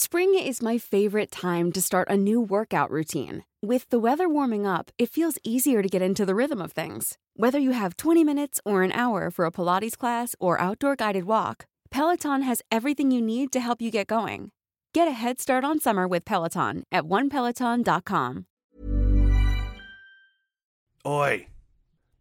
Spring 0.00 0.32
is 0.38 0.62
my 0.62 0.78
favorite 0.78 1.28
time 1.28 1.72
to 1.72 1.82
start 1.82 2.06
a 2.08 2.16
new 2.16 2.40
workout 2.40 2.88
routine. 2.88 3.42
With 3.60 3.90
the 3.90 3.98
weather 3.98 4.28
warming 4.28 4.64
up, 4.64 4.92
it 4.96 5.10
feels 5.10 5.38
easier 5.42 5.82
to 5.82 5.88
get 5.88 6.00
into 6.00 6.24
the 6.24 6.36
rhythm 6.36 6.62
of 6.62 6.70
things. 6.70 7.18
Whether 7.34 7.58
you 7.58 7.72
have 7.72 7.96
20 7.96 8.22
minutes 8.22 8.60
or 8.64 8.84
an 8.84 8.92
hour 8.92 9.28
for 9.28 9.44
a 9.44 9.50
Pilates 9.50 9.98
class 9.98 10.36
or 10.38 10.60
outdoor 10.60 10.94
guided 10.94 11.24
walk, 11.24 11.66
Peloton 11.90 12.42
has 12.42 12.62
everything 12.70 13.10
you 13.10 13.20
need 13.20 13.50
to 13.50 13.58
help 13.58 13.82
you 13.82 13.90
get 13.90 14.06
going. 14.06 14.52
Get 14.94 15.08
a 15.08 15.18
head 15.20 15.40
start 15.40 15.64
on 15.64 15.80
summer 15.80 16.06
with 16.06 16.24
Peloton 16.24 16.84
at 16.92 17.02
onepeloton.com. 17.02 18.46
Oi! 21.04 21.48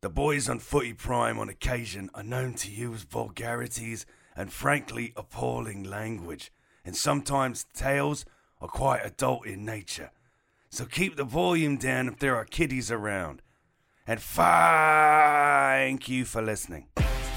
The 0.01 0.09
boys 0.09 0.49
on 0.49 0.57
Footy 0.57 0.93
Prime 0.93 1.37
on 1.37 1.47
occasion 1.47 2.09
are 2.15 2.23
known 2.23 2.55
to 2.55 2.71
use 2.71 3.03
vulgarities 3.03 4.07
and 4.35 4.51
frankly 4.51 5.13
appalling 5.15 5.83
language, 5.83 6.51
and 6.87 6.95
sometimes 6.95 7.65
tales 7.73 8.23
are 8.61 8.69
quite 8.69 9.05
adult 9.05 9.45
in 9.45 9.65
nature. 9.65 10.09
So 10.69 10.85
keep 10.85 11.17
the 11.17 11.25
volume 11.25 11.75
down 11.75 12.07
if 12.07 12.17
there 12.17 12.35
are 12.37 12.45
kiddies 12.45 12.89
around. 12.89 13.41
And 14.07 14.21
thank 14.21 16.07
you 16.07 16.23
for 16.23 16.41
listening. 16.41 16.87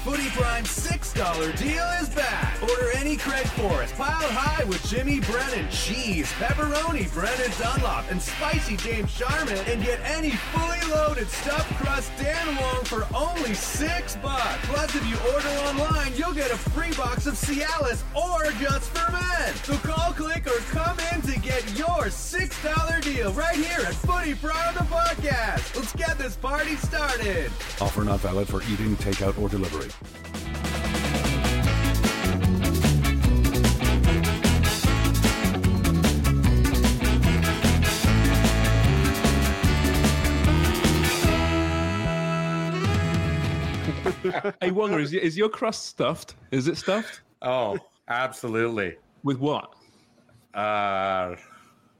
Footy 0.03 0.29
Prime 0.29 0.63
$6 0.63 1.57
deal 1.59 1.85
is 2.01 2.09
back. 2.09 2.59
Order 2.63 2.89
any 2.95 3.17
Craig 3.17 3.45
Forrest, 3.49 3.93
piled 3.93 4.31
high 4.31 4.63
with 4.63 4.83
Jimmy 4.87 5.19
Brennan, 5.19 5.69
cheese, 5.69 6.31
pepperoni, 6.39 7.11
Brendan 7.13 7.51
Dunlop, 7.59 8.09
and 8.09 8.19
spicy 8.19 8.77
James 8.77 9.11
Sharman, 9.11 9.59
and 9.67 9.83
get 9.83 9.99
any 10.03 10.31
fully 10.31 10.81
loaded 10.91 11.29
stuffed 11.29 11.71
crust 11.75 12.11
Dan 12.17 12.55
Wong 12.55 12.83
for 12.83 13.05
only 13.15 13.53
six 13.53 14.15
bucks. 14.15 14.57
Plus, 14.63 14.95
if 14.95 15.05
you 15.07 15.17
order 15.35 15.47
online, 15.69 16.13
you'll 16.15 16.33
get 16.33 16.49
a 16.49 16.57
free 16.57 16.93
box 16.93 17.27
of 17.27 17.35
Cialis 17.35 18.01
or 18.15 18.51
Just 18.53 18.89
for 18.89 19.11
Men. 19.11 19.53
So 19.63 19.77
call, 19.87 20.13
click, 20.13 20.47
or 20.47 20.59
come 20.71 20.97
in 21.13 21.21
to 21.21 21.39
get 21.39 21.61
your 21.77 22.09
$6 22.09 23.01
deal 23.03 23.31
right 23.33 23.55
here 23.55 23.85
at 23.85 23.93
Footy 23.93 24.33
Prime 24.33 24.73
the 24.73 24.79
podcast. 24.81 25.75
Let's 25.75 25.93
get 25.93 26.17
this 26.17 26.35
party 26.37 26.75
started. 26.77 27.51
Offer 27.79 28.03
not 28.03 28.21
valid 28.21 28.47
for 28.47 28.63
eating, 28.63 28.95
takeout, 28.97 29.39
or 29.39 29.47
delivery. 29.47 29.90
Hey, 44.61 44.71
Wonger, 44.71 45.01
is, 45.01 45.13
is 45.13 45.37
your 45.37 45.49
crust 45.49 45.85
stuffed? 45.85 46.35
Is 46.51 46.67
it 46.67 46.77
stuffed? 46.77 47.21
Oh, 47.41 47.77
absolutely. 48.07 48.95
With 49.23 49.39
what? 49.39 49.73
Uh, 50.53 51.35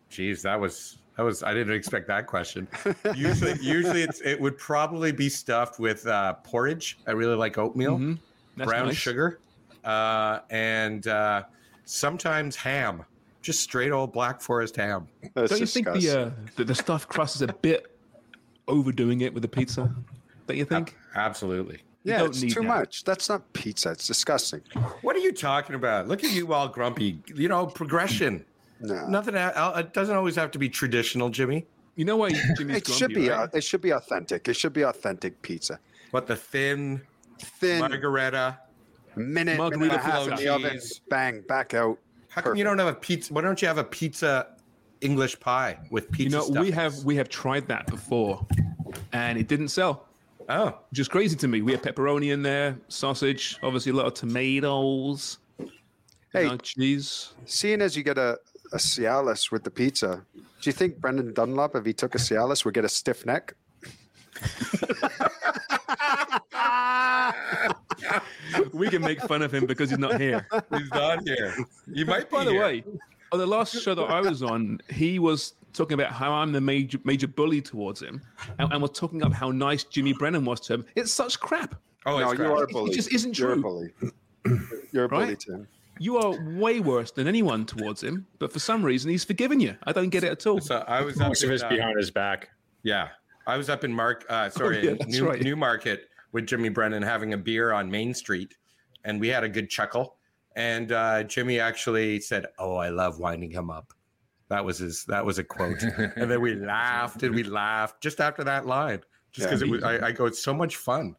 geez, 0.10 0.42
that 0.44 0.60
was 0.60 0.98
that 1.18 1.24
was. 1.24 1.44
I 1.44 1.54
didn't 1.54 1.74
expect 1.74 2.08
that 2.08 2.28
question. 2.28 2.68
Usually, 3.16 3.54
usually 3.62 4.02
it's 4.04 4.22
it 4.22 4.40
would 4.40 4.58
probably 4.58 5.12
be 5.12 5.30
stuffed 5.30 5.80
with 5.80 6.08
uh, 6.08 6.34
porridge. 6.44 6.98
I 7.08 7.12
really 7.12 7.36
like 7.36 7.58
oatmeal, 7.58 7.98
Mhm. 7.98 8.20
Brown 8.58 8.88
nice. 8.88 8.96
sugar, 8.96 9.40
uh, 9.84 10.40
and 10.50 11.06
uh, 11.08 11.44
sometimes 11.86 12.56
ham. 12.56 13.04
Just 13.42 13.62
straight 13.62 13.92
old 13.92 14.14
Black 14.14 14.40
Forest 14.40 14.76
ham. 14.76 15.08
Don't 15.36 15.60
you 15.60 15.66
think 15.66 15.88
the, 15.94 16.10
uh, 16.28 16.30
the 16.56 16.64
the 16.64 16.76
stuffed 16.76 17.10
crust 17.10 17.36
is 17.38 17.42
a 17.42 17.48
bit 17.48 17.88
overdoing 18.68 19.22
it 19.22 19.34
with 19.34 19.42
the 19.42 19.48
pizza? 19.50 19.92
Don't 20.48 20.58
you 20.58 20.66
think? 20.66 20.96
Absolutely. 21.16 21.80
You 22.04 22.14
Yeah, 22.14 22.26
it's 22.26 22.42
too 22.42 22.50
that. 22.50 22.64
much. 22.64 23.04
That's 23.04 23.30
not 23.30 23.52
pizza. 23.54 23.92
It's 23.92 24.06
disgusting. 24.08 24.62
What 25.02 25.16
are 25.16 25.20
you 25.20 25.32
talking 25.32 25.76
about? 25.76 26.08
Look 26.08 26.24
at 26.24 26.32
you 26.34 26.54
all 26.54 26.68
grumpy. 26.68 27.20
You 27.34 27.48
know, 27.48 27.66
progression. 27.66 28.46
No. 28.82 29.08
Nothing. 29.08 29.36
uh, 29.36 29.74
It 29.78 29.94
doesn't 29.94 30.16
always 30.16 30.36
have 30.36 30.52
to 30.52 30.60
be 30.60 30.70
traditional, 30.70 31.30
Jimmy. 31.30 31.66
You 31.96 32.06
know 32.06 32.18
why 32.18 32.32
Jimmy's 32.58 32.78
It 32.78 32.88
should 32.88 33.14
be. 33.14 33.30
uh, 33.30 33.48
it 33.54 33.64
should 33.64 33.82
be 33.82 33.92
authentic. 33.92 34.48
It 34.48 34.56
should 34.56 34.74
be 34.74 34.82
authentic 34.84 35.42
pizza. 35.42 35.80
What 36.12 36.28
the 36.28 36.36
thin, 36.36 37.02
Thin 37.40 37.80
margarita, 37.80 38.60
minute, 39.16 39.58
Margarita 39.58 39.80
minute 39.80 39.94
and 40.02 40.02
a 40.02 40.12
half 40.12 40.28
in 40.28 40.36
the 40.36 40.48
oven. 40.48 40.80
Bang, 41.10 41.42
back 41.48 41.74
out. 41.74 41.98
How 42.30 42.42
come 42.42 42.56
you 42.56 42.64
don't 42.64 42.78
have 42.78 42.88
a 42.88 42.94
pizza? 42.94 43.34
Why 43.34 43.42
don't 43.42 43.62
you 43.62 43.68
have 43.68 43.78
a 43.78 43.84
pizza 43.84 44.48
English 45.02 45.40
pie 45.40 45.80
with 45.90 46.12
pizza? 46.12 46.38
You 46.38 46.42
pizza 46.44 46.54
know, 46.54 46.62
we 46.62 46.72
have 46.72 47.04
we 47.04 47.16
have 47.16 47.30
tried 47.30 47.68
that 47.68 47.88
before, 47.88 48.46
and 49.14 49.38
it 49.38 49.48
didn't 49.48 49.70
sell. 49.70 50.08
Oh, 50.50 50.78
just 50.94 51.12
crazy 51.12 51.36
to 51.38 51.48
me. 51.48 51.62
We 51.62 51.72
have 51.72 51.82
pepperoni 51.82 52.32
in 52.34 52.42
there, 52.44 52.78
sausage, 52.90 53.58
obviously 53.64 53.92
a 53.92 53.96
lot 53.96 54.06
of 54.06 54.14
tomatoes, 54.14 55.38
Hey. 56.34 56.56
cheese. 56.62 57.34
Seeing 57.46 57.82
as 57.82 57.96
you 57.98 58.04
get 58.04 58.18
a, 58.18 58.38
a 58.74 58.78
Cialis 58.78 59.52
with 59.52 59.64
the 59.64 59.72
pizza, 59.72 60.24
do 60.36 60.42
you 60.64 60.72
think 60.72 60.98
Brendan 61.00 61.34
Dunlop, 61.34 61.76
if 61.76 61.86
he 61.86 61.94
took 61.94 62.16
a 62.16 62.18
Cialis, 62.18 62.66
would 62.66 62.74
get 62.74 62.86
a 62.86 62.90
stiff 62.90 63.26
neck? 63.26 63.54
We 68.74 68.90
can 68.90 69.02
make 69.02 69.22
fun 69.22 69.42
of 69.42 69.54
him 69.54 69.66
because 69.66 69.90
he's 69.90 70.00
not 70.00 70.20
here. 70.20 70.48
he's 70.76 70.90
not 70.92 71.26
here. 71.28 71.56
You 71.88 72.06
might 72.06 72.30
be 72.30 72.36
By 72.38 72.44
the 72.46 72.52
here. 72.52 72.62
way, 72.62 72.84
on 73.32 73.40
the 73.40 73.46
last 73.46 73.80
show 73.82 73.94
that 73.96 74.04
I 74.04 74.22
was 74.22 74.44
on, 74.44 74.80
he 74.90 75.20
was 75.20 75.54
talking 75.74 75.94
about 75.94 76.12
how 76.12 76.32
I'm 76.34 76.52
the 76.52 76.62
major 76.62 76.98
major 77.06 77.28
bully 77.28 77.62
towards 77.62 78.02
him, 78.02 78.22
and, 78.60 78.72
and 78.74 78.82
was 78.82 78.92
talking 78.92 79.22
about 79.22 79.34
how 79.34 79.52
nice 79.52 79.84
Jimmy 79.84 80.14
Brennan 80.14 80.46
was 80.46 80.60
to 80.62 80.74
him. 80.76 80.86
It's 80.96 81.12
such 81.12 81.40
crap. 81.40 81.76
Oh, 82.06 82.20
no, 82.20 82.32
it's 82.32 82.40
you 82.40 82.46
crap. 82.46 82.58
are 82.60 82.64
a 82.64 82.68
bully. 82.68 82.92
It 82.92 82.96
just 82.96 83.14
isn't 83.14 83.38
You're 83.38 83.54
a 83.54 83.58
bully. 83.58 83.94
You're 84.92 85.06
a 85.06 85.10
bully, 85.10 85.26
Right? 85.26 85.40
Tim. 85.40 85.68
You 86.00 86.18
are 86.18 86.34
way 86.58 86.80
worse 86.80 87.12
than 87.12 87.28
anyone 87.28 87.66
towards 87.66 88.02
him, 88.04 88.26
but 88.40 88.52
for 88.52 88.60
some 88.60 88.84
reason 88.84 89.12
he's 89.12 89.24
forgiven 89.24 89.60
you. 89.60 89.76
I 89.84 89.92
don't 89.92 90.10
get 90.10 90.24
it 90.24 90.32
at 90.32 90.48
all. 90.48 90.60
So 90.60 90.84
I 90.88 91.02
was 91.02 91.20
up 91.22 91.28
Most 91.28 91.44
of 91.44 91.52
in, 91.52 91.62
uh, 91.62 91.70
behind 91.70 91.98
his 91.98 92.10
back. 92.12 92.50
Yeah, 92.84 93.10
I 93.46 93.58
was 93.58 93.70
up 93.70 93.84
in 93.84 93.94
Mark. 93.94 94.26
Uh, 94.30 94.50
sorry, 94.50 94.80
Oh, 94.80 94.82
yeah, 94.82 94.90
in 94.92 94.98
that's 94.98 95.12
New, 95.20 95.28
right. 95.30 95.42
Newmarket 95.42 96.08
with 96.32 96.48
Jimmy 96.48 96.70
Brennan 96.70 97.04
having 97.04 97.34
a 97.34 97.38
beer 97.38 97.72
on 97.72 97.92
Main 97.92 98.14
Street, 98.14 98.56
and 99.04 99.20
we 99.20 99.28
had 99.28 99.44
a 99.44 99.50
good 99.50 99.70
chuckle. 99.70 100.16
And 100.56 100.92
uh, 100.92 101.24
Jimmy 101.24 101.60
actually 101.60 102.20
said, 102.20 102.48
"Oh, 102.58 102.76
I 102.76 102.90
love 102.90 103.20
winding 103.20 103.52
him 103.52 103.70
up." 103.70 103.94
That 104.50 104.66
was 104.66 104.80
his. 104.80 105.06
That 105.06 105.26
was 105.26 105.38
a 105.40 105.44
quote. 105.44 105.82
and 105.84 106.30
then 106.32 106.42
we 106.42 106.56
laughed 106.66 107.22
and 107.24 107.34
we 107.36 107.44
laughed 107.44 108.02
just 108.02 108.20
after 108.20 108.44
that 108.44 108.66
line, 108.66 109.02
just 109.32 109.48
because 109.48 109.62
Yeah. 109.62 109.68
it 109.68 109.72
was. 109.72 109.84
I, 109.84 110.08
I 110.08 110.12
go, 110.12 110.26
it's 110.26 110.44
so 110.44 110.54
much 110.54 110.78
fun. 110.78 111.16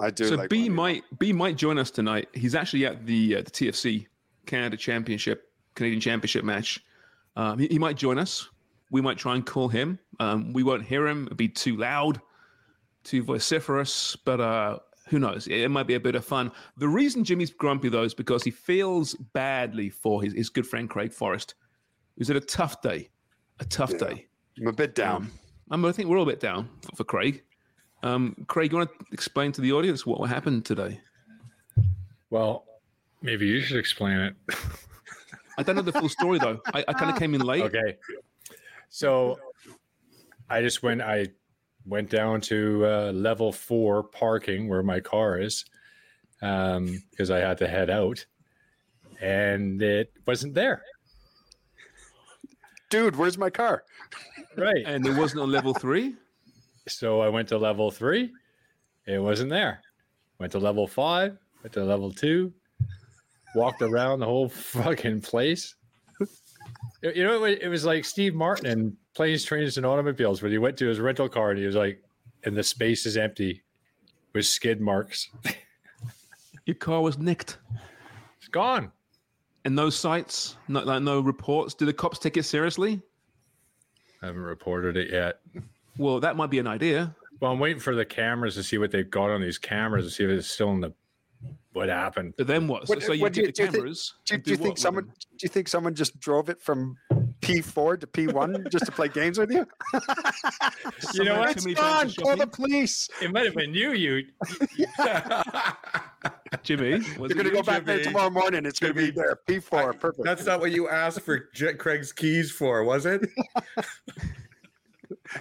I 0.00 0.10
do 0.10 0.24
so 0.24 0.34
like 0.34 0.50
B 0.50 0.68
might 0.68 1.04
B 1.20 1.32
might 1.32 1.56
join 1.56 1.78
us 1.78 1.90
tonight. 1.90 2.28
He's 2.34 2.54
actually 2.56 2.84
at 2.84 3.06
the 3.06 3.36
uh, 3.36 3.42
the 3.42 3.50
TFC 3.52 4.06
Canada 4.46 4.76
Championship 4.76 5.50
Canadian 5.74 6.00
Championship 6.00 6.44
match. 6.44 6.80
Um, 7.36 7.58
he, 7.58 7.66
he 7.66 7.78
might 7.78 7.96
join 7.96 8.18
us. 8.18 8.48
We 8.90 9.00
might 9.00 9.18
try 9.18 9.34
and 9.34 9.44
call 9.44 9.68
him. 9.68 9.98
Um, 10.20 10.52
we 10.52 10.62
won't 10.62 10.84
hear 10.84 11.06
him. 11.06 11.26
It'd 11.26 11.36
be 11.36 11.48
too 11.48 11.76
loud, 11.76 12.20
too 13.02 13.24
vociferous. 13.24 14.16
But 14.24 14.40
uh, 14.40 14.78
who 15.08 15.18
knows? 15.18 15.48
It, 15.48 15.62
it 15.62 15.68
might 15.70 15.88
be 15.88 15.94
a 15.94 16.00
bit 16.00 16.14
of 16.14 16.24
fun. 16.24 16.52
The 16.76 16.86
reason 16.88 17.24
Jimmy's 17.24 17.50
grumpy 17.50 17.88
though 17.88 18.04
is 18.04 18.14
because 18.14 18.44
he 18.44 18.50
feels 18.52 19.14
badly 19.32 19.90
for 19.90 20.22
his, 20.22 20.32
his 20.34 20.48
good 20.48 20.66
friend 20.66 20.88
Craig 20.88 21.12
Forrest. 21.12 21.54
It 22.16 22.20
was 22.20 22.30
a 22.30 22.38
tough 22.40 22.80
day, 22.82 23.08
a 23.58 23.64
tough 23.64 23.90
Yeah. 23.92 23.98
day. 24.08 24.26
I'm 24.60 24.68
a 24.68 24.72
bit 24.72 24.94
down. 24.94 25.22
Um, 25.22 25.32
I'm- 25.72 25.84
I 25.84 25.90
think 25.92 26.08
we're 26.08 26.18
all 26.18 26.22
a 26.22 26.26
bit 26.26 26.38
down 26.40 26.68
for, 26.82 26.96
for 26.96 27.04
Craig. 27.04 27.42
Um, 28.04 28.36
Craig, 28.46 28.70
you 28.70 28.78
want 28.78 28.90
to 28.96 29.04
explain 29.10 29.50
to 29.52 29.60
the 29.60 29.72
audience 29.72 30.06
what 30.06 30.28
happened 30.28 30.64
today? 30.64 31.00
Well, 32.30 32.64
maybe 33.24 33.46
you 33.46 33.60
should 33.60 33.78
explain 33.78 34.18
it. 34.18 34.34
I 35.58 35.62
don't 35.62 35.76
know 35.76 35.82
the 35.82 35.92
full 35.92 36.08
story 36.08 36.38
though. 36.38 36.60
I, 36.72 36.84
I 36.86 36.92
kind 36.92 37.10
of 37.10 37.18
came 37.18 37.34
in 37.34 37.40
late. 37.40 37.62
Okay. 37.62 37.96
So 38.90 39.38
I 40.48 40.60
just 40.62 40.82
went 40.82 41.00
I 41.00 41.28
went 41.86 42.10
down 42.10 42.40
to 42.42 42.86
uh, 42.86 43.12
level 43.12 43.52
4 43.52 44.04
parking 44.04 44.68
where 44.68 44.82
my 44.82 45.00
car 45.00 45.38
is 45.40 45.64
um 46.42 47.02
because 47.10 47.30
I 47.30 47.38
had 47.38 47.58
to 47.58 47.66
head 47.68 47.90
out 47.90 48.24
and 49.20 49.80
it 49.82 50.12
wasn't 50.26 50.54
there. 50.54 50.82
Dude, 52.90 53.16
where's 53.16 53.38
my 53.38 53.50
car? 53.50 53.84
Right. 54.56 54.84
And 54.86 55.06
it 55.06 55.16
wasn't 55.16 55.42
on 55.42 55.50
level 55.50 55.74
three. 55.74 56.14
So 56.86 57.20
I 57.20 57.28
went 57.28 57.48
to 57.48 57.58
level 57.58 57.90
3. 57.90 58.30
It 59.06 59.18
wasn't 59.18 59.50
there. 59.50 59.80
Went 60.38 60.52
to 60.52 60.58
level 60.58 60.86
5, 60.86 61.36
went 61.62 61.72
to 61.72 61.84
level 61.84 62.12
2, 62.12 62.52
walked 63.54 63.82
around 63.82 64.20
the 64.20 64.26
whole 64.26 64.48
fucking 64.48 65.20
place. 65.20 65.74
You 67.02 67.24
know, 67.24 67.44
it 67.44 67.68
was, 67.68 67.84
like 67.84 68.04
Steve 68.04 68.34
Martin 68.34 68.66
in 68.66 68.96
Planes, 69.14 69.44
Trains, 69.44 69.76
and 69.76 69.84
Automobiles 69.84 70.42
when 70.42 70.52
he 70.52 70.58
went 70.58 70.76
to 70.78 70.86
his 70.86 71.00
rental 71.00 71.28
car 71.28 71.50
and 71.50 71.58
he 71.58 71.66
was 71.66 71.76
like, 71.76 72.02
and 72.44 72.56
the 72.56 72.62
space 72.62 73.04
is 73.04 73.16
empty 73.16 73.62
with 74.32 74.46
skid 74.46 74.80
marks. 74.80 75.30
Your 76.66 76.76
car 76.76 77.02
was 77.02 77.18
nicked. 77.18 77.58
It's 78.38 78.48
gone. 78.48 78.90
And 79.66 79.74
no 79.76 79.90
sights, 79.90 80.56
no, 80.68 80.80
like 80.80 81.02
no 81.02 81.20
reports. 81.20 81.74
Do 81.74 81.86
the 81.86 81.92
cops 81.92 82.18
take 82.18 82.36
it 82.36 82.44
seriously? 82.44 83.00
I 84.22 84.26
haven't 84.26 84.42
reported 84.42 84.96
it 84.96 85.10
yet. 85.10 85.40
Well, 85.98 86.20
that 86.20 86.36
might 86.36 86.50
be 86.50 86.58
an 86.58 86.66
idea. 86.66 87.14
Well, 87.40 87.52
I'm 87.52 87.58
waiting 87.58 87.80
for 87.80 87.94
the 87.94 88.04
cameras 88.04 88.54
to 88.54 88.62
see 88.62 88.78
what 88.78 88.90
they've 88.90 89.10
got 89.10 89.30
on 89.30 89.42
these 89.42 89.58
cameras 89.58 90.06
to 90.06 90.10
see 90.10 90.24
if 90.24 90.30
it's 90.30 90.48
still 90.48 90.70
in 90.72 90.80
the 90.80 90.92
what 91.72 91.88
happened. 91.88 92.34
But 92.38 92.46
then 92.46 92.68
what? 92.68 92.86
So, 92.86 92.94
What- 92.94 93.02
so 93.02 93.12
you 93.12 93.22
what 93.22 93.32
do 93.32 93.40
get 93.42 93.46
you- 93.46 93.46
the 93.48 93.52
do 93.52 93.62
you 93.62 93.66
think- 93.70 93.76
cameras. 93.82 94.14
Do, 94.26 94.34
and 94.34 94.42
do 94.44 94.50
you 94.52 94.56
think 94.56 94.78
someone? 94.78 95.04
them? 95.06 95.14
Do 95.30 95.38
you 95.42 95.48
think 95.48 95.68
someone 95.68 95.94
just 95.94 96.18
drove 96.20 96.48
it 96.48 96.60
from 96.60 96.96
P4 97.42 97.98
to 98.00 98.06
P1 98.06 98.68
just 98.72 98.86
to 98.86 98.92
play 98.92 99.08
games 99.08 99.38
with 99.38 99.50
you? 99.50 99.66
You 101.14 101.24
know 101.24 101.38
what? 101.40 101.48
took 101.48 101.56
It's 101.58 101.66
me 101.66 101.74
back 101.74 102.06
gone. 102.06 102.10
Call 102.24 102.36
the 102.36 102.46
police. 102.46 103.08
It 103.20 103.30
might 103.32 103.44
have 103.44 103.54
been 103.54 103.74
you. 103.74 103.92
You. 103.92 104.24
Jimmy, 106.62 106.92
was 107.18 107.30
You're 107.30 107.36
gonna 107.36 107.48
you? 107.50 107.54
go 107.54 107.62
back 107.62 107.84
there 107.84 108.02
tomorrow 108.02 108.30
morning. 108.30 108.64
It's 108.64 108.78
gonna 108.78 108.94
be 108.94 109.10
there. 109.10 109.38
P4. 109.46 109.98
Perfect. 110.00 110.24
That's 110.24 110.44
not 110.46 110.60
what 110.60 110.70
you 110.72 110.88
asked 110.88 111.20
for 111.20 111.48
J- 111.54 111.74
Craig's 111.74 112.12
keys 112.12 112.50
for, 112.50 112.82
was 112.84 113.04
it? 113.06 113.28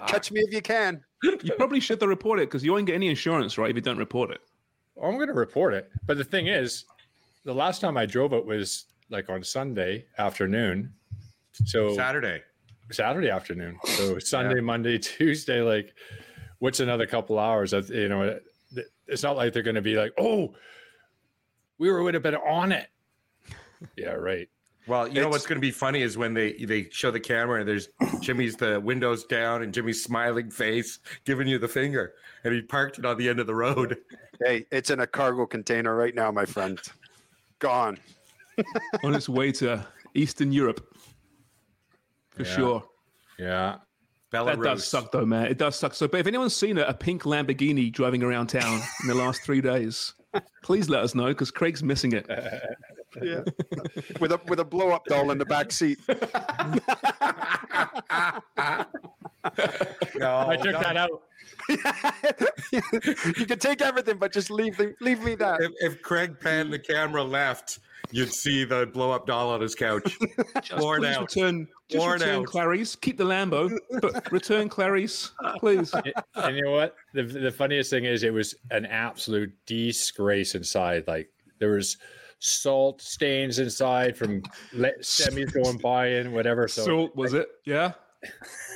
Catch 0.07 0.31
me 0.31 0.41
if 0.41 0.53
you 0.53 0.61
can. 0.61 1.01
You 1.23 1.53
probably 1.57 1.79
should 1.79 2.01
have 2.01 2.09
reported 2.09 2.43
it 2.43 2.45
because 2.47 2.63
you 2.65 2.73
won't 2.73 2.85
get 2.85 2.95
any 2.95 3.07
insurance, 3.09 3.57
right? 3.57 3.69
If 3.69 3.75
you 3.75 3.81
don't 3.81 3.97
report 3.97 4.31
it. 4.31 4.41
Oh, 4.97 5.07
I'm 5.07 5.15
going 5.15 5.27
to 5.27 5.33
report 5.33 5.73
it. 5.73 5.89
But 6.05 6.17
the 6.17 6.23
thing 6.23 6.47
is, 6.47 6.85
the 7.45 7.53
last 7.53 7.81
time 7.81 7.97
I 7.97 8.05
drove 8.05 8.33
it 8.33 8.45
was 8.45 8.85
like 9.09 9.29
on 9.29 9.43
Sunday 9.43 10.05
afternoon. 10.17 10.93
So 11.65 11.95
Saturday. 11.95 12.41
Saturday 12.91 13.29
afternoon. 13.29 13.77
So 13.85 14.19
Sunday, 14.19 14.61
Monday, 14.61 14.97
Tuesday, 14.99 15.61
like 15.61 15.93
what's 16.59 16.79
another 16.79 17.05
couple 17.05 17.37
hours? 17.39 17.73
You 17.73 18.09
know, 18.09 18.39
it's 19.07 19.23
not 19.23 19.35
like 19.35 19.53
they're 19.53 19.63
going 19.63 19.75
to 19.75 19.81
be 19.81 19.95
like, 19.95 20.13
oh, 20.17 20.53
we 21.77 21.91
were 21.91 22.01
would 22.03 22.13
have 22.13 22.23
been 22.23 22.35
on 22.35 22.71
it. 22.71 22.87
Yeah, 23.97 24.11
right. 24.11 24.47
Well, 24.87 25.07
you 25.07 25.21
know 25.21 25.29
what's 25.29 25.45
going 25.45 25.55
to 25.57 25.61
be 25.61 25.71
funny 25.71 26.01
is 26.01 26.17
when 26.17 26.33
they 26.33 26.53
they 26.53 26.89
show 26.91 27.09
the 27.09 27.19
camera 27.19 27.59
and 27.61 27.67
there's 27.69 27.87
Jimmy's 28.19 28.55
the 28.57 28.79
windows 28.81 29.23
down 29.23 29.63
and 29.63 29.73
Jimmy's 29.73 30.03
smiling 30.03 30.51
face 30.51 30.99
giving 31.25 31.47
you 31.47 31.57
the 31.57 31.67
finger, 31.69 32.13
and 32.43 32.53
he 32.53 32.61
parked 32.61 32.99
it 32.99 33.05
on 33.05 33.17
the 33.17 33.29
end 33.29 33.39
of 33.39 33.47
the 33.47 33.55
road. 33.55 33.97
Hey, 34.43 34.65
it's 34.71 34.89
in 34.89 34.99
a 34.99 35.07
cargo 35.07 35.45
container 35.45 35.95
right 35.95 36.13
now, 36.13 36.31
my 36.31 36.43
friend. 36.45 36.79
Gone. 37.59 37.97
on 39.03 39.15
its 39.15 39.29
way 39.29 39.51
to 39.53 39.85
Eastern 40.15 40.51
Europe. 40.51 40.85
For 42.31 42.43
Yeah. 42.43 42.55
sure. 42.55 42.83
Yeah. 43.39 43.75
Belarus. 44.33 44.45
That 44.57 44.63
does 44.63 44.87
suck 44.87 45.11
though, 45.11 45.25
man. 45.25 45.45
It 45.45 45.57
does 45.59 45.77
suck. 45.77 45.93
So, 45.93 46.07
but 46.07 46.19
if 46.19 46.27
anyone's 46.27 46.55
seen 46.55 46.77
a, 46.77 46.81
a 46.83 46.93
pink 46.93 47.23
Lamborghini 47.23 47.91
driving 47.91 48.23
around 48.23 48.47
town 48.47 48.81
in 49.03 49.07
the 49.07 49.13
last 49.15 49.43
three 49.43 49.61
days, 49.61 50.13
please 50.63 50.89
let 50.89 51.03
us 51.03 51.13
know 51.15 51.27
because 51.27 51.51
Craig's 51.51 51.83
missing 51.83 52.11
it. 52.13 52.27
Yeah. 53.21 53.43
with 54.19 54.31
a 54.31 54.39
with 54.47 54.59
a 54.59 54.65
blow 54.65 54.89
up 54.91 55.05
doll 55.05 55.31
in 55.31 55.37
the 55.37 55.45
back 55.45 55.71
seat. 55.71 55.99
No, 60.15 60.47
I 60.47 60.55
took 60.55 60.79
that 60.81 60.95
out. 60.95 61.21
you 63.37 63.45
can 63.45 63.59
take 63.59 63.81
everything, 63.81 64.17
but 64.17 64.31
just 64.31 64.49
leave 64.49 64.77
the, 64.77 64.95
leave 65.01 65.21
me 65.23 65.35
that. 65.35 65.61
If, 65.61 65.71
if 65.79 66.01
Craig 66.01 66.39
panned 66.39 66.71
the 66.71 66.79
camera 66.79 67.23
left, 67.23 67.79
you'd 68.11 68.31
see 68.31 68.63
the 68.63 68.85
blow 68.85 69.11
up 69.11 69.27
doll 69.27 69.49
on 69.49 69.61
his 69.61 69.75
couch. 69.75 70.17
Just 70.61 70.81
Worn 70.81 71.01
please 71.01 71.17
out. 71.17 71.35
return, 71.35 71.67
just 71.89 71.99
Worn 71.99 72.19
return 72.19 72.39
out. 72.41 72.45
Clarice. 72.45 72.95
Keep 72.95 73.17
the 73.17 73.25
Lambo, 73.25 73.75
but 74.01 74.31
return 74.31 74.69
Clarice, 74.69 75.31
please. 75.57 75.93
and 76.35 76.55
you 76.55 76.63
know 76.63 76.71
what? 76.71 76.95
The, 77.13 77.23
the 77.23 77.51
funniest 77.51 77.89
thing 77.89 78.05
is, 78.05 78.23
it 78.23 78.33
was 78.33 78.55
an 78.71 78.85
absolute 78.85 79.53
disgrace 79.65 80.55
inside. 80.55 81.05
Like 81.07 81.29
there 81.59 81.71
was 81.71 81.97
salt 82.43 83.01
stains 83.01 83.57
inside 83.59 84.17
from 84.17 84.43
le- 84.73 84.91
semis 84.99 85.51
going 85.53 85.77
by 85.77 86.07
and 86.07 86.33
whatever. 86.33 86.67
So, 86.67 86.83
Salt 86.83 87.15
was 87.15 87.33
it? 87.33 87.47
Yeah. 87.65 87.93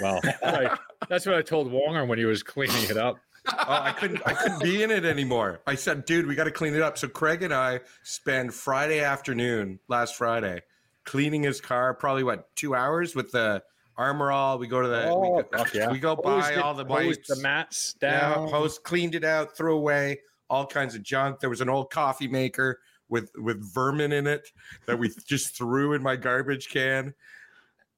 well, 0.02 0.22
like, 0.42 0.72
that's 1.10 1.26
what 1.26 1.36
I 1.36 1.42
told 1.42 1.70
Wonger 1.72 2.08
when 2.08 2.18
he 2.18 2.24
was 2.26 2.44
cleaning 2.44 2.90
it 2.90 2.96
up. 2.98 3.18
oh, 3.52 3.56
I 3.68 3.92
couldn't 3.92 4.22
I 4.26 4.34
couldn't 4.34 4.62
be 4.64 4.84
in 4.84 4.92
it 4.92 5.04
anymore. 5.06 5.60
I 5.68 5.76
said, 5.76 6.06
dude, 6.06 6.26
we 6.28 6.36
got 6.36 6.46
to 6.46 6.52
clean 6.52 6.76
it 6.76 6.82
up. 6.82 6.98
So 6.98 7.08
Craig 7.10 7.44
and 7.44 7.54
I 7.54 7.82
spend 8.04 8.54
Friday 8.54 9.02
afternoon, 9.02 9.80
last 9.90 10.16
Friday, 10.16 10.62
cleaning 11.06 11.44
his 11.44 11.60
car, 11.62 11.94
probably 11.94 12.24
what, 12.24 12.54
two 12.56 12.74
hours 12.74 13.16
with 13.16 13.32
the 13.32 13.62
Armor 13.98 14.32
All. 14.32 14.58
We 14.60 14.68
go 14.68 14.82
to 14.82 14.88
the 14.88 15.10
Oh, 15.10 15.20
we, 15.20 15.28
go, 15.44 15.58
fuck 15.58 15.74
yeah. 15.74 15.92
we 15.92 16.00
go 16.00 16.16
buy 16.16 16.54
it- 16.54 16.58
all 16.60 16.74
the 16.74 16.86
hosed 16.86 17.06
wipes. 17.20 17.28
the 17.28 17.42
mats 17.42 17.96
Yeah, 18.02 18.34
down. 18.36 18.50
post 18.50 18.84
cleaned 18.84 19.16
it 19.16 19.24
out, 19.26 19.56
threw 19.58 19.76
away 19.76 20.20
all 20.50 20.66
kinds 20.66 20.96
of 20.96 21.04
junk. 21.04 21.40
There 21.42 21.50
was 21.50 21.60
an 21.62 21.68
old 21.70 21.90
coffee 21.90 22.28
maker 22.30 22.80
with 23.10 23.32
with 23.38 23.62
vermin 23.74 24.12
in 24.12 24.28
it 24.28 24.48
that 24.86 25.00
we 25.00 25.12
just 25.28 25.58
threw 25.58 25.94
in 25.94 26.02
my 26.04 26.16
garbage 26.16 26.70
can. 26.70 27.14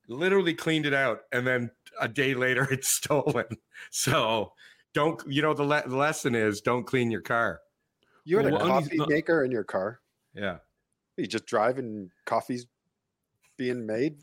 Literally 0.08 0.54
cleaned 0.56 0.86
it 0.88 0.94
out, 0.94 1.20
and 1.32 1.46
then 1.46 1.70
a 2.02 2.08
day 2.08 2.34
later 2.34 2.64
it's 2.72 2.96
stolen. 2.96 3.46
So 3.92 4.54
don't 4.94 5.22
you 5.28 5.42
know 5.42 5.54
the, 5.54 5.64
le- 5.64 5.88
the 5.88 5.96
lesson 5.96 6.34
is 6.36 6.62
don't 6.62 6.86
clean 6.86 7.12
your 7.12 7.22
car. 7.22 7.60
You 8.26 8.38
had 8.38 8.48
a 8.48 8.52
Well, 8.52 8.66
coffee 8.66 8.98
not- 8.98 9.10
maker 9.10 9.44
in 9.44 9.52
your 9.52 9.64
car. 9.64 10.00
Yeah. 10.34 10.58
You 11.18 11.28
just 11.28 11.46
drive 11.46 11.78
and 11.80 12.10
coffee's 12.26 12.66
being 13.58 13.86
made. 13.86 14.18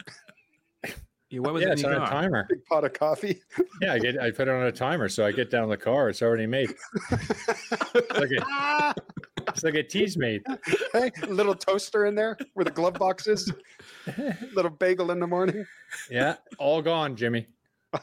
Yeah, 1.28 1.40
why 1.40 1.50
was 1.50 1.62
yeah, 1.62 1.68
it 1.70 1.72
it's 1.72 1.84
on 1.84 1.92
your 1.92 2.02
a 2.04 2.06
timer. 2.06 2.46
Big 2.48 2.64
pot 2.66 2.84
of 2.84 2.92
coffee. 2.92 3.40
Yeah, 3.82 3.92
I 3.92 3.98
get 3.98 4.18
I 4.18 4.30
put 4.30 4.48
it 4.48 4.54
on 4.54 4.62
a 4.62 4.72
timer, 4.72 5.08
so 5.08 5.26
I 5.26 5.32
get 5.32 5.50
down 5.50 5.68
the 5.68 5.76
car. 5.76 6.08
It's 6.08 6.22
already 6.22 6.46
made. 6.46 6.72
like 8.14 8.30
a, 8.30 8.94
it's 9.56 9.64
like 9.64 9.74
a 9.74 9.82
tea's 9.82 10.16
made. 10.16 10.42
hey, 10.92 11.10
little 11.28 11.54
toaster 11.54 12.06
in 12.06 12.14
there 12.14 12.36
where 12.54 12.64
the 12.64 12.70
glove 12.70 12.94
box 12.94 13.26
is. 13.26 13.50
little 14.54 14.70
bagel 14.70 15.10
in 15.10 15.20
the 15.20 15.26
morning. 15.26 15.64
Yeah, 16.10 16.36
all 16.58 16.82
gone, 16.82 17.16
Jimmy. 17.16 17.46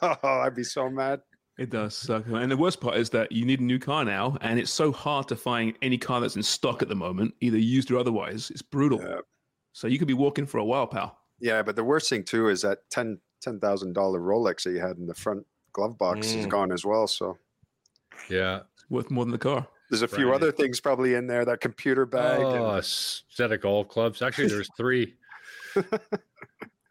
Oh, 0.01 0.15
I'd 0.23 0.55
be 0.55 0.63
so 0.63 0.89
mad. 0.89 1.21
It 1.59 1.69
does 1.69 1.95
suck. 1.95 2.25
And 2.27 2.51
the 2.51 2.57
worst 2.57 2.81
part 2.81 2.95
is 2.97 3.11
that 3.11 3.31
you 3.31 3.45
need 3.45 3.59
a 3.59 3.63
new 3.63 3.77
car 3.77 4.03
now, 4.03 4.37
and 4.41 4.57
it's 4.57 4.71
so 4.71 4.91
hard 4.91 5.27
to 5.27 5.35
find 5.35 5.75
any 5.83 5.99
car 5.99 6.19
that's 6.19 6.35
in 6.35 6.41
stock 6.41 6.81
at 6.81 6.89
the 6.89 6.95
moment, 6.95 7.35
either 7.41 7.59
used 7.59 7.91
or 7.91 7.99
otherwise. 7.99 8.49
It's 8.49 8.63
brutal. 8.63 8.99
Yeah. 8.99 9.19
So 9.73 9.85
you 9.87 9.99
could 9.99 10.07
be 10.07 10.15
walking 10.15 10.47
for 10.47 10.57
a 10.57 10.65
while, 10.65 10.87
pal. 10.87 11.17
Yeah, 11.39 11.61
but 11.61 11.75
the 11.75 11.83
worst 11.83 12.09
thing 12.09 12.23
too 12.23 12.49
is 12.49 12.61
that 12.63 12.79
ten 12.89 13.19
ten 13.41 13.59
thousand 13.59 13.93
dollar 13.93 14.19
Rolex 14.19 14.63
that 14.63 14.71
you 14.71 14.79
had 14.79 14.97
in 14.97 15.05
the 15.05 15.13
front 15.13 15.45
glove 15.73 15.97
box 15.97 16.33
is 16.33 16.45
Mm. 16.47 16.49
gone 16.49 16.71
as 16.71 16.85
well. 16.85 17.05
So 17.07 17.37
Yeah. 18.29 18.61
It's 18.75 18.89
worth 18.89 19.11
more 19.11 19.25
than 19.25 19.31
the 19.31 19.37
car. 19.37 19.67
There's 19.99 20.11
a 20.11 20.15
few 20.15 20.27
Right. 20.29 20.35
other 20.35 20.51
things 20.51 20.79
probably 20.79 21.13
in 21.15 21.27
there. 21.27 21.45
That 21.45 21.61
computer 21.61 22.05
bag. 22.05 22.39
and- 22.41 22.47
Oh, 22.47 22.65
a 22.71 22.77
s- 22.79 23.23
set 23.29 23.51
of 23.51 23.61
golf 23.61 23.87
clubs. 23.89 24.21
Actually, 24.21 24.47
there's 24.47 24.69
three. 24.77 25.15
Three 25.75 25.83
Were 25.83 25.97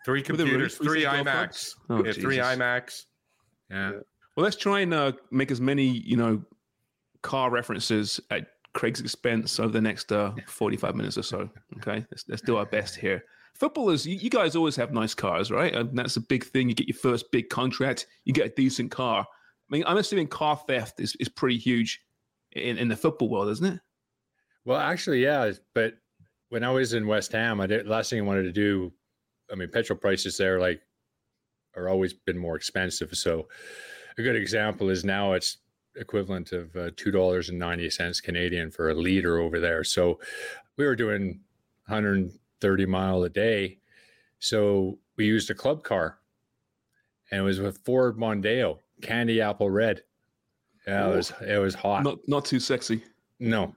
there 0.04 0.14
really 0.14 0.22
computers, 0.22 0.76
three 0.76 0.86
three 0.88 1.02
sets 1.02 1.18
of 1.20 1.24
golf 1.24 1.36
iMacs. 1.36 1.76
clubs? 1.76 1.76
Oh, 1.90 2.04
yeah, 2.04 2.12
three 2.12 2.36
Jesus. 2.36 2.56
iMacs. 2.56 3.04
Yeah. 3.70 3.90
Well, 4.36 4.44
let's 4.44 4.56
try 4.56 4.80
and 4.80 4.92
uh, 4.92 5.12
make 5.30 5.50
as 5.50 5.60
many, 5.60 5.84
you 5.86 6.16
know, 6.16 6.42
car 7.22 7.50
references 7.50 8.18
at 8.30 8.48
Craig's 8.74 9.00
expense 9.00 9.60
over 9.60 9.68
the 9.72 9.80
next 9.80 10.10
uh, 10.10 10.32
45 10.46 10.96
minutes 10.96 11.18
or 11.18 11.22
so. 11.22 11.48
Okay. 11.78 12.04
Let's, 12.10 12.24
let's 12.28 12.42
do 12.42 12.56
our 12.56 12.66
best 12.66 12.96
here. 12.96 13.24
Footballers, 13.54 14.04
you, 14.06 14.16
you 14.16 14.30
guys 14.30 14.56
always 14.56 14.74
have 14.76 14.92
nice 14.92 15.14
cars, 15.14 15.50
right? 15.50 15.72
And 15.74 15.96
that's 15.96 16.16
a 16.16 16.20
big 16.20 16.44
thing. 16.44 16.68
You 16.68 16.74
get 16.74 16.88
your 16.88 16.96
first 16.96 17.30
big 17.30 17.48
contract, 17.50 18.06
you 18.24 18.32
get 18.32 18.46
a 18.46 18.54
decent 18.56 18.90
car. 18.90 19.20
I 19.20 19.74
mean, 19.76 19.84
I'm 19.86 19.98
assuming 19.98 20.26
car 20.28 20.60
theft 20.66 20.98
is, 21.00 21.14
is 21.20 21.28
pretty 21.28 21.58
huge 21.58 22.00
in, 22.54 22.78
in 22.78 22.88
the 22.88 22.96
football 22.96 23.28
world, 23.28 23.48
isn't 23.48 23.74
it? 23.74 23.80
Well, 24.64 24.78
actually, 24.78 25.22
yeah. 25.22 25.52
But 25.74 25.94
when 26.48 26.64
I 26.64 26.70
was 26.70 26.94
in 26.94 27.06
West 27.06 27.32
Ham, 27.32 27.60
I 27.60 27.66
did 27.66 27.86
last 27.86 28.10
thing 28.10 28.20
I 28.20 28.26
wanted 28.26 28.44
to 28.44 28.52
do. 28.52 28.92
I 29.50 29.54
mean, 29.54 29.70
petrol 29.70 29.98
prices 29.98 30.36
there 30.36 30.60
like 30.60 30.80
are 31.76 31.88
always 31.88 32.12
been 32.12 32.38
more 32.38 32.56
expensive. 32.56 33.14
So 33.14 33.48
a 34.18 34.22
good 34.22 34.36
example 34.36 34.90
is 34.90 35.04
now 35.04 35.32
it's 35.32 35.58
equivalent 35.96 36.52
of 36.52 36.74
uh, 36.76 36.90
two 36.96 37.10
dollars 37.10 37.48
and 37.48 37.58
ninety 37.58 37.90
cents 37.90 38.20
Canadian 38.20 38.70
for 38.70 38.90
a 38.90 38.94
liter 38.94 39.38
over 39.38 39.60
there. 39.60 39.84
So 39.84 40.20
we 40.76 40.86
were 40.86 40.96
doing 40.96 41.40
130 41.86 42.86
mile 42.86 43.22
a 43.24 43.28
day. 43.28 43.78
So 44.38 44.98
we 45.16 45.26
used 45.26 45.50
a 45.50 45.54
club 45.54 45.84
car, 45.84 46.18
and 47.30 47.40
it 47.40 47.44
was 47.44 47.60
with 47.60 47.84
Ford 47.84 48.16
Mondeo, 48.16 48.78
candy 49.02 49.40
apple 49.40 49.70
red. 49.70 50.02
Yeah, 50.86 51.08
it 51.08 51.16
was 51.16 51.32
it 51.46 51.58
was 51.58 51.74
hot. 51.74 52.02
Not 52.02 52.18
not 52.26 52.44
too 52.44 52.58
sexy. 52.60 53.04
no, 53.38 53.74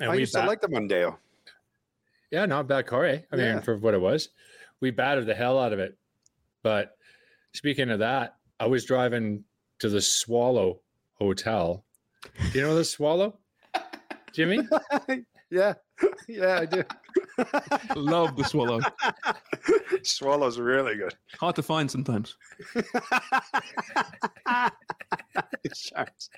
and 0.00 0.10
I 0.10 0.14
we 0.14 0.20
used 0.20 0.34
to 0.34 0.44
like 0.46 0.60
the 0.60 0.68
Mondeo. 0.68 1.16
yeah, 2.30 2.46
not 2.46 2.68
bad 2.68 2.86
car, 2.86 3.04
eh? 3.04 3.20
I 3.32 3.36
Yeah. 3.36 3.54
mean, 3.54 3.62
for 3.62 3.76
what 3.76 3.94
it 3.94 4.00
was, 4.00 4.28
we 4.80 4.90
battered 4.90 5.26
the 5.26 5.34
hell 5.34 5.58
out 5.58 5.72
of 5.72 5.78
it. 5.78 5.96
But 6.62 6.96
speaking 7.52 7.90
of 7.90 7.98
that, 7.98 8.36
I 8.60 8.66
was 8.66 8.84
driving 8.84 9.44
to 9.80 9.88
the 9.88 10.00
Swallow 10.00 10.80
Hotel. 11.14 11.84
Do 12.52 12.58
you 12.58 12.64
know 12.64 12.74
the 12.76 12.84
Swallow, 12.84 13.38
Jimmy? 14.32 14.60
yeah, 15.50 15.74
yeah, 16.28 16.58
I 16.60 16.66
do. 16.66 16.82
Love 17.96 18.36
the 18.36 18.44
swallow. 18.44 18.80
Swallow's 20.02 20.58
really 20.58 20.96
good. 20.96 21.14
Hard 21.40 21.56
to 21.56 21.62
find 21.62 21.90
sometimes. 21.90 22.36
Sharks. 25.74 26.30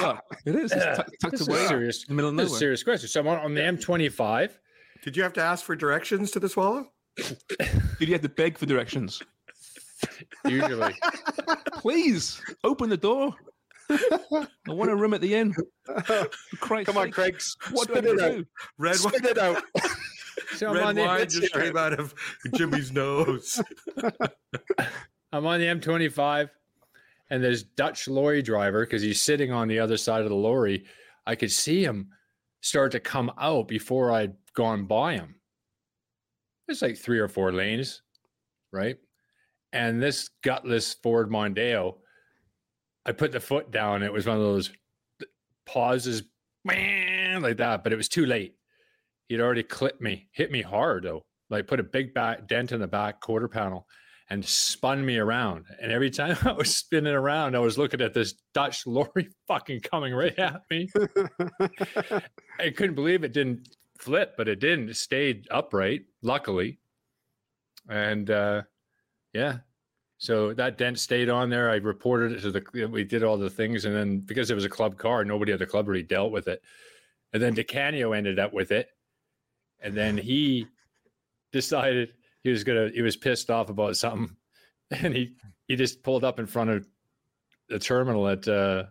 Yeah, 0.00 0.18
it 0.46 0.54
is. 0.56 0.72
It's 0.72 0.84
tucked, 0.84 1.10
tucked 1.20 1.32
This 1.32 1.48
is 1.48 1.68
serious. 1.68 2.04
in 2.04 2.08
the 2.08 2.14
middle 2.14 2.30
of 2.30 2.36
This 2.36 2.46
is 2.46 2.50
a 2.50 2.54
nowhere. 2.54 2.58
serious 2.58 2.82
question. 2.82 3.08
So 3.08 3.20
I'm 3.20 3.28
on, 3.28 3.38
on 3.38 3.54
the 3.54 3.60
M25. 3.60 4.50
Did 5.02 5.16
you 5.16 5.22
have 5.22 5.32
to 5.34 5.42
ask 5.42 5.64
for 5.64 5.76
directions 5.76 6.30
to 6.32 6.40
the 6.40 6.48
swallow? 6.48 6.86
Did 7.16 8.08
you 8.08 8.12
have 8.12 8.22
to 8.22 8.28
beg 8.28 8.56
for 8.58 8.66
directions? 8.66 9.22
Usually, 10.46 10.94
Please 11.74 12.40
open 12.64 12.88
the 12.88 12.96
door. 12.96 13.34
I 13.90 14.46
want 14.68 14.90
a 14.90 14.96
room 14.96 15.14
at 15.14 15.20
the 15.20 15.34
inn. 15.34 15.54
For 16.04 16.28
Christ's 16.60 16.92
Come 16.92 16.98
on, 16.98 17.06
sake. 17.06 17.14
Craig. 17.14 17.42
What 17.72 17.88
do 17.88 17.94
I 17.94 17.98
it 17.98 18.20
out. 18.20 18.32
do? 18.32 18.44
Red 18.78 18.96
Spit 18.96 19.24
it 19.24 19.38
out. 19.38 19.62
so 20.56 20.68
I'm 20.68 20.74
Red 20.74 20.84
on 20.84 20.94
the 20.94 21.02
wine 21.02 21.28
just 21.28 21.52
came 21.52 21.76
out 21.76 21.98
of 21.98 22.14
Jimmy's 22.54 22.92
nose. 22.92 23.60
I'm 25.32 25.46
on 25.46 25.60
the 25.60 25.66
M25, 25.66 26.50
and 27.30 27.42
there's 27.42 27.62
Dutch 27.62 28.08
lorry 28.08 28.42
driver 28.42 28.84
because 28.84 29.02
he's 29.02 29.20
sitting 29.20 29.50
on 29.52 29.68
the 29.68 29.78
other 29.78 29.96
side 29.96 30.22
of 30.22 30.28
the 30.28 30.34
lorry. 30.34 30.84
I 31.26 31.34
could 31.34 31.52
see 31.52 31.84
him 31.84 32.08
start 32.60 32.92
to 32.92 33.00
come 33.00 33.30
out 33.38 33.68
before 33.68 34.12
I'd 34.12 34.34
gone 34.54 34.84
by 34.84 35.14
him. 35.14 35.36
There's 36.66 36.82
like 36.82 36.96
three 36.96 37.18
or 37.18 37.28
four 37.28 37.52
lanes, 37.52 38.02
right? 38.72 38.96
And 39.72 40.02
this 40.02 40.30
gutless 40.44 40.94
Ford 40.94 41.30
Mondeo, 41.30 41.96
I 43.04 43.12
put 43.12 43.32
the 43.32 43.40
foot 43.40 43.70
down. 43.70 44.02
It 44.02 44.12
was 44.12 44.26
one 44.26 44.36
of 44.36 44.42
those 44.42 44.70
pauses, 45.66 46.22
man, 46.64 47.42
like 47.42 47.56
that, 47.58 47.82
but 47.82 47.92
it 47.92 47.96
was 47.96 48.08
too 48.08 48.26
late. 48.26 48.54
He'd 49.28 49.40
already 49.40 49.62
clipped 49.62 50.00
me, 50.00 50.28
hit 50.32 50.50
me 50.50 50.62
hard 50.62 51.04
though, 51.04 51.24
like 51.50 51.66
put 51.66 51.80
a 51.80 51.84
big 51.84 52.14
back 52.14 52.46
dent 52.46 52.72
in 52.72 52.80
the 52.80 52.86
back 52.86 53.20
quarter 53.20 53.48
panel 53.48 53.86
and 54.30 54.44
spun 54.44 55.04
me 55.04 55.18
around. 55.18 55.66
And 55.80 55.92
every 55.92 56.10
time 56.10 56.36
I 56.44 56.52
was 56.52 56.74
spinning 56.74 57.14
around, 57.14 57.56
I 57.56 57.60
was 57.60 57.78
looking 57.78 58.00
at 58.00 58.14
this 58.14 58.34
Dutch 58.54 58.86
lorry 58.86 59.28
fucking 59.48 59.80
coming 59.80 60.14
right 60.14 60.38
at 60.38 60.62
me. 60.70 60.88
I 62.60 62.70
couldn't 62.70 62.94
believe 62.94 63.24
it 63.24 63.32
didn't 63.32 63.68
flip, 63.98 64.34
but 64.36 64.48
it 64.48 64.60
didn't. 64.60 64.90
It 64.90 64.96
stayed 64.96 65.46
upright, 65.50 66.02
luckily. 66.22 66.78
And 67.88 68.30
uh, 68.30 68.62
yeah, 69.32 69.58
so 70.22 70.54
that 70.54 70.78
dent 70.78 71.00
stayed 71.00 71.28
on 71.28 71.50
there. 71.50 71.68
I 71.68 71.74
reported 71.78 72.30
it 72.30 72.42
to 72.42 72.52
the. 72.52 72.86
We 72.86 73.02
did 73.02 73.24
all 73.24 73.36
the 73.36 73.50
things, 73.50 73.86
and 73.86 73.92
then 73.92 74.20
because 74.20 74.52
it 74.52 74.54
was 74.54 74.64
a 74.64 74.68
club 74.68 74.96
car, 74.96 75.24
nobody 75.24 75.50
at 75.50 75.58
the 75.58 75.66
club 75.66 75.88
really 75.88 76.04
dealt 76.04 76.30
with 76.30 76.46
it. 76.46 76.62
And 77.32 77.42
then 77.42 77.54
Di 77.54 77.64
Canio 77.64 78.12
ended 78.12 78.38
up 78.38 78.52
with 78.52 78.70
it, 78.70 78.90
and 79.80 79.96
then 79.96 80.16
he 80.16 80.68
decided 81.50 82.12
he 82.44 82.50
was 82.50 82.62
gonna. 82.62 82.90
He 82.90 83.02
was 83.02 83.16
pissed 83.16 83.50
off 83.50 83.68
about 83.68 83.96
something, 83.96 84.36
and 84.92 85.12
he 85.12 85.34
he 85.66 85.74
just 85.74 86.04
pulled 86.04 86.22
up 86.22 86.38
in 86.38 86.46
front 86.46 86.70
of 86.70 86.86
the 87.68 87.80
terminal 87.80 88.28
at 88.28 88.46
uh, 88.46 88.84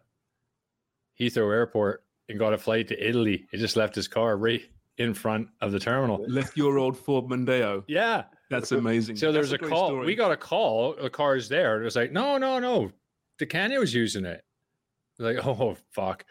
Heathrow 1.17 1.53
Airport 1.53 2.03
and 2.27 2.39
got 2.39 2.51
a 2.51 2.57
flight 2.57 2.89
to 2.89 3.07
Italy. 3.09 3.45
He 3.51 3.57
just 3.57 3.77
left 3.77 3.95
his 3.95 4.09
car 4.09 4.35
right 4.35 4.63
in 4.97 5.13
front 5.13 5.47
of 5.61 5.71
the 5.71 5.79
terminal. 5.79 6.25
Left 6.27 6.57
your 6.57 6.77
old 6.77 6.97
Ford 6.97 7.27
Mondeo. 7.27 7.85
Yeah. 7.87 8.23
That's 8.51 8.71
amazing. 8.71 9.15
So 9.15 9.31
there's 9.31 9.49
That's 9.49 9.55
a 9.63 9.65
great 9.65 9.71
call. 9.71 9.87
story. 9.87 10.05
We 10.05 10.13
got 10.15 10.31
a 10.31 10.37
call. 10.37 10.93
The 11.01 11.09
car's 11.09 11.47
there. 11.49 11.81
It 11.81 11.85
was 11.85 11.95
like, 11.95 12.11
no, 12.11 12.37
no, 12.37 12.59
no. 12.59 12.91
Di 13.39 13.45
Canio 13.47 13.79
was 13.79 13.93
using 13.93 14.25
it. 14.25 14.43
Like, 15.17 15.37
oh 15.45 15.75
fuck. 15.91 16.25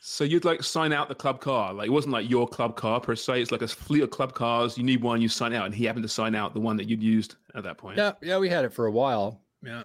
So 0.00 0.22
you'd 0.24 0.44
like 0.44 0.62
sign 0.62 0.92
out 0.92 1.08
the 1.08 1.14
club 1.14 1.40
car. 1.40 1.72
Like 1.72 1.86
it 1.86 1.90
wasn't 1.90 2.12
like 2.12 2.28
your 2.28 2.46
club 2.46 2.76
car 2.76 3.00
per 3.00 3.16
se. 3.16 3.40
It's 3.40 3.50
like 3.52 3.62
a 3.62 3.68
fleet 3.68 4.02
of 4.02 4.10
club 4.10 4.34
cars. 4.34 4.76
You 4.76 4.84
need 4.84 5.00
one, 5.02 5.22
you 5.22 5.28
sign 5.30 5.54
out, 5.54 5.64
and 5.64 5.74
he 5.74 5.86
happened 5.86 6.02
to 6.02 6.10
sign 6.10 6.34
out 6.34 6.52
the 6.52 6.60
one 6.60 6.76
that 6.76 6.86
you'd 6.88 7.02
used 7.02 7.36
at 7.54 7.62
that 7.62 7.78
point. 7.78 7.96
Yeah, 7.96 8.12
yeah, 8.20 8.36
we 8.36 8.50
had 8.50 8.66
it 8.66 8.72
for 8.74 8.84
a 8.84 8.90
while. 8.92 9.40
Yeah, 9.64 9.84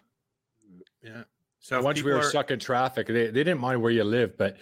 yeah. 1.01 1.23
So 1.61 1.81
once 1.81 2.01
we 2.03 2.11
were 2.11 2.19
are- 2.19 2.23
stuck 2.23 2.51
in 2.51 2.59
traffic, 2.59 3.07
they, 3.07 3.27
they 3.27 3.43
didn't 3.45 3.59
mind 3.59 3.81
where 3.81 3.91
you 3.91 4.03
live, 4.03 4.37
but 4.37 4.57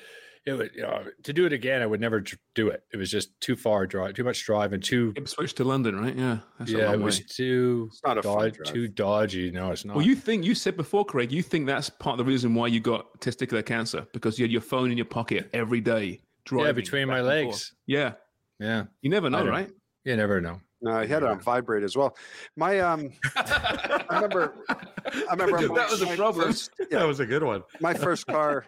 it 0.47 0.57
would 0.57 0.71
you 0.73 0.81
know, 0.81 1.03
to 1.23 1.33
do 1.33 1.45
it 1.45 1.53
again. 1.53 1.81
I 1.81 1.85
would 1.85 1.99
never 1.99 2.21
dr- 2.21 2.39
do 2.55 2.69
it. 2.69 2.83
It 2.93 2.97
was 2.97 3.11
just 3.11 3.39
too 3.41 3.55
far 3.55 3.85
drive, 3.85 4.13
too 4.15 4.23
much 4.23 4.43
drive, 4.45 4.71
and 4.73 4.81
too. 4.83 5.13
Ipswich 5.17 5.53
to 5.55 5.63
London, 5.63 5.99
right? 5.99 6.15
Yeah, 6.15 6.39
that's 6.57 6.71
a 6.71 6.77
yeah, 6.77 6.85
long 6.85 6.93
it 6.95 7.01
was 7.01 7.19
way. 7.19 7.25
too. 7.29 7.89
It's 7.91 8.01
not 8.03 8.17
a 8.17 8.23
fun 8.23 8.37
dodge, 8.37 8.53
drive. 8.57 8.73
too 8.73 8.87
dodgy. 8.87 9.51
No, 9.51 9.71
it's 9.71 9.83
not. 9.85 9.97
Well, 9.97 10.05
you 10.05 10.15
think 10.15 10.45
you 10.45 10.55
said 10.55 10.77
before, 10.77 11.03
Craig, 11.05 11.31
you 11.31 11.43
think 11.43 11.65
that's 11.67 11.89
part 11.89 12.13
of 12.13 12.25
the 12.25 12.31
reason 12.31 12.55
why 12.55 12.67
you 12.67 12.79
got 12.79 13.19
testicular 13.19 13.65
cancer 13.65 14.07
because 14.13 14.39
you 14.39 14.43
had 14.45 14.51
your 14.51 14.61
phone 14.61 14.89
in 14.89 14.97
your 14.97 15.05
pocket 15.05 15.49
every 15.53 15.81
day, 15.81 16.21
driving 16.45 16.67
yeah, 16.67 16.71
between 16.71 17.07
my 17.07 17.15
back 17.15 17.19
and 17.19 17.27
legs. 17.47 17.73
Yeah, 17.85 18.13
Yeah, 18.59 18.85
you 19.01 19.09
never 19.09 19.29
know, 19.29 19.45
right? 19.45 19.69
you 20.05 20.15
never 20.15 20.39
know. 20.39 20.61
No, 20.81 21.01
he 21.01 21.07
had 21.07 21.23
it 21.23 21.29
on 21.29 21.39
vibrate 21.39 21.83
as 21.83 21.97
well. 21.97 22.15
My 22.55 22.79
um, 22.81 23.09
I 23.35 24.05
remember, 24.11 24.53
I 24.69 25.31
remember 25.31 25.67
my- 25.69 25.75
that 25.75 25.89
was 25.89 26.01
a 26.03 26.15
problem. 26.15 26.47
first- 26.47 26.71
That 26.91 27.07
was 27.07 27.19
a 27.19 27.25
good 27.25 27.43
one. 27.43 27.63
my 27.81 27.93
first 27.95 28.27
car, 28.27 28.63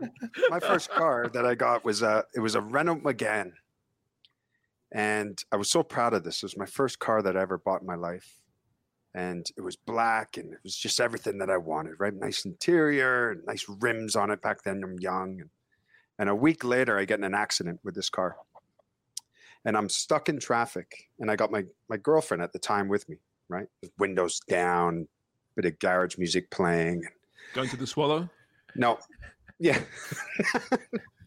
my 0.49 0.59
first 0.59 0.89
car 0.89 1.29
that 1.33 1.45
I 1.45 1.53
got 1.55 1.85
was 1.85 2.01
a 2.01 2.23
it 2.35 2.39
was 2.39 2.55
a 2.55 2.61
Renault 2.61 3.01
Megane, 3.01 3.51
and 4.91 5.37
I 5.51 5.55
was 5.57 5.69
so 5.69 5.83
proud 5.83 6.13
of 6.13 6.23
this. 6.23 6.37
It 6.37 6.45
was 6.45 6.57
my 6.57 6.65
first 6.65 6.99
car 6.99 7.21
that 7.21 7.37
I 7.37 7.41
ever 7.41 7.57
bought 7.57 7.81
in 7.81 7.87
my 7.87 7.95
life, 7.95 8.41
and 9.13 9.45
it 9.55 9.61
was 9.61 9.75
black, 9.75 10.37
and 10.37 10.51
it 10.51 10.59
was 10.63 10.75
just 10.75 10.99
everything 10.99 11.37
that 11.39 11.49
I 11.51 11.57
wanted. 11.57 11.93
Right, 11.99 12.13
nice 12.13 12.45
interior, 12.45 13.31
and 13.31 13.41
nice 13.45 13.65
rims 13.81 14.15
on 14.15 14.31
it. 14.31 14.41
Back 14.41 14.63
then, 14.63 14.81
I'm 14.83 14.97
young, 14.99 15.37
and, 15.41 15.49
and 16.17 16.29
a 16.29 16.35
week 16.35 16.63
later, 16.63 16.97
I 16.97 17.05
get 17.05 17.19
in 17.19 17.23
an 17.23 17.35
accident 17.35 17.79
with 17.83 17.93
this 17.95 18.09
car, 18.09 18.37
and 19.65 19.77
I'm 19.77 19.89
stuck 19.89 20.29
in 20.29 20.39
traffic, 20.39 21.09
and 21.19 21.29
I 21.29 21.35
got 21.35 21.51
my 21.51 21.65
my 21.89 21.97
girlfriend 21.97 22.41
at 22.43 22.53
the 22.53 22.59
time 22.59 22.87
with 22.87 23.07
me. 23.09 23.17
Right, 23.49 23.67
windows 23.97 24.39
down, 24.47 25.07
bit 25.55 25.65
of 25.65 25.79
garage 25.79 26.17
music 26.17 26.49
playing. 26.51 27.03
Going 27.53 27.69
to 27.69 27.77
the 27.77 27.87
Swallow. 27.87 28.29
No. 28.75 28.99
Yeah. 29.61 29.77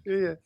yeah. 0.07 0.37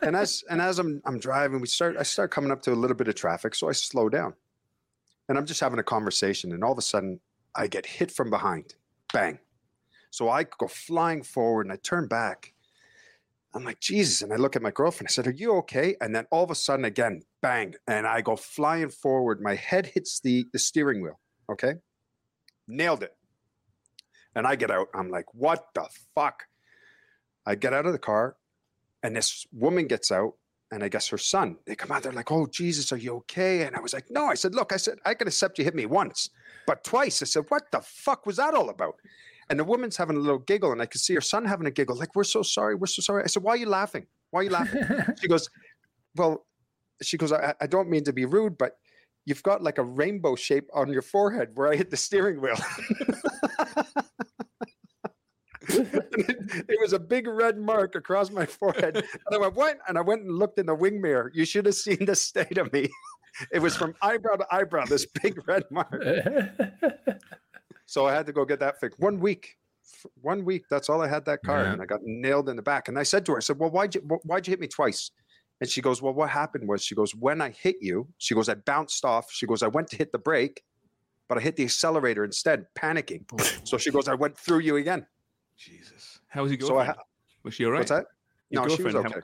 and 0.00 0.16
as 0.16 0.42
and 0.48 0.62
as 0.62 0.78
I'm 0.78 1.02
I'm 1.04 1.18
driving, 1.18 1.60
we 1.60 1.66
start 1.66 1.98
I 1.98 2.02
start 2.02 2.30
coming 2.30 2.50
up 2.50 2.62
to 2.62 2.72
a 2.72 2.74
little 2.74 2.96
bit 2.96 3.08
of 3.08 3.14
traffic, 3.14 3.54
so 3.54 3.68
I 3.68 3.72
slow 3.72 4.08
down. 4.08 4.32
And 5.28 5.36
I'm 5.36 5.44
just 5.44 5.60
having 5.60 5.78
a 5.78 5.82
conversation, 5.82 6.52
and 6.52 6.64
all 6.64 6.72
of 6.72 6.78
a 6.78 6.82
sudden 6.82 7.20
I 7.54 7.66
get 7.66 7.84
hit 7.84 8.10
from 8.10 8.30
behind. 8.30 8.74
Bang. 9.12 9.38
So 10.10 10.30
I 10.30 10.44
go 10.44 10.66
flying 10.66 11.22
forward 11.22 11.66
and 11.66 11.72
I 11.74 11.76
turn 11.76 12.08
back. 12.08 12.54
I'm 13.56 13.64
like, 13.64 13.80
Jesus. 13.80 14.22
And 14.22 14.32
I 14.32 14.36
look 14.36 14.54
at 14.54 14.62
my 14.62 14.70
girlfriend. 14.70 15.08
I 15.08 15.12
said, 15.12 15.26
Are 15.26 15.30
you 15.30 15.54
okay? 15.56 15.96
And 16.00 16.14
then 16.14 16.26
all 16.30 16.44
of 16.44 16.50
a 16.50 16.54
sudden, 16.54 16.84
again, 16.84 17.22
bang. 17.40 17.74
And 17.88 18.06
I 18.06 18.20
go 18.20 18.36
flying 18.36 18.90
forward. 18.90 19.40
My 19.40 19.54
head 19.54 19.86
hits 19.86 20.20
the, 20.20 20.46
the 20.52 20.58
steering 20.58 21.02
wheel. 21.02 21.18
Okay. 21.50 21.74
Nailed 22.68 23.02
it. 23.02 23.16
And 24.34 24.46
I 24.46 24.56
get 24.56 24.70
out. 24.70 24.88
I'm 24.94 25.08
like, 25.08 25.32
what 25.32 25.68
the 25.74 25.88
fuck? 26.14 26.42
I 27.46 27.54
get 27.54 27.72
out 27.72 27.86
of 27.86 27.92
the 27.92 27.98
car, 27.98 28.36
and 29.02 29.16
this 29.16 29.46
woman 29.52 29.86
gets 29.86 30.10
out, 30.10 30.34
and 30.72 30.82
I 30.82 30.88
guess 30.88 31.06
her 31.08 31.18
son. 31.18 31.56
They 31.64 31.76
come 31.76 31.92
out. 31.92 32.02
They're 32.02 32.12
like, 32.12 32.32
"Oh 32.32 32.46
Jesus, 32.46 32.92
are 32.92 32.96
you 32.96 33.14
okay?" 33.18 33.62
And 33.62 33.76
I 33.76 33.80
was 33.80 33.94
like, 33.94 34.10
"No." 34.10 34.26
I 34.26 34.34
said, 34.34 34.54
"Look, 34.54 34.72
I 34.72 34.76
said 34.76 34.98
I 35.04 35.14
can 35.14 35.28
accept 35.28 35.58
you 35.58 35.64
hit 35.64 35.76
me 35.76 35.86
once, 35.86 36.30
but 36.66 36.82
twice." 36.82 37.22
I 37.22 37.26
said, 37.26 37.44
"What 37.48 37.70
the 37.70 37.80
fuck 37.80 38.26
was 38.26 38.36
that 38.36 38.54
all 38.54 38.68
about?" 38.68 38.96
And 39.48 39.58
the 39.58 39.64
woman's 39.64 39.96
having 39.96 40.16
a 40.16 40.20
little 40.20 40.38
giggle, 40.38 40.72
and 40.72 40.82
I 40.82 40.86
could 40.86 41.00
see 41.00 41.14
her 41.14 41.20
son 41.20 41.44
having 41.44 41.66
a 41.66 41.70
giggle. 41.70 41.96
Like, 41.96 42.16
"We're 42.16 42.24
so 42.24 42.42
sorry. 42.42 42.74
We're 42.74 42.86
so 42.86 43.02
sorry." 43.02 43.22
I 43.22 43.26
said, 43.26 43.42
"Why 43.42 43.52
are 43.52 43.56
you 43.56 43.68
laughing? 43.68 44.06
Why 44.30 44.40
are 44.40 44.44
you 44.44 44.50
laughing?" 44.50 44.82
she 45.20 45.28
goes, 45.28 45.48
"Well," 46.16 46.46
she 47.02 47.16
goes, 47.16 47.32
I, 47.32 47.54
"I 47.60 47.66
don't 47.66 47.88
mean 47.88 48.04
to 48.04 48.12
be 48.12 48.24
rude, 48.24 48.58
but." 48.58 48.78
You've 49.28 49.42
got 49.42 49.60
like 49.60 49.78
a 49.78 49.82
rainbow 49.82 50.36
shape 50.36 50.68
on 50.72 50.92
your 50.92 51.02
forehead 51.02 51.48
where 51.56 51.66
I 51.66 51.74
hit 51.74 51.90
the 51.90 51.96
steering 51.96 52.40
wheel. 52.40 52.54
it 55.68 56.78
was 56.80 56.92
a 56.92 56.98
big 56.98 57.26
red 57.26 57.58
mark 57.58 57.94
across 57.94 58.30
my 58.30 58.46
forehead. 58.46 58.96
And 58.96 59.06
I 59.32 59.38
went, 59.38 59.54
what? 59.54 59.78
And 59.88 59.98
I 59.98 60.00
went 60.00 60.22
and 60.22 60.32
looked 60.32 60.58
in 60.58 60.66
the 60.66 60.74
wing 60.74 61.00
mirror. 61.00 61.30
You 61.34 61.44
should 61.44 61.66
have 61.66 61.74
seen 61.74 62.04
the 62.04 62.14
state 62.14 62.58
of 62.58 62.72
me. 62.72 62.88
It 63.52 63.58
was 63.58 63.76
from 63.76 63.94
eyebrow 64.00 64.36
to 64.36 64.46
eyebrow, 64.50 64.86
this 64.86 65.06
big 65.06 65.46
red 65.46 65.64
mark. 65.70 65.92
So 67.96 68.04
I 68.04 68.12
had 68.12 68.26
to 68.26 68.32
go 68.34 68.44
get 68.44 68.60
that 68.60 68.78
fixed. 68.78 69.00
One 69.00 69.18
week. 69.18 69.56
One 70.20 70.44
week. 70.44 70.64
That's 70.68 70.90
all 70.90 71.00
I 71.00 71.08
had 71.08 71.24
that 71.24 71.42
car. 71.42 71.62
Yeah. 71.62 71.72
And 71.72 71.80
I 71.80 71.86
got 71.86 72.00
nailed 72.04 72.50
in 72.50 72.56
the 72.56 72.60
back. 72.62 72.88
And 72.88 72.98
I 72.98 73.04
said 73.04 73.24
to 73.24 73.32
her, 73.32 73.38
I 73.38 73.40
said, 73.40 73.58
Well, 73.58 73.70
why'd 73.70 73.94
you 73.94 74.02
why'd 74.24 74.46
you 74.46 74.50
hit 74.50 74.60
me 74.60 74.66
twice? 74.66 75.10
And 75.62 75.70
she 75.70 75.80
goes, 75.80 76.02
Well, 76.02 76.12
what 76.12 76.28
happened 76.28 76.68
was 76.68 76.84
she 76.84 76.94
goes, 76.94 77.14
When 77.14 77.40
I 77.40 77.48
hit 77.48 77.76
you, 77.80 78.06
she 78.18 78.34
goes, 78.34 78.50
I 78.50 78.54
bounced 78.56 79.02
off. 79.06 79.32
She 79.32 79.46
goes, 79.46 79.62
I 79.62 79.68
went 79.68 79.88
to 79.92 79.96
hit 79.96 80.12
the 80.12 80.18
brake, 80.18 80.62
but 81.26 81.38
I 81.38 81.40
hit 81.40 81.56
the 81.56 81.62
accelerator 81.64 82.22
instead, 82.22 82.66
panicking. 82.78 83.22
So 83.66 83.78
she 83.78 83.90
goes, 83.90 84.08
I 84.08 84.14
went 84.14 84.36
through 84.36 84.58
you 84.58 84.76
again. 84.76 85.06
Jesus. 85.56 86.20
How 86.28 86.42
was 86.42 86.52
your 86.52 86.60
So 86.60 86.66
I 86.76 86.84
girlfriend? 86.84 86.98
ha- 86.98 87.04
was 87.44 87.54
she 87.54 87.64
all 87.64 87.70
right? 87.72 87.78
What's 87.78 87.92
that? 87.92 88.04
Your 88.50 88.68
no, 88.68 88.76
she 88.76 88.82
was 88.82 88.94
okay. 88.94 89.14
how- 89.14 89.20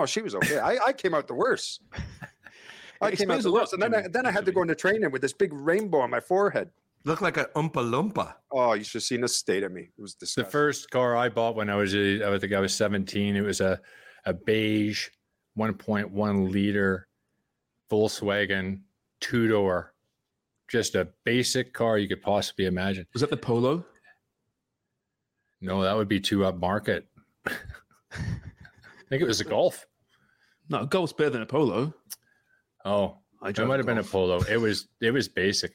No, 0.00 0.04
she 0.04 0.20
was 0.22 0.34
okay. 0.34 0.58
I, 0.58 0.78
I 0.88 0.92
came 0.92 1.14
out 1.14 1.28
the 1.28 1.34
worst. 1.34 1.80
I 3.00 3.10
It 3.10 3.18
came 3.18 3.30
out 3.30 3.40
the 3.42 3.48
a 3.48 3.50
lot, 3.50 3.60
worst. 3.60 3.72
And 3.74 3.82
then 3.82 3.94
I, 3.94 4.08
then 4.08 4.26
I 4.26 4.32
had 4.32 4.44
to 4.46 4.50
go 4.50 4.62
into 4.62 4.74
training 4.74 5.12
with 5.12 5.22
this 5.22 5.32
big 5.32 5.52
rainbow 5.52 5.98
on 6.00 6.10
my 6.10 6.18
forehead. 6.18 6.70
Look 7.06 7.20
like 7.20 7.36
a 7.36 7.44
Oompa 7.54 7.88
Loompa. 7.88 8.34
Oh, 8.50 8.74
you 8.74 8.82
should 8.82 8.98
have 8.98 9.04
seen 9.04 9.20
the 9.20 9.28
state 9.28 9.62
of 9.62 9.70
me. 9.70 9.82
It 9.96 10.02
was 10.02 10.14
disgusting. 10.14 10.44
the 10.44 10.50
first 10.50 10.90
car 10.90 11.16
I 11.16 11.28
bought 11.28 11.54
when 11.54 11.70
I 11.70 11.76
was, 11.76 11.94
I 11.94 12.36
think 12.40 12.52
I 12.52 12.58
was 12.58 12.74
17. 12.74 13.36
It 13.36 13.42
was 13.42 13.60
a, 13.60 13.80
a 14.24 14.34
beige 14.34 15.06
1.1 15.56 16.50
liter 16.50 17.06
Volkswagen 17.88 18.80
two 19.20 19.46
door, 19.46 19.94
just 20.66 20.96
a 20.96 21.06
basic 21.24 21.72
car 21.72 21.96
you 21.96 22.08
could 22.08 22.22
possibly 22.22 22.66
imagine. 22.66 23.06
Was 23.12 23.20
that 23.20 23.30
the 23.30 23.36
Polo? 23.36 23.86
No, 25.60 25.82
that 25.82 25.96
would 25.96 26.08
be 26.08 26.18
too 26.18 26.38
upmarket. 26.40 27.04
I 27.46 27.52
think 29.08 29.22
it 29.22 29.28
was 29.28 29.40
a 29.40 29.44
Golf. 29.44 29.86
No, 30.68 30.80
a 30.80 30.86
Golf's 30.86 31.12
better 31.12 31.30
than 31.30 31.42
a 31.42 31.46
Polo. 31.46 31.94
Oh, 32.84 33.18
I 33.40 33.50
it 33.50 33.58
might 33.60 33.78
have 33.78 33.86
been 33.86 33.98
a 33.98 34.02
Polo. 34.02 34.40
It 34.50 34.56
was 34.56 34.88
it 35.00 35.12
was 35.12 35.28
basic, 35.28 35.72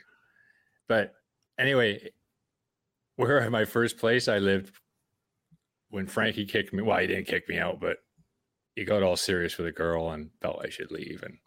but 0.90 1.14
anyway, 1.62 2.10
where 3.16 3.40
at 3.42 3.52
my 3.52 3.66
first 3.66 3.98
place 3.98 4.28
I 4.28 4.40
lived 4.40 4.74
when 5.90 6.08
Frankie 6.08 6.46
kicked 6.46 6.74
me. 6.74 6.82
Well, 6.82 6.98
he 7.00 7.08
didn't 7.08 7.28
kick 7.28 7.48
me 7.48 7.58
out, 7.60 7.80
but 7.80 7.98
he 8.76 8.84
got 8.84 9.04
all 9.04 9.16
serious 9.18 9.58
with 9.58 9.68
a 9.68 9.72
girl 9.72 10.12
and 10.12 10.30
felt 10.42 10.62
I 10.66 10.70
should 10.70 10.92
leave. 10.92 11.22
And 11.24 11.38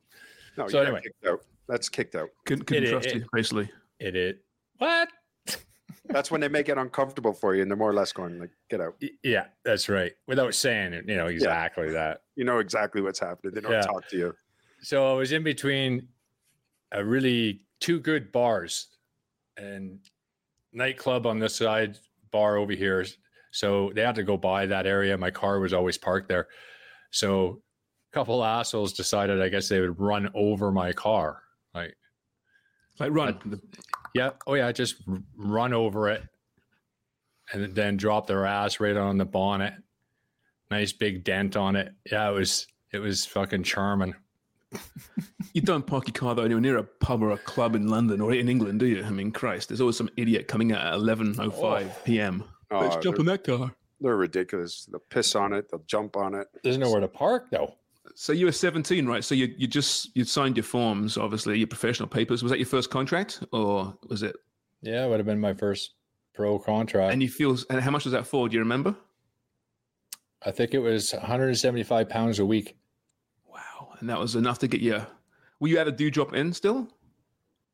No, 0.57 0.69
So 0.69 0.81
anyway. 0.83 1.01
kicked 1.03 1.27
out. 1.27 1.41
That's 1.67 1.89
kicked 1.89 2.15
out. 2.15 2.29
Couldn't, 2.47 2.67
couldn't 2.67 2.85
It- 2.85 2.91
trust 2.91 3.07
it- 3.09 3.15
you, 3.17 3.27
basically. 3.33 3.71
it 3.99 4.15
it 4.15 4.45
what? 4.79 5.09
That's 6.07 6.31
when 6.31 6.41
they 6.43 6.49
make 6.49 6.69
it 6.69 6.77
uncomfortable 6.77 7.33
for 7.33 7.55
you, 7.55 7.63
and 7.63 7.71
they're 7.71 7.79
more 7.79 7.91
or 7.91 7.95
less 7.95 8.13
going 8.13 8.39
like, 8.39 8.51
"Get 8.69 8.81
out." 8.83 9.03
Yeah, 9.23 9.47
that's 9.65 9.89
right. 9.89 10.13
Without 10.27 10.55
saying 10.55 10.93
it, 10.93 11.09
you 11.09 11.17
know 11.17 11.29
exactly 11.29 11.91
that. 11.93 12.25
You 12.37 12.45
know 12.45 12.59
exactly 12.59 13.01
what's 13.01 13.19
happening. 13.19 13.55
They 13.55 13.63
don't 13.63 13.73
Yeah. 13.73 13.81
talk 13.81 14.07
to 14.09 14.17
you. 14.19 14.37
So 14.83 15.11
I 15.11 15.15
was 15.17 15.33
in 15.33 15.43
between 15.43 16.09
a 16.93 17.03
really 17.03 17.65
two 17.81 17.99
good 18.01 18.31
bars 18.33 18.94
and 19.57 19.99
nightclub 20.73 21.27
on 21.27 21.39
this 21.39 21.57
side, 21.57 21.99
bar 22.31 22.57
over 22.57 22.73
here. 22.73 23.05
So 23.53 23.93
they 23.95 24.03
had 24.03 24.17
to 24.17 24.23
go 24.25 24.37
by 24.37 24.67
that 24.67 24.87
area. 24.87 25.17
My 25.17 25.31
car 25.31 25.61
was 25.61 25.73
always 25.73 25.97
parked 25.97 26.29
there. 26.29 26.49
So 27.11 27.63
a 28.13 28.15
couple 28.15 28.45
assholes 28.45 28.93
decided, 28.93 29.41
I 29.41 29.49
guess 29.49 29.69
they 29.69 29.81
would 29.81 30.01
run 30.01 30.29
over 30.35 30.73
my 30.73 30.93
car. 30.93 31.43
Like, 31.75 31.95
Like, 32.99 33.13
run. 33.13 33.39
The- 33.45 33.61
yeah, 34.15 34.31
oh 34.47 34.55
yeah, 34.55 34.71
just 34.73 35.03
run 35.37 35.73
over 35.73 36.09
it 36.09 36.23
and 37.53 37.75
then 37.75 37.97
drop 37.97 38.27
their 38.29 38.47
ass 38.47 38.79
right 38.79 38.97
on 38.97 39.19
the 39.19 39.25
bonnet. 39.25 39.75
Nice 40.71 40.93
big 40.93 41.25
dent 41.25 41.57
on 41.57 41.75
it. 41.77 41.93
Yeah, 42.11 42.29
it 42.31 42.33
was 42.33 42.67
it 42.93 42.99
was 43.01 43.27
fucking 43.27 43.65
charming. 43.65 44.15
You 45.53 45.61
don't 45.61 45.87
park 45.87 46.09
your 46.09 46.13
car 46.13 46.35
though 46.35 46.43
anywhere 46.43 46.61
near 46.61 46.79
a 46.79 46.83
pub 46.83 47.23
or 47.23 47.31
a 47.31 47.39
club 47.39 47.77
in 47.77 47.89
London 47.89 48.21
or 48.21 48.33
in 48.33 48.49
England, 48.49 48.81
do 48.81 48.87
you? 48.87 49.05
I 49.05 49.11
mean, 49.11 49.31
Christ, 49.31 49.69
there's 49.69 49.81
always 49.81 49.97
some 49.97 50.11
idiot 50.17 50.49
coming 50.49 50.73
out 50.73 50.87
at 50.87 50.95
11:05 50.95 52.05
p.m. 52.05 52.45
Oh, 52.71 52.81
Let's 52.81 52.97
jump 52.97 53.17
they're, 53.17 53.21
in 53.21 53.27
that 53.27 53.45
car. 53.45 53.75
they're 54.01 54.17
ridiculous. 54.17 54.87
They'll 54.87 55.01
piss 55.11 55.35
on 55.37 55.53
it. 55.53 55.71
They'll 55.71 55.85
jump 55.87 56.17
on 56.17 56.35
it. 56.35 56.49
There's 56.63 56.79
nowhere 56.79 57.01
to 57.01 57.09
park 57.09 57.51
though. 57.51 57.75
So 58.17 58.33
you 58.33 58.47
were 58.47 58.53
17, 58.53 59.07
right? 59.07 59.25
So 59.25 59.35
you 59.35 59.55
you 59.57 59.67
just 59.67 60.15
you 60.17 60.25
signed 60.25 60.57
your 60.57 60.65
forms, 60.65 61.17
obviously 61.17 61.59
your 61.59 61.67
professional 61.69 62.09
papers. 62.09 62.43
Was 62.43 62.51
that 62.51 62.59
your 62.59 62.67
first 62.67 62.91
contract, 62.91 63.43
or 63.53 63.97
was 64.09 64.23
it? 64.23 64.37
Yeah, 64.83 65.07
it 65.07 65.09
would 65.09 65.19
have 65.19 65.27
been 65.27 65.41
my 65.41 65.55
first 65.55 65.95
pro 66.35 66.59
contract. 66.59 67.13
And 67.13 67.23
you 67.23 67.29
feel 67.29 67.57
and 67.71 67.81
how 67.81 67.91
much 67.91 68.05
was 68.05 68.13
that 68.13 68.27
for? 68.27 68.49
Do 68.49 68.55
you 68.55 68.61
remember? 68.61 68.95
I 70.45 70.51
think 70.51 70.75
it 70.75 70.81
was 70.81 71.13
175 71.13 72.09
pounds 72.09 72.39
a 72.39 72.45
week. 72.45 72.77
Wow, 74.05 74.11
and 74.11 74.11
that 74.11 74.21
was 74.21 74.35
enough 74.37 74.59
to 74.61 74.69
get 74.69 74.81
you. 74.81 75.01
Were 75.61 75.69
you 75.69 75.79
at 75.79 75.89
a 75.89 75.93
do 75.93 76.11
drop 76.11 76.35
in 76.35 76.53
still? 76.53 76.89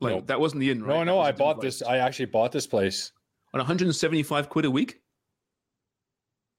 Like 0.01 0.15
Nope. 0.15 0.27
that 0.29 0.41
wasn't 0.41 0.61
the 0.61 0.71
in, 0.71 0.83
right? 0.83 0.99
No, 0.99 1.05
no, 1.05 1.17
was 1.17 1.27
I 1.27 1.31
a 1.31 1.33
do 1.33 1.39
bought 1.39 1.61
place. 1.61 1.79
this. 1.81 1.89
I 1.89 1.99
actually 1.99 2.27
bought 2.27 2.53
this 2.53 2.67
place. 2.67 3.13
on 3.53 3.59
175 3.59 4.49
quid 4.49 4.65
a 4.65 4.71
week. 4.71 5.01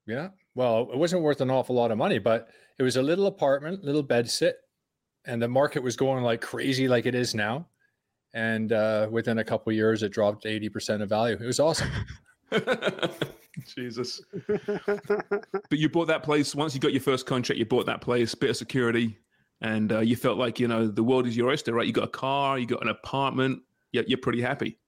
Yeah. 0.06 0.30
Well, 0.56 0.90
it 0.92 0.98
wasn't 0.98 1.22
worth 1.24 1.42
an 1.42 1.50
awful 1.50 1.76
lot 1.76 1.92
of 1.92 1.98
money, 1.98 2.20
but 2.20 2.50
it 2.78 2.84
was 2.84 2.98
a 2.98 3.02
little 3.02 3.28
apartment, 3.28 3.84
little 3.84 4.04
bed 4.04 4.30
sit, 4.30 4.58
and 5.26 5.42
the 5.42 5.48
market 5.48 5.82
was 5.82 5.96
going 5.96 6.24
like 6.24 6.42
crazy, 6.42 6.88
like 6.88 7.06
it 7.06 7.16
is 7.16 7.34
now. 7.34 7.68
And 8.34 8.74
uh, 8.74 9.08
within 9.10 9.40
a 9.40 9.44
couple 9.44 9.72
of 9.72 9.76
years, 9.76 10.04
it 10.04 10.12
dropped 10.12 10.46
80% 10.46 11.02
of 11.02 11.10
value. 11.10 11.38
It 11.42 11.46
was 11.46 11.60
awesome. 11.60 11.90
Jesus. 13.66 14.22
but 14.48 15.80
you 15.80 15.90
bought 15.90 16.08
that 16.08 16.24
place 16.24 16.54
once 16.56 16.74
you 16.74 16.80
got 16.82 16.92
your 16.94 17.02
first 17.02 17.26
contract. 17.26 17.58
You 17.60 17.66
bought 17.66 17.86
that 17.86 18.02
place, 18.02 18.36
bit 18.36 18.50
of 18.50 18.58
security, 18.58 19.18
and 19.62 19.92
uh, 19.92 20.00
you 20.00 20.16
felt 20.16 20.38
like 20.38 20.60
you 20.60 20.68
know 20.68 20.88
the 20.88 21.04
world 21.04 21.28
is 21.28 21.38
your 21.38 21.50
oyster, 21.50 21.74
right? 21.74 21.86
You 21.88 21.94
got 21.94 22.06
a 22.06 22.12
car, 22.12 22.58
you 22.58 22.66
got 22.66 22.82
an 22.82 22.90
apartment. 22.90 23.62
You're, 23.92 24.04
you're 24.08 24.18
pretty 24.18 24.42
happy. 24.42 24.80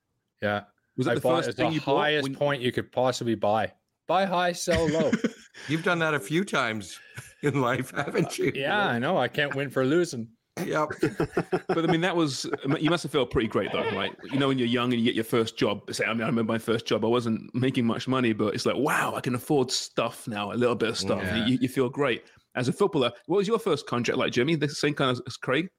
Yeah. 0.42 0.64
Was 0.98 1.06
that 1.06 1.14
I 1.14 1.16
the 1.16 1.22
bought 1.22 1.38
first 1.38 1.50
it's 1.50 1.58
thing 1.58 1.70
the 1.70 1.76
you 1.76 1.82
bought? 1.82 2.02
highest 2.02 2.24
when- 2.24 2.36
point 2.36 2.62
you 2.62 2.72
could 2.72 2.92
possibly 2.92 3.36
buy. 3.36 3.72
Buy 4.06 4.26
high, 4.26 4.52
sell 4.52 4.86
low. 4.90 5.12
You've 5.70 5.84
done 5.84 6.00
that 6.00 6.14
a 6.14 6.20
few 6.20 6.44
times 6.44 7.00
in 7.42 7.62
life, 7.62 7.92
haven't 7.96 8.38
you? 8.38 8.52
yeah, 8.54 8.86
I 8.86 9.00
know. 9.00 9.18
I 9.18 9.30
can't 9.30 9.56
win 9.56 9.70
for 9.70 9.86
losing. 9.86 10.28
Yep. 10.64 10.90
but 11.68 11.78
I 11.78 11.88
mean, 11.88 12.02
that 12.02 12.16
was 12.16 12.46
you 12.80 12.90
must 12.90 13.04
have 13.04 13.12
felt 13.12 13.32
pretty 13.32 13.48
great 13.48 13.72
though, 13.72 13.90
right? 13.92 14.14
You 14.32 14.40
know, 14.40 14.50
when 14.50 14.60
you're 14.60 14.68
young 14.68 14.92
and 14.92 15.02
you 15.02 15.06
get 15.06 15.16
your 15.16 15.24
first 15.24 15.58
job. 15.58 15.82
Say, 15.92 16.06
I 16.06 16.14
mean, 16.14 16.22
I 16.22 16.28
remember 16.28 16.52
my 16.52 16.60
first 16.60 16.86
job. 16.86 17.06
I 17.06 17.08
wasn't 17.08 17.54
making 17.56 17.86
much 17.86 18.08
money, 18.08 18.34
but 18.34 18.54
it's 18.54 18.66
like, 18.66 18.76
wow, 18.76 19.14
I 19.16 19.22
can 19.22 19.36
afford 19.36 19.72
stuff 19.72 20.28
now, 20.28 20.52
a 20.52 20.54
little 20.54 20.76
bit 20.76 20.90
of 20.90 20.98
stuff. 20.98 21.22
Yeah. 21.24 21.46
You, 21.46 21.58
you 21.62 21.70
feel 21.70 21.90
great 21.90 22.24
as 22.56 22.68
a 22.68 22.74
footballer. 22.74 23.12
What 23.26 23.38
was 23.38 23.48
your 23.48 23.60
first 23.60 23.88
contract 23.88 24.18
like, 24.18 24.32
Jimmy? 24.32 24.56
The 24.56 24.70
same 24.70 24.94
kind 24.94 25.12
of 25.12 25.22
as 25.28 25.38
Craig? 25.38 25.70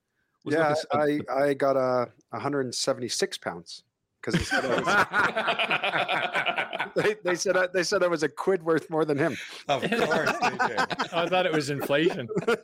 Was 0.45 0.55
yeah, 0.55 0.69
like 0.69 0.69
a 0.69 0.73
s- 0.73 0.87
I, 1.31 1.43
I 1.49 1.55
got 1.55 1.77
uh, 1.77 2.07
a 2.33 2.37
176 2.37 3.39
pounds 3.39 3.83
because 4.21 4.39
they 4.39 4.45
said 4.45 4.65
I 4.65 4.69
was, 6.95 6.95
they, 7.05 7.17
they 7.25 7.35
said 7.35 7.57
I, 7.57 7.67
they 7.73 7.83
said 7.83 8.03
I 8.03 8.09
was 8.09 8.23
a 8.23 8.29
quid 8.29 8.63
worth 8.63 8.91
more 8.91 9.05
than 9.05 9.17
him. 9.19 9.37
of 9.69 9.81
course. 9.83 10.31
AJ. 10.31 11.13
I 11.15 11.27
thought 11.29 11.47
it 11.47 11.53
was 11.53 11.71
inflation. 11.71 12.29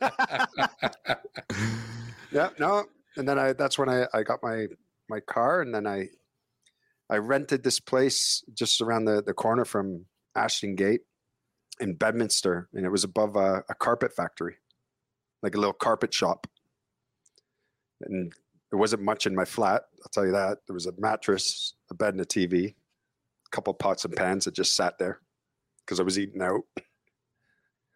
Yeah, 2.31 2.49
no, 2.59 2.85
and 3.17 3.27
then 3.27 3.37
I 3.37 3.53
that's 3.53 3.77
when 3.77 3.89
I, 3.89 4.07
I 4.13 4.23
got 4.23 4.39
my 4.41 4.67
my 5.09 5.19
car, 5.19 5.61
and 5.61 5.75
then 5.75 5.85
I 5.85 6.07
I 7.09 7.17
rented 7.17 7.63
this 7.63 7.79
place 7.79 8.41
just 8.53 8.79
around 8.81 9.05
the 9.05 9.21
the 9.21 9.33
corner 9.33 9.65
from 9.65 10.05
Ashton 10.35 10.75
Gate 10.75 11.01
in 11.81 11.95
Bedminster, 11.95 12.69
and 12.73 12.85
it 12.85 12.89
was 12.89 13.03
above 13.03 13.35
a, 13.35 13.63
a 13.67 13.75
carpet 13.75 14.13
factory, 14.15 14.55
like 15.41 15.55
a 15.55 15.57
little 15.57 15.73
carpet 15.73 16.13
shop. 16.13 16.47
And 18.01 18.31
there 18.69 18.79
wasn't 18.79 19.01
much 19.01 19.25
in 19.27 19.35
my 19.35 19.45
flat, 19.45 19.83
I'll 20.01 20.09
tell 20.11 20.25
you 20.25 20.31
that. 20.31 20.59
There 20.67 20.73
was 20.73 20.85
a 20.85 20.93
mattress, 20.97 21.73
a 21.89 21.93
bed, 21.95 22.13
and 22.13 22.21
a 22.21 22.25
TV, 22.25 22.69
a 22.69 23.49
couple 23.51 23.73
pots 23.73 24.05
and 24.05 24.15
pans 24.15 24.45
that 24.45 24.53
just 24.53 24.75
sat 24.75 24.97
there 24.97 25.19
because 25.85 25.99
I 25.99 26.03
was 26.03 26.17
eating 26.17 26.41
out. 26.41 26.61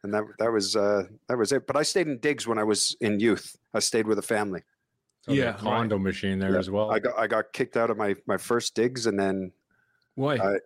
And 0.04 0.14
that 0.14 0.24
that 0.38 0.52
was 0.52 0.76
uh, 0.76 1.04
that 1.30 1.38
was 1.38 1.52
it. 1.52 1.66
But 1.66 1.76
I 1.78 1.82
stayed 1.84 2.08
in 2.08 2.20
digs 2.20 2.46
when 2.46 2.60
I 2.60 2.64
was 2.64 2.96
in 3.02 3.20
youth. 3.20 3.56
I 3.74 3.80
stayed 3.80 4.06
with 4.06 4.20
a 4.20 4.22
family. 4.24 4.62
So 5.22 5.32
there's 5.32 5.40
a 5.40 5.44
Yeah, 5.46 5.50
right. 5.52 5.60
condo 5.60 5.98
machine 5.98 6.38
there 6.38 6.54
Yeah, 6.54 6.60
as 6.60 6.70
well. 6.70 6.92
I 6.92 7.00
got 7.00 7.18
I 7.18 7.26
got 7.26 7.54
kicked 7.54 7.76
out 7.78 7.90
of 7.90 7.98
my 7.98 8.16
my 8.28 8.38
first 8.38 8.76
digs, 8.76 9.08
and 9.08 9.20
then 9.20 9.52
Why? 10.16 10.36
I- 10.38 10.60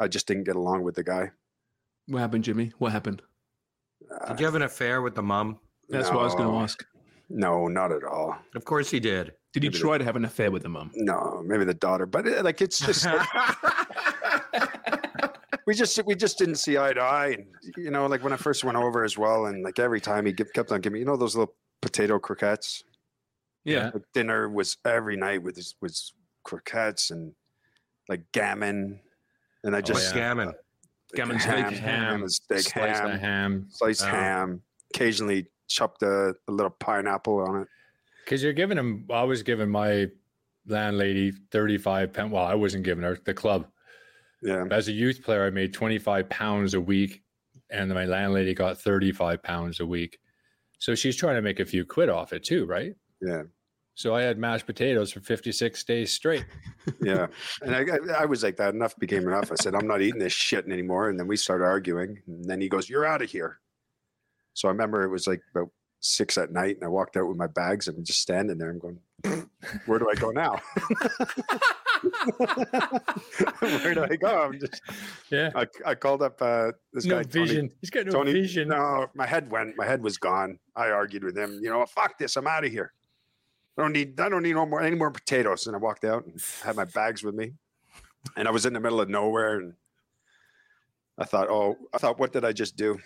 I 0.00 0.08
just 0.08 0.26
didn't 0.26 0.42
get 0.42 0.56
along 0.56 0.82
with 0.82 0.96
the 0.96 1.04
guy. 1.04 1.30
What 2.08 2.20
happened, 2.20 2.44
Jimmy? 2.44 2.72
What 2.78 2.92
happened? 2.92 3.22
Uh, 4.20 4.28
Did 4.28 4.40
you 4.40 4.46
have 4.46 4.54
an 4.54 4.62
affair 4.62 5.02
with 5.02 5.14
the 5.14 5.22
mom? 5.22 5.58
That's 5.88 6.08
what 6.10 6.20
I 6.20 6.24
was 6.24 6.34
going 6.34 6.48
to 6.48 6.56
ask. 6.56 6.84
No, 7.28 7.66
not 7.68 7.92
at 7.92 8.04
all. 8.04 8.36
Of 8.54 8.64
course 8.64 8.90
he 8.90 9.00
did. 9.00 9.32
Did 9.52 9.64
you 9.64 9.70
Maybe 9.70 9.78
the- 9.78 9.84
try 9.84 9.98
to 9.98 10.04
have 10.04 10.16
an 10.16 10.24
affair 10.24 10.50
with 10.50 10.62
the 10.62 10.68
mom? 10.68 10.90
No, 10.94 11.42
maybe 11.46 11.64
the 11.64 11.74
daughter, 11.74 12.06
but 12.06 12.26
uh, 12.26 12.42
like 12.42 12.60
it's 12.62 12.78
just 12.78 13.04
like, 13.04 13.26
we 15.66 15.74
just 15.74 15.98
we 16.06 16.14
just 16.14 16.38
didn't 16.38 16.56
see 16.56 16.78
eye 16.78 16.92
to 16.92 17.00
eye. 17.00 17.36
And 17.38 17.46
you 17.76 17.90
know, 17.90 18.06
like 18.06 18.22
when 18.22 18.32
I 18.32 18.36
first 18.36 18.64
went 18.64 18.76
over 18.76 19.04
as 19.04 19.16
well, 19.18 19.46
and 19.46 19.62
like 19.62 19.78
every 19.78 20.00
time 20.00 20.26
he 20.26 20.32
kept 20.32 20.72
on 20.72 20.80
giving 20.80 20.94
me, 20.94 21.00
you 21.00 21.06
know, 21.06 21.16
those 21.16 21.36
little 21.36 21.54
potato 21.80 22.18
croquettes. 22.18 22.84
Yeah. 23.64 23.90
Like 23.94 24.02
dinner 24.12 24.48
was 24.48 24.76
every 24.84 25.16
night 25.16 25.42
with 25.42 25.56
his 25.56 25.74
was 25.80 26.12
croquettes 26.44 27.10
and 27.10 27.32
like 28.08 28.22
gammon, 28.32 29.00
and 29.64 29.76
I 29.76 29.80
Just 29.80 30.02
just 30.02 30.14
scamming. 30.14 30.52
Gammon 31.14 31.36
ham, 31.38 31.68
steak, 31.70 31.80
ham, 31.82 32.28
steak, 32.28 32.58
Slice 32.60 32.98
ham, 32.98 33.18
ham. 33.18 33.66
sliced 33.70 34.02
Oh. 34.04 34.08
Uh, 34.08 34.10
ham. 34.10 34.62
Occasionally 34.94 35.46
chopped 35.68 36.02
a, 36.02 36.34
a 36.48 36.52
little 36.52 36.70
pineapple 36.70 37.38
on 37.40 37.62
it. 37.62 37.68
Because 38.24 38.42
you're 38.42 38.52
giving 38.52 38.78
him, 38.78 39.06
I 39.10 39.22
was 39.24 39.42
giving 39.42 39.68
my 39.70 40.08
landlady 40.66 41.32
35 41.50 42.12
pounds. 42.12 42.32
Well, 42.32 42.44
I 42.44 42.54
wasn't 42.54 42.84
giving 42.84 43.04
her 43.04 43.18
the 43.24 43.34
club. 43.34 43.66
Yeah, 44.42 44.64
As 44.70 44.88
a 44.88 44.92
youth 44.92 45.22
player, 45.22 45.46
I 45.46 45.50
made 45.50 45.72
25 45.72 46.28
pounds 46.28 46.74
a 46.74 46.80
week, 46.80 47.22
and 47.70 47.88
my 47.94 48.04
landlady 48.06 48.54
got 48.54 48.78
35 48.80 49.42
pounds 49.42 49.80
a 49.80 49.86
week. 49.86 50.18
So 50.78 50.94
she's 50.96 51.16
trying 51.16 51.36
to 51.36 51.42
make 51.42 51.60
a 51.60 51.64
few 51.64 51.84
quid 51.84 52.08
off 52.08 52.32
it 52.32 52.42
too, 52.44 52.64
right? 52.66 52.92
yeah, 53.20 53.42
So 53.94 54.14
I 54.14 54.22
had 54.22 54.38
mashed 54.38 54.66
potatoes 54.66 55.12
for 55.12 55.20
56 55.20 55.84
days 55.84 56.12
straight. 56.12 56.46
yeah. 57.02 57.26
And 57.62 57.74
I, 57.74 57.84
I, 58.22 58.24
was 58.24 58.42
like 58.42 58.56
that. 58.56 58.74
Enough 58.74 58.96
became 58.98 59.28
enough. 59.28 59.52
I 59.52 59.56
said, 59.56 59.74
I'm 59.74 59.86
not 59.86 60.00
eating 60.00 60.18
this 60.18 60.32
shit 60.32 60.66
anymore. 60.66 61.10
And 61.10 61.18
then 61.18 61.26
we 61.26 61.36
started 61.36 61.64
arguing. 61.64 62.20
And 62.26 62.44
then 62.44 62.60
he 62.60 62.68
goes, 62.68 62.88
"You're 62.88 63.04
out 63.04 63.22
of 63.22 63.30
here." 63.30 63.60
So 64.54 64.68
I 64.68 64.72
remember 64.72 65.02
it 65.04 65.10
was 65.10 65.26
like 65.26 65.42
about 65.54 65.68
six 66.00 66.36
at 66.36 66.52
night, 66.52 66.76
and 66.76 66.84
I 66.84 66.88
walked 66.88 67.16
out 67.16 67.28
with 67.28 67.36
my 67.36 67.46
bags 67.46 67.88
and 67.88 67.96
I'm 67.96 68.04
just 68.04 68.20
standing 68.20 68.58
there. 68.58 68.70
I'm 68.70 68.78
going, 68.78 68.98
"Where 69.86 69.98
do 69.98 70.08
I 70.10 70.14
go 70.14 70.30
now?" 70.30 70.58
Where 73.60 73.94
do 73.94 74.04
I 74.04 74.16
go? 74.16 74.42
I'm 74.42 74.58
just. 74.58 74.80
Yeah. 75.30 75.50
I, 75.54 75.66
I 75.86 75.94
called 75.94 76.22
up 76.22 76.40
uh, 76.42 76.72
this 76.92 77.04
no 77.04 77.16
guy. 77.16 77.22
Tony- 77.22 77.46
vision. 77.46 77.70
He's 77.80 77.90
got 77.90 78.06
no 78.06 78.12
Tony, 78.12 78.32
vision. 78.32 78.68
No, 78.68 79.06
my 79.14 79.26
head 79.26 79.50
went. 79.50 79.76
My 79.76 79.86
head 79.86 80.02
was 80.02 80.18
gone. 80.18 80.58
I 80.74 80.90
argued 80.90 81.24
with 81.24 81.36
him. 81.36 81.60
You 81.62 81.70
know, 81.70 81.84
fuck 81.86 82.18
this. 82.18 82.36
I'm 82.36 82.46
out 82.46 82.64
of 82.64 82.72
here. 82.72 82.92
I 83.78 83.82
don't 83.82 83.92
need. 83.92 84.20
I 84.20 84.28
don't 84.28 84.42
need 84.42 84.54
no 84.54 84.66
more 84.66 84.82
any 84.82 84.96
more 84.96 85.10
potatoes. 85.10 85.66
And 85.66 85.74
I 85.74 85.78
walked 85.78 86.04
out 86.04 86.26
and 86.26 86.40
had 86.62 86.76
my 86.76 86.84
bags 86.84 87.22
with 87.22 87.34
me. 87.34 87.52
And 88.36 88.46
I 88.46 88.50
was 88.50 88.66
in 88.66 88.72
the 88.72 88.80
middle 88.80 89.00
of 89.00 89.08
nowhere, 89.08 89.58
and 89.58 89.74
I 91.18 91.24
thought, 91.24 91.48
oh, 91.48 91.76
I 91.92 91.98
thought, 91.98 92.18
what 92.18 92.32
did 92.32 92.44
I 92.44 92.52
just 92.52 92.76
do? 92.76 92.98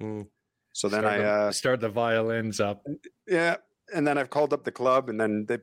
Mm. 0.00 0.28
So 0.72 0.88
then 0.88 1.00
start 1.00 1.14
I, 1.14 1.18
the, 1.18 1.28
uh, 1.28 1.52
start 1.52 1.80
the 1.80 1.88
violins 1.88 2.60
up. 2.60 2.84
yeah, 3.26 3.56
and 3.94 4.06
then 4.06 4.18
I've 4.18 4.30
called 4.30 4.52
up 4.52 4.64
the 4.64 4.72
club, 4.72 5.08
and 5.08 5.20
then 5.20 5.46
the 5.46 5.60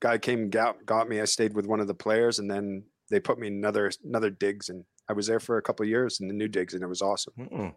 guy 0.00 0.18
came 0.18 0.40
and 0.40 0.52
got 0.52 0.84
got 0.86 1.08
me. 1.08 1.20
I 1.20 1.24
stayed 1.24 1.54
with 1.54 1.66
one 1.66 1.80
of 1.80 1.86
the 1.86 1.94
players, 1.94 2.38
and 2.38 2.50
then 2.50 2.84
they 3.10 3.20
put 3.20 3.38
me 3.38 3.48
in 3.48 3.54
another 3.54 3.90
another 4.04 4.30
digs, 4.30 4.68
and 4.68 4.84
I 5.08 5.12
was 5.12 5.26
there 5.26 5.40
for 5.40 5.58
a 5.58 5.62
couple 5.62 5.84
of 5.84 5.90
years 5.90 6.20
in 6.20 6.28
the 6.28 6.34
new 6.34 6.48
digs, 6.48 6.74
and 6.74 6.82
it 6.82 6.86
was 6.86 7.02
awesome. 7.02 7.34
Mm-mm. 7.38 7.74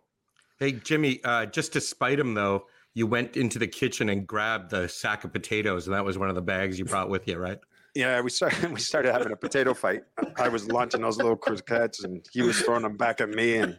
Hey, 0.59 0.73
Jimmy, 0.73 1.19
uh, 1.23 1.47
just 1.47 1.73
to 1.73 1.81
spite 1.81 2.19
him, 2.19 2.33
though, 2.33 2.67
you 2.93 3.07
went 3.07 3.37
into 3.37 3.59
the 3.59 3.67
kitchen 3.67 4.09
and 4.09 4.27
grabbed 4.27 4.69
the 4.69 4.87
sack 4.87 5.23
of 5.23 5.33
potatoes, 5.33 5.87
and 5.87 5.95
that 5.95 6.05
was 6.05 6.17
one 6.17 6.29
of 6.29 6.35
the 6.35 6.41
bags 6.41 6.77
you 6.77 6.85
brought 6.85 7.09
with 7.09 7.27
you, 7.27 7.37
right? 7.37 7.59
Yeah, 7.95 8.21
we 8.21 8.29
started 8.29 8.71
we 8.73 8.79
started 8.79 9.11
having 9.11 9.31
a 9.31 9.35
potato 9.35 9.73
fight. 9.73 10.03
I 10.37 10.49
was 10.49 10.67
launching 10.67 11.01
those 11.01 11.17
little 11.17 11.35
croquettes, 11.35 12.03
and 12.03 12.25
he 12.31 12.41
was 12.41 12.59
throwing 12.61 12.83
them 12.83 12.97
back 12.97 13.21
at 13.21 13.29
me. 13.29 13.57
And 13.57 13.77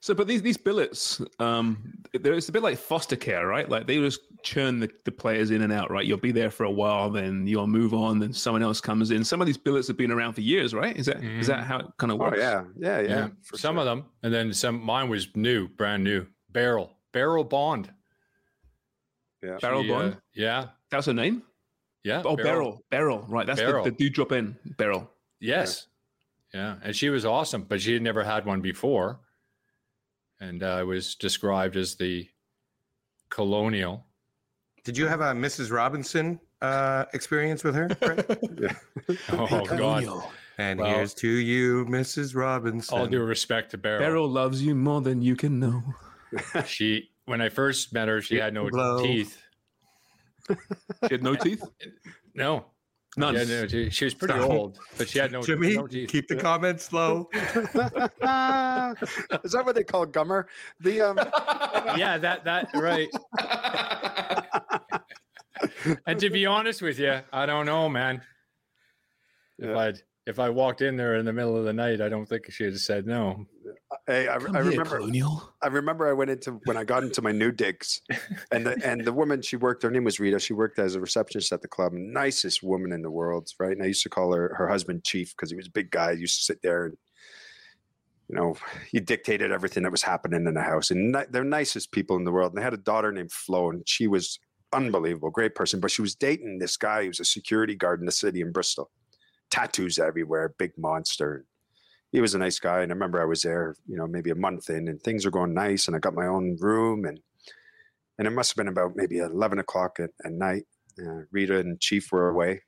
So, 0.00 0.14
but 0.14 0.26
these 0.26 0.42
these 0.42 0.56
billets, 0.56 1.20
um, 1.38 1.92
it's 2.12 2.48
a 2.48 2.52
bit 2.52 2.62
like 2.62 2.78
foster 2.78 3.16
care, 3.16 3.46
right? 3.46 3.68
Like 3.68 3.86
they 3.86 3.98
just 3.98 4.20
churn 4.42 4.80
the, 4.80 4.90
the 5.04 5.12
players 5.12 5.50
in 5.50 5.62
and 5.62 5.72
out, 5.72 5.90
right? 5.90 6.04
You'll 6.04 6.18
be 6.18 6.32
there 6.32 6.50
for 6.50 6.64
a 6.64 6.70
while, 6.70 7.08
then 7.10 7.46
you'll 7.46 7.66
move 7.66 7.94
on, 7.94 8.18
then 8.18 8.32
someone 8.32 8.62
else 8.62 8.80
comes 8.80 9.10
in. 9.10 9.24
Some 9.24 9.40
of 9.40 9.46
these 9.46 9.56
billets 9.56 9.86
have 9.88 9.96
been 9.96 10.10
around 10.10 10.32
for 10.32 10.40
years, 10.40 10.74
right? 10.74 10.96
Is 10.96 11.06
that 11.06 11.22
is 11.22 11.46
that 11.46 11.64
how 11.64 11.78
it 11.78 11.86
kind 11.98 12.10
of 12.12 12.20
oh 12.20 12.24
works? 12.24 12.38
yeah, 12.38 12.64
yeah, 12.76 13.00
yeah. 13.00 13.08
Yeah, 13.08 13.28
some 13.54 13.76
sure. 13.76 13.80
of 13.80 13.84
them, 13.84 14.04
and 14.22 14.32
then 14.34 14.52
some. 14.52 14.82
Mine 14.82 15.08
was 15.08 15.28
new, 15.36 15.68
brand 15.68 16.02
new. 16.02 16.26
Beryl, 16.50 16.90
Beryl 17.12 17.44
Bond. 17.44 17.90
Yeah. 19.42 19.58
Beryl 19.60 19.82
She, 19.82 19.90
uh, 19.92 19.98
bond. 19.98 20.16
yeah, 20.34 20.66
That's 20.90 21.06
her 21.06 21.14
name. 21.14 21.42
yeah. 22.04 22.22
Oh, 22.24 22.36
Beryl, 22.36 22.82
Beryl. 22.90 23.24
Right. 23.28 23.46
That's 23.46 23.60
Beryl. 23.60 23.84
the, 23.84 23.90
the 23.90 23.96
do 23.96 24.10
drop 24.10 24.32
in 24.32 24.56
Beryl. 24.78 25.10
Yes. 25.40 25.86
Yeah. 26.54 26.76
And 26.82 26.94
she 26.94 27.08
was 27.10 27.24
awesome, 27.24 27.62
but 27.64 27.80
she 27.80 27.94
had 27.94 28.02
never 28.02 28.22
had 28.22 28.44
one 28.46 28.60
before. 28.60 29.18
And 30.40 30.62
uh, 30.62 30.84
was 30.86 31.14
described 31.14 31.76
as 31.76 31.94
the 31.96 32.28
colonial. 33.30 34.04
Did 34.84 34.98
you 34.98 35.06
have 35.06 35.20
a 35.20 35.32
Mrs. 35.32 35.70
Robinson 35.70 36.40
uh, 36.60 37.04
experience 37.14 37.62
with 37.64 37.74
her? 37.74 37.88
Fred? 38.00 38.76
Oh, 39.32 39.64
God. 39.64 40.04
and 40.58 40.78
Well- 40.80 40.94
here's 40.94 41.14
to 41.14 41.28
you, 41.28 41.84
Mrs. 41.86 42.34
Robinson. 42.36 42.98
All 42.98 43.06
due 43.06 43.22
respect 43.22 43.70
to 43.72 43.78
Beryl. 43.78 44.00
Barrel 44.00 44.28
loves 44.28 44.62
you 44.62 44.74
more 44.74 45.00
than 45.00 45.22
you 45.22 45.36
can 45.36 45.58
know. 45.58 45.82
She, 46.66 47.10
when 47.26 47.40
I 47.40 47.48
first 47.48 47.92
met 47.92 48.08
her, 48.08 48.20
she 48.20 48.36
had 48.36 48.54
no 48.54 48.68
Blow. 48.68 49.02
teeth. 49.02 49.40
She 50.48 50.56
had 51.10 51.22
no 51.22 51.34
teeth. 51.34 51.62
No. 52.34 52.64
None. 53.18 53.34
Yeah, 53.34 53.44
no, 53.44 53.66
she, 53.68 53.90
she 53.90 54.06
was 54.06 54.14
pretty 54.14 54.32
Stop. 54.32 54.50
old, 54.50 54.78
but 54.96 55.06
she 55.06 55.18
had 55.18 55.32
no, 55.32 55.42
Jimmy, 55.42 55.76
no 55.76 55.86
teeth. 55.86 56.08
keep 56.08 56.28
the 56.28 56.36
comments 56.36 56.94
low. 56.94 57.28
Is 57.34 57.42
that 59.52 59.62
what 59.66 59.74
they 59.74 59.84
call 59.84 60.06
gummer? 60.06 60.44
The 60.80 61.02
um, 61.02 61.18
yeah, 61.98 62.16
that 62.16 62.42
that 62.44 62.70
right. 62.74 63.10
and 66.06 66.18
to 66.18 66.30
be 66.30 66.46
honest 66.46 66.80
with 66.80 66.98
you, 66.98 67.20
I 67.32 67.44
don't 67.44 67.66
know, 67.66 67.86
man. 67.90 68.22
If 69.58 69.68
Yeah. 69.68 69.78
I 69.78 69.92
if 70.26 70.38
I 70.38 70.48
walked 70.48 70.80
in 70.80 70.96
there 70.96 71.16
in 71.16 71.26
the 71.26 71.32
middle 71.34 71.54
of 71.56 71.64
the 71.66 71.72
night, 71.74 72.00
I 72.00 72.08
don't 72.08 72.24
think 72.26 72.50
she'd 72.50 72.64
have 72.66 72.78
said 72.78 73.06
no. 73.06 73.44
Hey, 74.06 74.28
I, 74.28 74.34
I 74.34 74.36
remember. 74.36 74.84
colonial. 74.84 75.54
I 75.62 75.68
remember 75.68 76.08
I 76.08 76.12
went 76.12 76.30
into 76.30 76.60
when 76.64 76.76
I 76.76 76.84
got 76.84 77.02
into 77.02 77.22
my 77.22 77.32
new 77.32 77.52
digs, 77.52 78.00
and 78.50 78.66
the 78.66 78.80
and 78.84 79.04
the 79.04 79.12
woman 79.12 79.42
she 79.42 79.56
worked. 79.56 79.82
Her 79.82 79.90
name 79.90 80.04
was 80.04 80.20
Rita. 80.20 80.38
She 80.38 80.52
worked 80.52 80.78
as 80.78 80.94
a 80.94 81.00
receptionist 81.00 81.52
at 81.52 81.62
the 81.62 81.68
club. 81.68 81.92
Nicest 81.92 82.62
woman 82.62 82.92
in 82.92 83.02
the 83.02 83.10
world, 83.10 83.48
right? 83.58 83.72
And 83.72 83.82
I 83.82 83.86
used 83.86 84.02
to 84.02 84.08
call 84.08 84.32
her 84.34 84.54
her 84.56 84.68
husband 84.68 85.04
Chief 85.04 85.34
because 85.36 85.50
he 85.50 85.56
was 85.56 85.66
a 85.66 85.72
big 85.72 85.90
guy. 85.90 86.14
He 86.14 86.20
used 86.20 86.38
to 86.38 86.44
sit 86.44 86.62
there 86.62 86.86
and 86.86 86.96
you 88.28 88.36
know 88.36 88.54
he 88.90 89.00
dictated 89.00 89.52
everything 89.52 89.82
that 89.84 89.92
was 89.92 90.02
happening 90.02 90.46
in 90.46 90.54
the 90.54 90.62
house. 90.62 90.90
And 90.90 91.12
ni- 91.12 91.26
they're 91.30 91.44
nicest 91.44 91.92
people 91.92 92.16
in 92.16 92.24
the 92.24 92.32
world. 92.32 92.52
And 92.52 92.58
they 92.58 92.64
had 92.64 92.74
a 92.74 92.78
daughter 92.78 93.12
named 93.12 93.32
Flo, 93.32 93.70
and 93.70 93.82
she 93.86 94.06
was 94.06 94.38
unbelievable, 94.72 95.30
great 95.30 95.54
person. 95.54 95.80
But 95.80 95.90
she 95.90 96.02
was 96.02 96.14
dating 96.14 96.58
this 96.58 96.76
guy 96.76 97.02
who 97.02 97.08
was 97.08 97.20
a 97.20 97.24
security 97.24 97.74
guard 97.74 98.00
in 98.00 98.06
the 98.06 98.12
city 98.12 98.40
in 98.40 98.52
Bristol. 98.52 98.90
Tattoos 99.50 99.98
everywhere, 99.98 100.54
big 100.58 100.72
monster 100.78 101.44
he 102.12 102.20
was 102.20 102.34
a 102.34 102.38
nice 102.38 102.58
guy. 102.58 102.82
And 102.82 102.92
I 102.92 102.94
remember 102.94 103.20
I 103.20 103.24
was 103.24 103.42
there, 103.42 103.74
you 103.88 103.96
know, 103.96 104.06
maybe 104.06 104.30
a 104.30 104.34
month 104.34 104.70
in, 104.70 104.86
and 104.88 105.02
things 105.02 105.24
were 105.24 105.30
going 105.30 105.54
nice. 105.54 105.86
And 105.88 105.96
I 105.96 105.98
got 105.98 106.14
my 106.14 106.26
own 106.26 106.56
room, 106.60 107.04
and 107.06 107.18
and 108.18 108.26
it 108.28 108.30
must 108.30 108.50
have 108.52 108.56
been 108.56 108.68
about 108.68 108.94
maybe 108.94 109.18
eleven 109.18 109.58
o'clock 109.58 109.98
at, 109.98 110.10
at 110.24 110.32
night. 110.32 110.64
Uh, 111.02 111.22
Rita 111.32 111.58
and 111.58 111.80
Chief 111.80 112.12
were 112.12 112.28
away, 112.28 112.62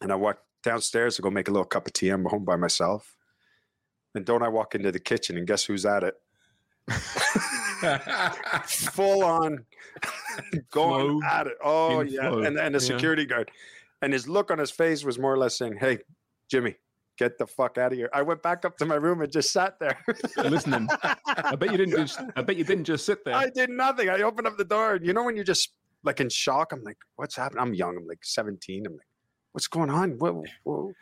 and 0.00 0.12
I 0.12 0.14
walked 0.14 0.44
downstairs 0.62 1.16
to 1.16 1.22
go 1.22 1.30
make 1.30 1.48
a 1.48 1.50
little 1.50 1.64
cup 1.66 1.86
of 1.86 1.92
tea. 1.92 2.08
I'm 2.10 2.24
home 2.24 2.44
by 2.44 2.56
myself, 2.56 3.16
and 4.14 4.24
don't 4.24 4.42
I 4.44 4.48
walk 4.48 4.74
into 4.76 4.92
the 4.92 5.00
kitchen 5.00 5.36
and 5.36 5.46
guess 5.46 5.64
who's 5.64 5.84
at 5.84 6.04
it? 6.04 6.14
Full 8.66 9.24
on 9.24 9.64
going 10.70 11.20
Flo 11.20 11.28
at 11.28 11.46
it. 11.48 11.54
Oh 11.62 12.00
in 12.00 12.08
yeah, 12.08 12.32
and 12.32 12.58
and 12.58 12.74
the 12.74 12.78
Yeah. 12.78 12.86
security 12.86 13.26
guard, 13.26 13.50
and 14.02 14.12
his 14.12 14.28
look 14.28 14.50
on 14.50 14.58
his 14.58 14.70
face 14.70 15.04
was 15.04 15.18
more 15.18 15.32
or 15.32 15.38
less 15.38 15.58
saying, 15.58 15.76
"Hey, 15.80 15.98
Jimmy." 16.48 16.76
Get 17.16 17.38
the 17.38 17.46
fuck 17.46 17.78
out 17.78 17.92
of 17.92 17.98
here! 17.98 18.10
I 18.12 18.22
went 18.22 18.42
back 18.42 18.64
up 18.64 18.76
to 18.78 18.84
my 18.84 18.96
room 18.96 19.20
and 19.22 19.30
just 19.30 19.52
sat 19.52 19.78
there. 19.78 19.98
Listening. 20.36 20.88
I 21.26 21.54
bet 21.54 21.70
you 21.70 21.76
didn't. 21.78 21.96
Just, 21.96 22.20
I 22.34 22.42
bet 22.42 22.56
you 22.56 22.64
didn't 22.64 22.84
just 22.84 23.06
sit 23.06 23.24
there. 23.24 23.34
I 23.36 23.48
did 23.50 23.70
nothing. 23.70 24.08
I 24.08 24.20
opened 24.22 24.48
up 24.48 24.56
the 24.56 24.64
door. 24.64 24.98
You 25.00 25.12
know 25.12 25.22
when 25.22 25.36
you're 25.36 25.44
just 25.44 25.72
like 26.02 26.20
in 26.20 26.28
shock? 26.28 26.72
I'm 26.72 26.82
like, 26.82 26.98
what's 27.16 27.36
happening? 27.36 27.62
I'm 27.62 27.72
young. 27.74 27.96
I'm 27.96 28.06
like 28.08 28.18
17. 28.24 28.84
I'm 28.86 28.92
like, 28.94 29.06
what's 29.52 29.68
going 29.68 29.90
on? 29.90 30.12
What? 30.18 30.34
what 30.34 30.46
What 30.64 30.94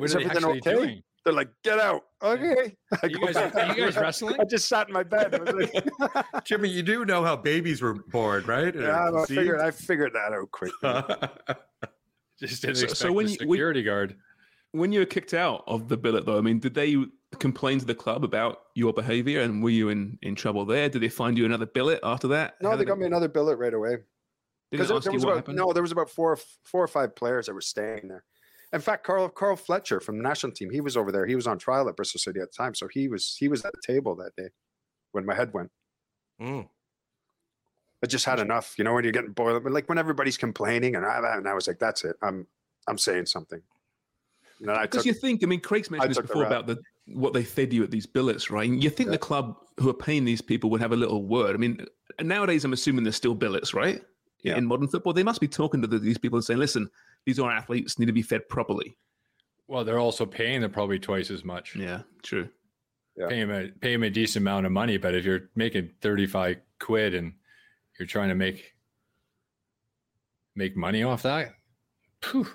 Is 0.00 0.16
are 0.16 0.18
they 0.18 0.24
everything 0.24 0.36
actually 0.50 0.58
okay? 0.58 0.72
doing? 0.74 1.02
they're 1.24 1.34
like, 1.34 1.50
get 1.62 1.78
out. 1.78 2.02
Okay. 2.22 2.74
I 3.02 3.06
You 3.06 3.20
guys, 3.20 3.36
are 3.36 3.66
you 3.66 3.84
guys 3.84 3.96
wrestling? 3.96 4.36
I 4.40 4.44
just 4.44 4.66
sat 4.68 4.88
in 4.88 4.94
my 4.94 5.02
bed. 5.04 5.34
I 5.34 5.38
was 5.38 5.54
like, 5.54 6.44
Jimmy, 6.44 6.68
you 6.70 6.82
do 6.82 7.04
know 7.04 7.22
how 7.22 7.36
babies 7.36 7.80
were 7.82 7.94
born, 7.94 8.44
right? 8.46 8.74
Yeah, 8.74 9.10
I 9.14 9.24
figured, 9.26 9.60
I 9.60 9.70
figured 9.70 10.14
that 10.14 10.32
out 10.32 10.50
quick. 10.50 10.72
Just 12.40 12.62
didn't 12.62 12.76
So- 12.76 12.84
expect 12.84 12.96
so 12.96 13.12
when 13.12 13.26
the 13.26 13.32
you- 13.32 13.38
when- 13.40 13.48
security 13.56 13.82
guard. 13.82 14.16
When 14.72 14.92
you 14.92 15.00
were 15.00 15.06
kicked 15.06 15.34
out 15.34 15.64
of 15.66 15.88
the 15.88 15.96
billet, 15.96 16.26
though, 16.26 16.38
I 16.38 16.40
mean, 16.40 16.58
did 16.60 16.74
they 16.74 16.96
complain 17.38 17.78
to 17.80 17.84
the 17.84 17.94
club 17.94 18.24
about 18.24 18.58
your 18.74 18.92
behavior, 18.92 19.40
and 19.40 19.62
were 19.62 19.70
you 19.70 19.88
in, 19.88 20.18
in 20.22 20.34
trouble 20.34 20.64
there? 20.64 20.88
Did 20.88 21.02
they 21.02 21.08
find 21.08 21.36
you 21.38 21.44
another 21.44 21.66
billet 21.66 22.00
after 22.02 22.28
that? 22.28 22.54
No, 22.60 22.70
How 22.70 22.76
they 22.76 22.84
did 22.84 22.88
got 22.88 22.98
me 22.98 23.06
another 23.06 23.28
billet 23.28 23.56
right 23.56 23.74
away. 23.74 23.96
Did 24.70 24.78
Because 24.78 24.88
there, 24.88 24.96
ask 24.96 25.04
there 25.04 25.12
you 25.12 25.16
was 25.16 25.24
what 25.24 25.30
about 25.32 25.36
happened? 25.38 25.58
no, 25.58 25.72
there 25.72 25.82
was 25.82 25.92
about 25.92 26.10
four, 26.10 26.38
four 26.64 26.82
or 26.84 26.88
five 26.88 27.14
players 27.16 27.46
that 27.46 27.54
were 27.54 27.60
staying 27.60 28.08
there. 28.08 28.24
In 28.72 28.80
fact, 28.80 29.04
Carl 29.04 29.28
Carl 29.28 29.56
Fletcher 29.56 29.98
from 30.00 30.16
the 30.16 30.22
national 30.22 30.52
team, 30.52 30.70
he 30.70 30.80
was 30.80 30.96
over 30.96 31.10
there. 31.10 31.26
He 31.26 31.34
was 31.34 31.48
on 31.48 31.58
trial 31.58 31.88
at 31.88 31.96
Bristol 31.96 32.20
City 32.20 32.38
at 32.40 32.52
the 32.52 32.56
time, 32.56 32.74
so 32.74 32.86
he 32.88 33.08
was 33.08 33.36
he 33.36 33.48
was 33.48 33.64
at 33.64 33.72
the 33.72 33.80
table 33.84 34.14
that 34.16 34.36
day 34.36 34.50
when 35.10 35.26
my 35.26 35.34
head 35.34 35.52
went. 35.52 35.72
Mm. 36.40 36.68
I 38.02 38.06
just 38.06 38.24
had 38.24 38.38
enough, 38.38 38.74
you 38.78 38.84
know, 38.84 38.94
when 38.94 39.04
you're 39.04 39.12
getting 39.12 39.32
boiled, 39.32 39.62
but 39.64 39.72
like 39.72 39.88
when 39.88 39.98
everybody's 39.98 40.38
complaining, 40.38 40.94
and 40.96 41.04
I, 41.04 41.36
and 41.36 41.48
I 41.48 41.52
was 41.52 41.66
like, 41.66 41.78
that's 41.80 42.04
it. 42.04 42.16
I'm 42.22 42.46
I'm 42.88 42.96
saying 42.96 43.26
something. 43.26 43.60
And 44.60 44.68
then 44.68 44.76
I 44.76 44.82
Because 44.82 45.06
you 45.06 45.14
think, 45.14 45.42
I 45.42 45.46
mean, 45.46 45.60
Craig's 45.60 45.90
mentioned 45.90 46.10
this 46.10 46.16
took 46.16 46.26
the 46.26 46.32
before 46.32 46.44
about 46.44 46.66
the 46.66 46.78
what 47.06 47.32
they 47.32 47.42
fed 47.42 47.72
you 47.72 47.82
at 47.82 47.90
these 47.90 48.06
billets, 48.06 48.50
right? 48.50 48.68
And 48.68 48.82
you 48.82 48.90
think 48.90 49.10
the 49.10 49.18
club 49.18 49.56
who 49.78 49.88
are 49.88 49.94
paying 49.94 50.24
these 50.24 50.40
people 50.40 50.70
would 50.70 50.80
have 50.80 50.92
a 50.92 50.96
little 50.96 51.24
word. 51.24 51.54
I 51.54 51.58
mean, 51.58 51.84
nowadays 52.20 52.64
I'm 52.64 52.72
assuming 52.72 53.02
there's 53.04 53.16
still 53.16 53.34
billets, 53.34 53.74
right? 53.74 54.00
Yeah. 54.42 54.56
In 54.56 54.66
modern 54.66 54.88
football, 54.88 55.12
they 55.12 55.22
must 55.22 55.40
be 55.40 55.48
talking 55.48 55.80
to 55.82 55.86
the, 55.86 55.98
these 55.98 56.18
people 56.18 56.36
and 56.36 56.44
saying, 56.44 56.60
"Listen, 56.60 56.88
these 57.26 57.38
are 57.38 57.50
athletes 57.50 57.98
need 57.98 58.06
to 58.06 58.12
be 58.12 58.22
fed 58.22 58.48
properly." 58.48 58.96
Well, 59.66 59.84
they're 59.84 59.98
also 59.98 60.26
paying 60.26 60.60
them 60.62 60.70
probably 60.70 60.98
twice 60.98 61.30
as 61.30 61.44
much. 61.44 61.76
Yeah, 61.76 62.02
true. 62.22 62.48
Yeah. 63.16 63.28
Pay 63.28 63.40
them 63.40 63.50
a 63.50 63.68
pay 63.80 63.94
'em 63.94 64.02
a 64.02 64.10
decent 64.10 64.42
amount 64.42 64.66
of 64.66 64.72
money, 64.72 64.96
but 64.96 65.14
if 65.14 65.24
you're 65.24 65.50
making 65.56 65.90
thirty 66.00 66.26
five 66.26 66.56
quid 66.78 67.14
and 67.14 67.34
you're 67.98 68.06
trying 68.06 68.30
to 68.30 68.34
make 68.34 68.74
make 70.54 70.76
money 70.76 71.02
off 71.02 71.22
that, 71.22 71.54
phew, 72.22 72.46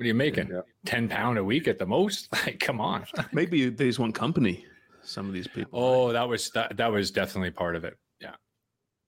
what 0.00 0.04
are 0.04 0.08
you 0.08 0.14
making? 0.14 0.48
Yeah. 0.48 0.62
Ten 0.86 1.10
pound 1.10 1.36
a 1.36 1.44
week 1.44 1.68
at 1.68 1.78
the 1.78 1.84
most? 1.84 2.30
Like, 2.46 2.58
come 2.58 2.80
on. 2.80 3.04
Maybe 3.32 3.68
they 3.68 3.84
just 3.84 3.98
want 3.98 4.14
company. 4.14 4.64
Some 5.02 5.26
of 5.26 5.34
these 5.34 5.46
people. 5.46 5.78
Oh, 5.78 6.10
that 6.10 6.26
was 6.26 6.50
that 6.52 6.78
that 6.78 6.90
was 6.90 7.10
definitely 7.10 7.50
part 7.50 7.76
of 7.76 7.84
it. 7.84 7.98
Yeah. 8.18 8.36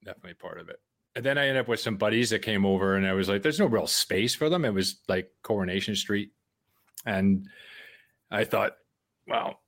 Definitely 0.05 0.35
part 0.35 0.61
of 0.61 0.69
it. 0.69 0.77
And 1.17 1.25
then 1.25 1.39
I 1.39 1.47
ended 1.47 1.63
up 1.63 1.69
with 1.69 1.81
some 1.81 1.97
buddies 1.97 2.29
that 2.29 2.41
came 2.41 2.67
over 2.67 2.97
and 2.97 3.07
I 3.07 3.15
was 3.15 3.27
like, 3.27 3.41
there's 3.41 3.59
no 3.59 3.65
real 3.65 3.87
space 3.87 4.35
for 4.35 4.51
them. 4.51 4.67
It 4.67 4.75
was 4.75 5.01
like 5.09 5.31
Coronation 5.43 5.97
Street. 5.97 6.33
And 7.07 7.47
I 8.31 8.45
thought, 8.45 8.73
well, 9.27 9.61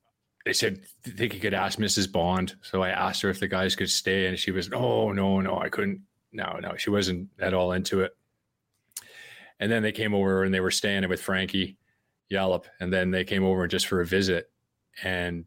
they 0.45 0.53
said 0.53 0.83
they 1.05 1.13
think 1.13 1.33
you 1.33 1.41
could 1.41 1.55
ask 1.55 1.79
Mrs. 1.79 2.13
Bond. 2.13 2.55
So 2.61 2.83
I 2.83 2.91
asked 2.91 3.23
her 3.23 3.31
if 3.31 3.41
the 3.41 3.49
guys 3.49 3.75
could 3.75 3.91
stay, 3.91 4.27
and 4.27 4.39
she 4.39 4.51
was, 4.51 4.71
oh 4.75 5.11
no, 5.13 5.41
no, 5.41 5.59
I 5.59 5.71
couldn't. 5.71 6.03
No, 6.33 6.59
no, 6.61 6.77
she 6.77 6.91
wasn't 6.91 7.31
at 7.41 7.55
all 7.55 7.73
into 7.73 8.03
it. 8.03 8.13
And 9.61 9.71
then 9.71 9.83
they 9.83 9.93
came 9.93 10.15
over 10.15 10.45
and 10.45 10.53
they 10.53 10.61
were 10.61 10.71
staying 10.71 11.09
with 11.09 11.23
Frankie 11.23 11.77
Yallop. 12.31 12.65
And 12.81 12.93
then 12.93 13.11
they 13.11 13.25
came 13.25 13.45
over 13.45 13.67
just 13.67 13.87
for 13.87 14.01
a 14.01 14.07
visit. 14.07 14.51
And 15.03 15.45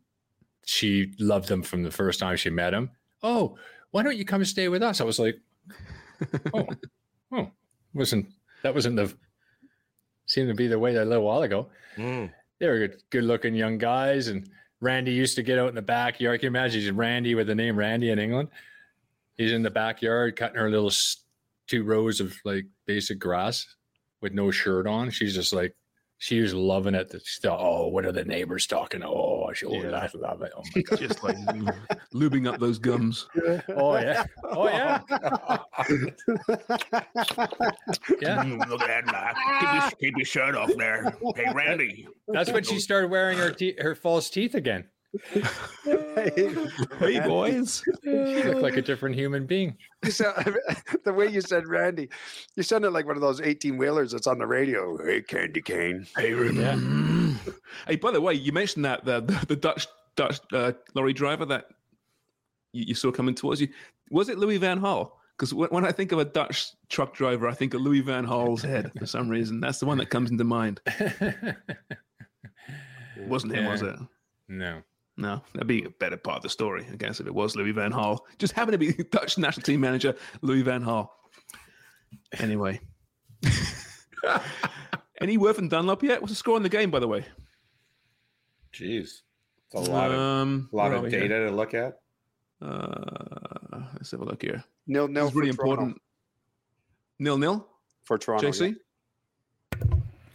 she 0.66 1.14
loved 1.20 1.50
him 1.50 1.64
from 1.64 1.84
the 1.84 1.92
first 1.92 2.20
time 2.20 2.36
she 2.36 2.50
met 2.50 2.74
him. 2.74 2.92
Oh, 3.24 3.58
why 3.92 4.04
don't 4.04 4.18
you 4.18 4.26
come 4.26 4.44
stay 4.46 4.68
with 4.68 4.84
us? 4.84 5.02
I 5.02 5.06
was 5.06 5.20
like, 5.20 5.40
oh, 6.54 6.68
oh, 7.32 7.52
wasn't 7.94 8.28
that 8.64 8.76
wasn't 8.76 8.98
the 8.98 9.14
seemed 10.26 10.50
to 10.50 10.56
be 10.56 10.68
the 10.68 10.78
way 10.78 10.94
that 10.94 11.04
a 11.04 11.06
little 11.06 11.24
while 11.24 11.42
ago. 11.44 11.68
Mm. 11.96 12.32
They 12.60 12.68
were 12.68 12.80
good, 12.80 13.04
good 13.10 13.24
looking 13.24 13.56
young 13.56 13.78
guys, 13.78 14.28
and 14.28 14.50
Randy 14.82 15.14
used 15.14 15.36
to 15.36 15.44
get 15.44 15.58
out 15.58 15.70
in 15.70 15.76
the 15.76 15.82
backyard. 15.82 16.40
Can 16.40 16.48
you 16.48 16.58
imagine? 16.58 16.82
He's 16.82 16.92
Randy 16.92 17.34
with 17.34 17.48
the 17.48 17.56
name 17.56 17.78
Randy 17.78 18.10
in 18.10 18.20
England. 18.20 18.50
He's 19.38 19.54
in 19.54 19.64
the 19.64 19.72
backyard 19.72 20.36
cutting 20.36 20.58
her 20.58 20.70
little 20.70 20.92
two 21.68 21.84
rows 21.84 22.20
of 22.20 22.36
like 22.44 22.66
basic 22.86 23.20
grass 23.20 23.66
with 24.22 24.34
no 24.34 24.52
shirt 24.52 24.88
on. 24.88 25.10
She's 25.10 25.34
just 25.34 25.54
like, 25.54 25.76
she 26.20 26.42
was 26.42 26.54
loving 26.54 26.96
it. 26.96 27.12
She's 27.24 27.40
thought, 27.42 27.60
oh, 27.62 27.88
what 27.90 28.04
are 28.06 28.12
the 28.12 28.26
neighbors 28.26 28.66
talking? 28.66 29.04
Oh, 29.04 29.52
she 29.54 29.68
oh, 29.68 29.74
Yeah. 29.74 29.92
I 29.92 30.10
love 30.18 30.42
it. 30.42 30.52
Oh 30.58 30.64
my 30.76 30.82
god. 30.82 31.00
Just 31.00 31.24
like 31.24 31.38
lubing 32.14 32.48
up 32.52 32.60
those 32.60 32.80
gums. 32.80 33.28
Oh 33.70 33.98
yeah. 33.98 34.26
Oh 34.44 34.68
yeah. 34.68 35.02
Yeah. 38.20 38.44
Mm, 38.44 38.68
look 38.68 38.82
at 38.82 38.88
that, 38.88 39.06
Mac. 39.06 39.36
Keep 39.60 39.74
your, 39.74 39.92
keep 40.00 40.18
your 40.18 40.26
shirt 40.26 40.56
off 40.56 40.72
there. 40.78 41.16
Hey, 41.36 41.52
Randy. 41.54 42.08
That's 42.28 42.52
when 42.52 42.64
she 42.64 42.80
started 42.80 43.12
wearing 43.12 43.38
her 43.38 43.52
te- 43.52 43.78
her 43.80 43.94
false 43.96 44.30
teeth 44.30 44.56
again. 44.56 44.86
Hey 47.00 47.20
boys. 47.20 47.84
you 48.04 48.44
look 48.44 48.62
like 48.62 48.76
a 48.78 48.82
different 48.82 49.16
human 49.16 49.46
being. 49.46 49.78
You 50.04 50.12
sound, 50.12 50.58
the 51.06 51.14
way 51.14 51.28
you 51.28 51.42
said 51.42 51.68
Randy, 51.68 52.10
you 52.56 52.64
sounded 52.64 52.92
like 52.92 53.06
one 53.06 53.16
of 53.16 53.22
those 53.22 53.40
18 53.40 53.78
wheelers 53.78 54.12
that's 54.12 54.28
on 54.28 54.40
the 54.40 54.48
radio. 54.48 54.98
Hey, 55.04 55.22
Candy 55.22 55.62
Cane. 55.62 56.06
Hey, 56.16 56.34
hey, 57.88 57.96
by 57.96 58.12
the 58.12 58.20
way, 58.22 58.34
you 58.34 58.52
mentioned 58.52 58.86
that 58.86 59.06
the 59.06 59.22
the, 59.22 59.46
the 59.48 59.56
Dutch 59.56 59.88
Dutch 60.16 60.40
uh, 60.52 60.74
lorry 60.94 61.14
driver 61.14 61.46
that 61.46 61.68
you, 62.74 62.86
you 62.88 62.96
saw 62.96 63.12
coming 63.12 63.36
towards 63.36 63.62
you. 63.62 63.70
Was 64.10 64.30
it 64.30 64.38
Louis 64.38 64.58
Van 64.58 64.80
Gaal? 64.82 65.12
Because 65.38 65.54
when, 65.54 65.70
when 65.70 65.86
I 65.86 65.92
think 65.92 66.12
of 66.12 66.20
a 66.20 66.26
Dutch 66.26 66.72
truck 66.90 67.14
driver, 67.14 67.48
I 67.48 67.54
think 67.54 67.74
of 67.74 67.82
Louis 67.82 68.02
Van 68.02 68.26
Gaal's 68.26 68.62
head 68.64 68.92
for 68.98 69.06
some 69.06 69.30
reason. 69.30 69.60
That's 69.62 69.80
the 69.80 69.86
one 69.86 69.98
that 70.00 70.10
comes 70.10 70.32
into 70.32 70.44
mind. 70.44 70.82
Wasn't 73.28 73.54
him, 73.54 73.66
was 73.66 73.82
it? 73.82 73.96
no. 74.48 74.82
No, 75.20 75.42
that'd 75.54 75.68
be 75.68 75.84
a 75.84 75.90
better 75.90 76.16
part 76.18 76.38
of 76.38 76.44
the 76.44 76.50
story, 76.50 76.86
I 76.92 76.96
guess, 76.96 77.20
if 77.20 77.26
it 77.26 77.34
was 77.34 77.56
Louis 77.56 77.72
Van 77.72 77.92
Gaal. 77.92 78.20
Just 78.38 78.54
happened 78.54 78.74
to 78.74 78.78
be 78.78 78.92
Dutch 79.12 79.38
national 79.38 79.64
team 79.64 79.82
manager 79.82 80.16
Louis 80.42 80.62
Van 80.62 80.84
Gaal. 80.84 81.10
Anyway. 82.40 82.80
Any 85.20 85.38
word 85.38 85.56
from 85.56 85.68
Dunlop 85.70 86.04
yet? 86.04 86.22
What's 86.22 86.32
the 86.32 86.36
score 86.38 86.58
in 86.58 86.64
the 86.64 86.70
game, 86.70 86.92
by 86.92 87.00
the 87.00 87.08
way? 87.08 87.26
Jeez. 88.72 89.22
It's 89.72 89.74
a 89.74 89.80
lot 89.80 90.12
of, 90.12 90.20
um, 90.20 90.70
lot 90.72 90.94
of 90.94 91.00
are 91.00 91.06
we 91.06 91.10
here? 91.10 91.22
data 91.22 91.48
to 91.48 91.52
look 91.52 91.74
at. 91.74 92.00
Uh, 92.62 93.82
let's 93.94 94.12
have 94.12 94.22
a 94.22 94.26
look 94.26 94.42
here. 94.42 94.64
Nil 94.86 95.08
nil 95.08 95.26
This 95.26 95.36
really 95.36 95.52
for 95.52 95.58
Toronto. 95.58 95.74
important. 95.74 96.02
Nil 97.20 97.38
nil. 97.38 97.68
For 98.04 98.18
Toronto. 98.18 98.48
JC. 98.48 98.76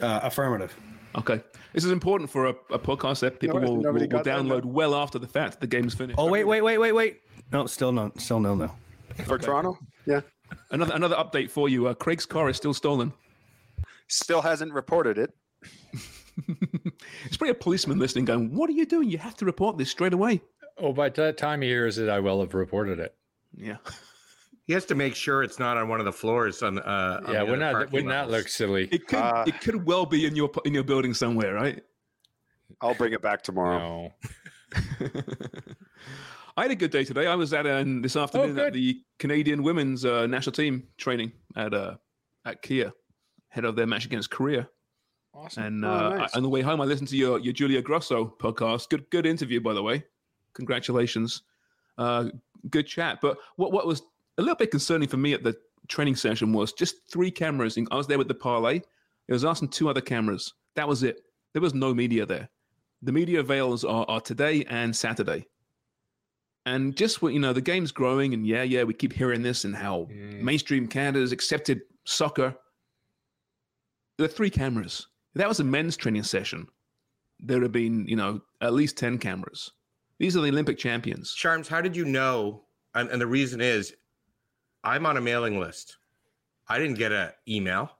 Uh, 0.00 0.20
affirmative. 0.22 0.76
Okay, 1.16 1.40
this 1.72 1.84
is 1.84 1.90
important 1.90 2.30
for 2.30 2.46
a, 2.46 2.50
a 2.70 2.78
podcast 2.78 3.20
that 3.20 3.38
people 3.38 3.60
No- 3.60 3.66
will, 3.72 3.76
will, 3.82 3.92
will 3.92 4.06
got 4.06 4.24
that, 4.24 4.38
download 4.38 4.64
well 4.64 4.94
after 4.94 5.18
the 5.18 5.26
fact 5.28 5.60
the 5.60 5.66
game's 5.66 5.94
finished. 5.94 6.18
Oh 6.18 6.28
wait, 6.30 6.44
wait, 6.44 6.62
wait, 6.62 6.78
wait, 6.78 6.92
wait. 6.92 7.20
No, 7.52 7.66
still 7.66 7.92
no, 7.92 8.12
still 8.16 8.40
no, 8.40 8.54
no. 8.54 8.70
yeah. 9.18 9.24
For 9.24 9.38
Toronto? 9.38 9.78
Yeah. 10.06 10.20
Another 10.70 10.94
another 10.94 11.16
update 11.16 11.50
for 11.50 11.68
you. 11.68 11.86
Uh, 11.88 11.94
Craig's 11.94 12.26
car 12.26 12.48
is 12.48 12.56
still 12.56 12.74
stolen. 12.74 13.12
Still 14.08 14.42
hasn't 14.42 14.72
reported 14.72 15.18
it. 15.18 15.32
It's 17.26 17.36
probably 17.36 17.50
a 17.50 17.54
policeman 17.54 17.98
listening, 17.98 18.24
going, 18.24 18.54
"What 18.56 18.70
are 18.70 18.72
you 18.72 18.86
doing? 18.86 19.10
You 19.10 19.18
have 19.18 19.36
to 19.36 19.44
report 19.44 19.76
this 19.76 19.90
straight 19.90 20.14
away." 20.14 20.40
Oh, 20.78 20.92
by 20.94 21.10
the 21.10 21.32
time 21.34 21.60
he 21.60 21.68
hears 21.68 21.98
it, 21.98 22.08
I 22.08 22.20
will 22.20 22.40
have 22.40 22.54
reported 22.54 22.98
it. 22.98 23.14
Yeah. 23.54 23.76
He 24.66 24.72
has 24.74 24.84
to 24.86 24.94
make 24.94 25.14
sure 25.16 25.42
it's 25.42 25.58
not 25.58 25.76
on 25.76 25.88
one 25.88 25.98
of 25.98 26.04
the 26.06 26.12
floors 26.12 26.62
on. 26.62 26.78
Uh, 26.78 27.20
on 27.26 27.32
yeah, 27.32 27.40
the 27.40 27.44
wouldn't 27.46 27.60
We're 27.62 27.72
parking 27.72 27.92
wouldn't 27.92 28.10
that 28.10 28.30
look 28.30 28.48
silly? 28.48 28.88
It 28.92 29.06
could 29.08 29.18
Ah. 29.18 29.44
it 29.46 29.60
could 29.60 29.84
well 29.86 30.06
be 30.06 30.24
in 30.26 30.36
your 30.36 30.50
in 30.64 30.72
your 30.72 30.84
building 30.84 31.14
somewhere, 31.14 31.54
right? 31.54 31.82
I'll 32.80 32.94
bring 32.94 33.12
it 33.12 33.20
back 33.22 33.42
tomorrow. 33.42 33.78
No. 33.78 34.12
I 36.56 36.62
had 36.62 36.70
a 36.70 36.74
good 36.76 36.90
day 36.90 37.04
today. 37.04 37.26
I 37.26 37.34
was 37.34 37.52
at 37.54 37.66
um, 37.66 38.02
this 38.02 38.14
afternoon 38.14 38.58
at 38.58 38.72
the 38.74 39.00
Canadian 39.18 39.62
women's 39.62 40.04
uh, 40.04 40.26
national 40.26 40.52
team 40.52 40.86
training 40.98 41.32
at 41.56 41.72
uh, 41.72 41.96
at 42.44 42.60
Kia, 42.62 42.92
head 43.48 43.64
of 43.64 43.74
their 43.74 43.86
match 43.86 44.04
against 44.04 44.30
Korea. 44.30 44.68
Awesome. 45.34 45.62
And 45.64 45.84
Oh, 45.84 45.88
uh, 45.90 46.08
nice. 46.18 46.30
I- 46.34 46.36
on 46.36 46.42
the 46.42 46.48
way 46.50 46.60
home, 46.60 46.80
I 46.80 46.84
listened 46.84 47.08
to 47.08 47.16
your 47.16 47.38
your 47.40 47.52
Julia 47.54 47.80
Grosso 47.82 48.34
podcast. 48.38 48.90
Good 48.90 49.08
good 49.10 49.24
interview, 49.26 49.60
by 49.60 49.72
the 49.72 49.82
way. 49.82 50.04
Congratulations. 50.54 51.42
Uh, 51.96 52.26
good 52.68 52.86
chat. 52.86 53.18
But 53.22 53.38
what 53.56 53.72
what 53.72 53.86
was 53.86 54.02
a 54.42 54.44
little 54.44 54.56
bit 54.56 54.70
concerning 54.70 55.08
for 55.08 55.16
me 55.16 55.32
at 55.32 55.42
the 55.42 55.56
training 55.88 56.16
session 56.16 56.52
was 56.52 56.72
just 56.72 56.96
three 57.10 57.30
cameras. 57.30 57.78
I 57.90 57.96
was 57.96 58.06
there 58.06 58.18
with 58.18 58.28
the 58.28 58.34
parlay. 58.34 58.76
It 59.28 59.32
was 59.32 59.44
us 59.44 59.60
and 59.60 59.70
two 59.72 59.88
other 59.88 60.00
cameras. 60.00 60.52
That 60.76 60.88
was 60.88 61.02
it. 61.02 61.20
There 61.52 61.62
was 61.62 61.74
no 61.74 61.94
media 61.94 62.26
there. 62.26 62.48
The 63.02 63.12
media 63.12 63.40
avails 63.40 63.84
are, 63.84 64.04
are 64.08 64.20
today 64.20 64.64
and 64.68 64.94
Saturday. 64.94 65.46
And 66.66 66.96
just 66.96 67.22
what 67.22 67.32
you 67.32 67.40
know, 67.40 67.52
the 67.52 67.60
game's 67.60 67.90
growing, 67.90 68.34
and 68.34 68.46
yeah, 68.46 68.62
yeah, 68.62 68.84
we 68.84 68.94
keep 68.94 69.12
hearing 69.12 69.42
this 69.42 69.64
and 69.64 69.74
how 69.74 70.08
Mm. 70.12 70.40
mainstream 70.42 70.86
Canada's 70.86 71.32
accepted 71.32 71.82
soccer. 72.04 72.54
There 74.18 74.24
are 74.26 74.28
three 74.30 74.50
cameras. 74.50 75.06
If 75.34 75.38
that 75.40 75.48
was 75.48 75.60
a 75.60 75.64
men's 75.64 75.96
training 75.96 76.22
session, 76.22 76.68
there 77.40 77.62
have 77.62 77.72
been, 77.72 78.06
you 78.06 78.14
know, 78.16 78.40
at 78.60 78.74
least 78.74 78.96
10 78.96 79.18
cameras. 79.18 79.72
These 80.18 80.36
are 80.36 80.40
the 80.40 80.48
Olympic 80.50 80.78
champions. 80.78 81.32
Charms, 81.34 81.66
how 81.66 81.80
did 81.80 81.96
you 81.96 82.04
know? 82.04 82.64
And, 82.94 83.08
and 83.10 83.20
the 83.20 83.26
reason 83.26 83.60
is, 83.60 83.92
I'm 84.84 85.06
on 85.06 85.16
a 85.16 85.20
mailing 85.20 85.58
list. 85.60 85.98
I 86.68 86.78
didn't 86.78 86.98
get 86.98 87.12
an 87.12 87.30
email. 87.48 87.90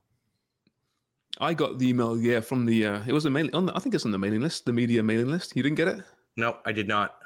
I 1.41 1.55
got 1.55 1.79
the 1.79 1.89
email, 1.89 2.19
yeah, 2.19 2.41
from 2.41 2.67
the, 2.67 2.87
uh, 2.87 3.01
it 3.07 3.13
was 3.13 3.25
a 3.25 3.31
mailing, 3.31 3.55
on 3.55 3.67
the, 3.67 3.77
I 3.77 3.79
think 3.81 3.95
it's 3.95 4.05
on 4.05 4.11
the 4.11 4.19
mailing 4.19 4.41
list, 4.41 4.67
the 4.67 4.73
media 4.73 5.03
mailing 5.03 5.31
list. 5.31 5.57
You 5.57 5.63
didn't 5.63 5.77
get 5.77 5.89
it? 5.89 6.03
No, 6.37 6.59
I 6.65 6.73
did 6.73 6.89
not. 6.89 7.17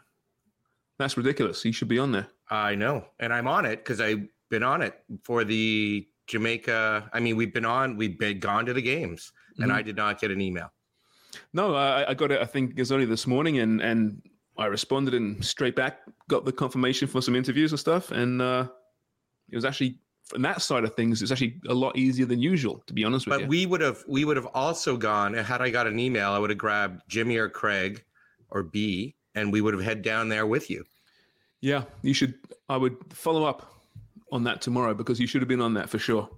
That's 0.98 1.16
ridiculous. 1.16 1.64
You 1.64 1.72
should 1.72 1.88
be 1.88 1.98
on 1.98 2.12
there. 2.12 2.28
I 2.50 2.74
know, 2.74 3.04
and 3.18 3.32
I'm 3.32 3.48
on 3.48 3.66
it 3.66 3.76
because 3.78 4.00
I've 4.00 4.26
been 4.48 4.62
on 4.62 4.80
it 4.80 5.02
for 5.24 5.44
the 5.44 6.06
Jamaica. 6.28 7.10
I 7.12 7.20
mean, 7.20 7.36
we've 7.36 7.52
been 7.52 7.64
on, 7.64 7.96
we've 7.96 8.18
been 8.18 8.38
gone 8.38 8.64
to 8.66 8.72
the 8.72 8.82
games, 8.82 9.32
and 9.58 9.70
Mhm. 9.70 9.74
I 9.74 9.82
did 9.82 9.96
not 9.96 10.20
get 10.20 10.30
an 10.30 10.40
email. 10.40 10.72
No, 11.52 11.74
I, 11.74 12.10
I 12.10 12.14
got 12.14 12.30
it, 12.30 12.40
I 12.40 12.46
think 12.46 12.70
it 12.70 12.78
was 12.78 12.92
only 12.92 13.04
this 13.06 13.26
morning, 13.26 13.58
and, 13.58 13.80
and 13.82 14.22
I 14.56 14.66
responded 14.66 15.14
and 15.14 15.44
straight 15.44 15.76
back 15.76 16.00
got 16.28 16.44
the 16.44 16.52
confirmation 16.52 17.08
for 17.08 17.20
some 17.20 17.34
interviews 17.36 17.72
and 17.72 17.78
stuff. 17.80 18.10
And 18.12 18.40
uh, 18.40 18.68
it 19.50 19.56
was 19.56 19.64
actually, 19.64 19.98
from 20.24 20.42
that 20.42 20.60
side 20.62 20.84
of 20.84 20.94
things, 20.94 21.22
it's 21.22 21.30
actually 21.30 21.60
a 21.68 21.74
lot 21.74 21.96
easier 21.96 22.26
than 22.26 22.40
usual, 22.40 22.82
to 22.86 22.92
be 22.92 23.04
honest 23.04 23.26
with 23.26 23.34
But 23.34 23.40
you. 23.40 23.46
But 23.46 23.50
we 23.50 23.66
would 23.66 23.80
have, 23.80 24.04
we 24.08 24.24
would 24.24 24.36
have 24.36 24.48
also 24.54 24.96
gone. 24.96 25.34
Had 25.34 25.62
I 25.62 25.70
got 25.70 25.86
an 25.86 25.98
email, 25.98 26.30
I 26.32 26.38
would 26.38 26.50
have 26.50 26.58
grabbed 26.58 27.02
Jimmy 27.08 27.36
or 27.36 27.48
Craig 27.48 28.04
or 28.50 28.62
B, 28.62 29.14
and 29.34 29.52
we 29.52 29.60
would 29.60 29.74
have 29.74 29.82
head 29.82 30.02
down 30.02 30.28
there 30.28 30.46
with 30.46 30.70
you. 30.70 30.84
Yeah, 31.60 31.84
you 32.02 32.12
should. 32.14 32.34
I 32.68 32.76
would 32.76 32.96
follow 33.10 33.44
up 33.44 33.72
on 34.32 34.44
that 34.44 34.60
tomorrow 34.60 34.94
because 34.94 35.18
you 35.20 35.26
should 35.26 35.40
have 35.42 35.48
been 35.48 35.60
on 35.60 35.74
that 35.74 35.88
for 35.88 35.98
sure. 35.98 36.28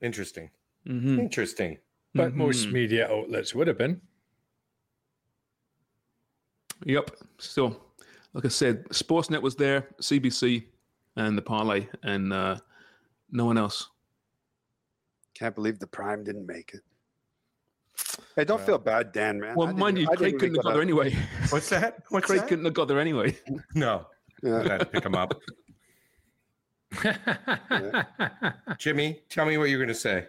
Interesting. 0.00 0.50
Mm-hmm. 0.86 1.18
Interesting. 1.18 1.78
But 2.14 2.34
most 2.34 2.68
Mhm. 2.68 2.72
media 2.72 3.10
outlets 3.12 3.54
would 3.54 3.66
have 3.66 3.76
been. 3.76 4.00
Yep. 6.84 7.10
So, 7.38 7.80
like 8.32 8.44
I 8.44 8.48
said, 8.48 8.84
Sportsnet 8.90 9.42
was 9.42 9.56
there, 9.56 9.88
CBC, 10.00 10.64
and 11.16 11.36
the 11.36 11.42
parlay, 11.42 11.86
and 12.02 12.32
uh, 12.32 12.56
no 13.30 13.44
one 13.44 13.58
else. 13.58 13.88
Can't 15.34 15.54
believe 15.54 15.78
the 15.78 15.86
Prime 15.86 16.24
didn't 16.24 16.46
make 16.46 16.72
it. 16.74 16.80
Hey, 18.36 18.44
don't 18.44 18.60
feel 18.60 18.78
bad, 18.78 19.12
Dan, 19.12 19.40
man. 19.40 19.54
Well, 19.56 19.68
I 19.68 19.72
mind 19.72 19.98
you, 19.98 20.06
Craig 20.06 20.18
didn't 20.18 20.38
couldn't 20.40 20.54
have 20.56 20.64
got 20.64 20.72
there 20.74 20.82
anyway. 20.82 21.10
What's 21.48 21.68
that? 21.70 22.02
What's 22.10 22.26
Craig 22.26 22.40
that? 22.40 22.48
couldn't 22.48 22.64
have 22.66 22.74
got 22.74 22.88
there 22.88 23.00
anyway. 23.00 23.36
No, 23.74 24.06
I 24.44 24.46
Yeah. 24.48 24.62
had 24.68 24.78
to 24.80 24.86
pick 24.86 25.04
him 25.04 25.14
up. 25.14 25.40
Jimmy, 28.78 29.20
tell 29.28 29.46
me 29.46 29.58
what 29.58 29.68
you're 29.70 29.78
going 29.78 29.88
to 29.88 29.94
say. 29.94 30.26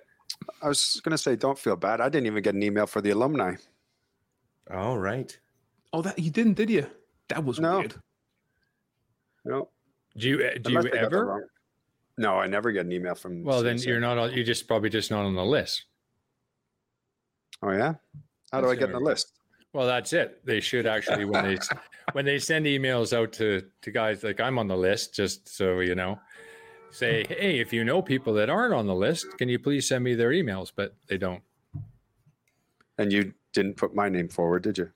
I 0.62 0.68
was 0.68 1.02
going 1.04 1.12
to 1.12 1.18
say, 1.18 1.36
don't 1.36 1.58
feel 1.58 1.76
bad. 1.76 2.02
I 2.02 2.10
didn't 2.10 2.28
even 2.28 2.44
get 2.44 2.56
an 2.56 2.64
email 2.64 2.88
for 2.88 3.02
the 3.02 3.10
alumni. 3.12 3.56
All 4.72 4.98
right. 4.98 5.38
Oh, 5.94 6.02
that 6.02 6.20
you 6.20 6.32
didn't, 6.32 6.54
did 6.54 6.70
you? 6.70 6.88
That 7.30 7.44
was 7.44 7.60
No. 7.60 7.80
weird. 7.80 7.96
No. 9.46 9.70
Do 10.18 10.28
you 10.30 10.44
eh, 10.44 10.58
do 10.62 10.72
you 10.72 10.80
Unless 10.80 10.96
ever? 10.96 11.50
No, 12.18 12.36
I 12.36 12.48
never 12.48 12.72
get 12.72 12.86
an 12.86 12.92
email 12.92 13.16
from. 13.16 13.44
Well, 13.44 13.62
then 13.62 13.78
you're 13.78 14.00
not. 14.00 14.18
on- 14.18 14.34
You're 14.34 14.44
just 14.44 14.68
probably 14.68 14.90
just 14.90 15.12
not 15.12 15.26
on 15.26 15.36
the 15.36 15.46
list. 15.46 15.86
Oh 17.62 17.72
yeah. 17.72 17.96
How 18.52 18.62
do 18.62 18.70
I 18.70 18.76
get 18.76 18.86
in 18.86 18.92
the 18.94 19.00
list? 19.00 19.34
Well, 19.74 19.86
that's 19.86 20.14
it. 20.14 20.44
They 20.46 20.60
should 20.60 20.88
actually 20.88 21.26
when 21.26 21.44
they 21.44 21.58
when 22.14 22.26
they 22.26 22.40
send 22.40 22.66
emails 22.66 23.16
out 23.16 23.34
to 23.34 23.62
to 23.82 23.92
guys 23.92 24.24
like 24.24 24.40
I'm 24.40 24.58
on 24.58 24.68
the 24.68 24.78
list, 24.78 25.14
just 25.14 25.48
so 25.56 25.80
you 25.80 25.96
know. 25.96 26.20
say, 26.90 27.26
hey, 27.28 27.60
if 27.60 27.74
you 27.74 27.84
know 27.84 28.02
people 28.02 28.34
that 28.34 28.50
aren't 28.50 28.74
on 28.74 28.88
the 28.88 28.96
list, 28.96 29.28
can 29.38 29.50
you 29.50 29.60
please 29.60 29.88
send 29.88 30.04
me 30.04 30.16
their 30.16 30.32
emails? 30.32 30.72
But 30.76 30.96
they 31.08 31.18
don't. 31.18 31.44
And 32.98 33.12
you 33.12 33.34
didn't 33.54 33.76
put 33.76 33.94
my 33.94 34.10
name 34.10 34.30
forward, 34.30 34.64
did 34.64 34.78
you? 34.78 34.90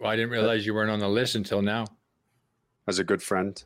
Well, 0.00 0.10
I 0.10 0.16
didn't 0.16 0.30
realize 0.30 0.64
you 0.64 0.74
weren't 0.74 0.90
on 0.90 0.98
the 0.98 1.08
list 1.08 1.34
until 1.34 1.60
now. 1.62 1.84
As 2.88 2.98
a 2.98 3.04
good 3.04 3.22
friend. 3.22 3.62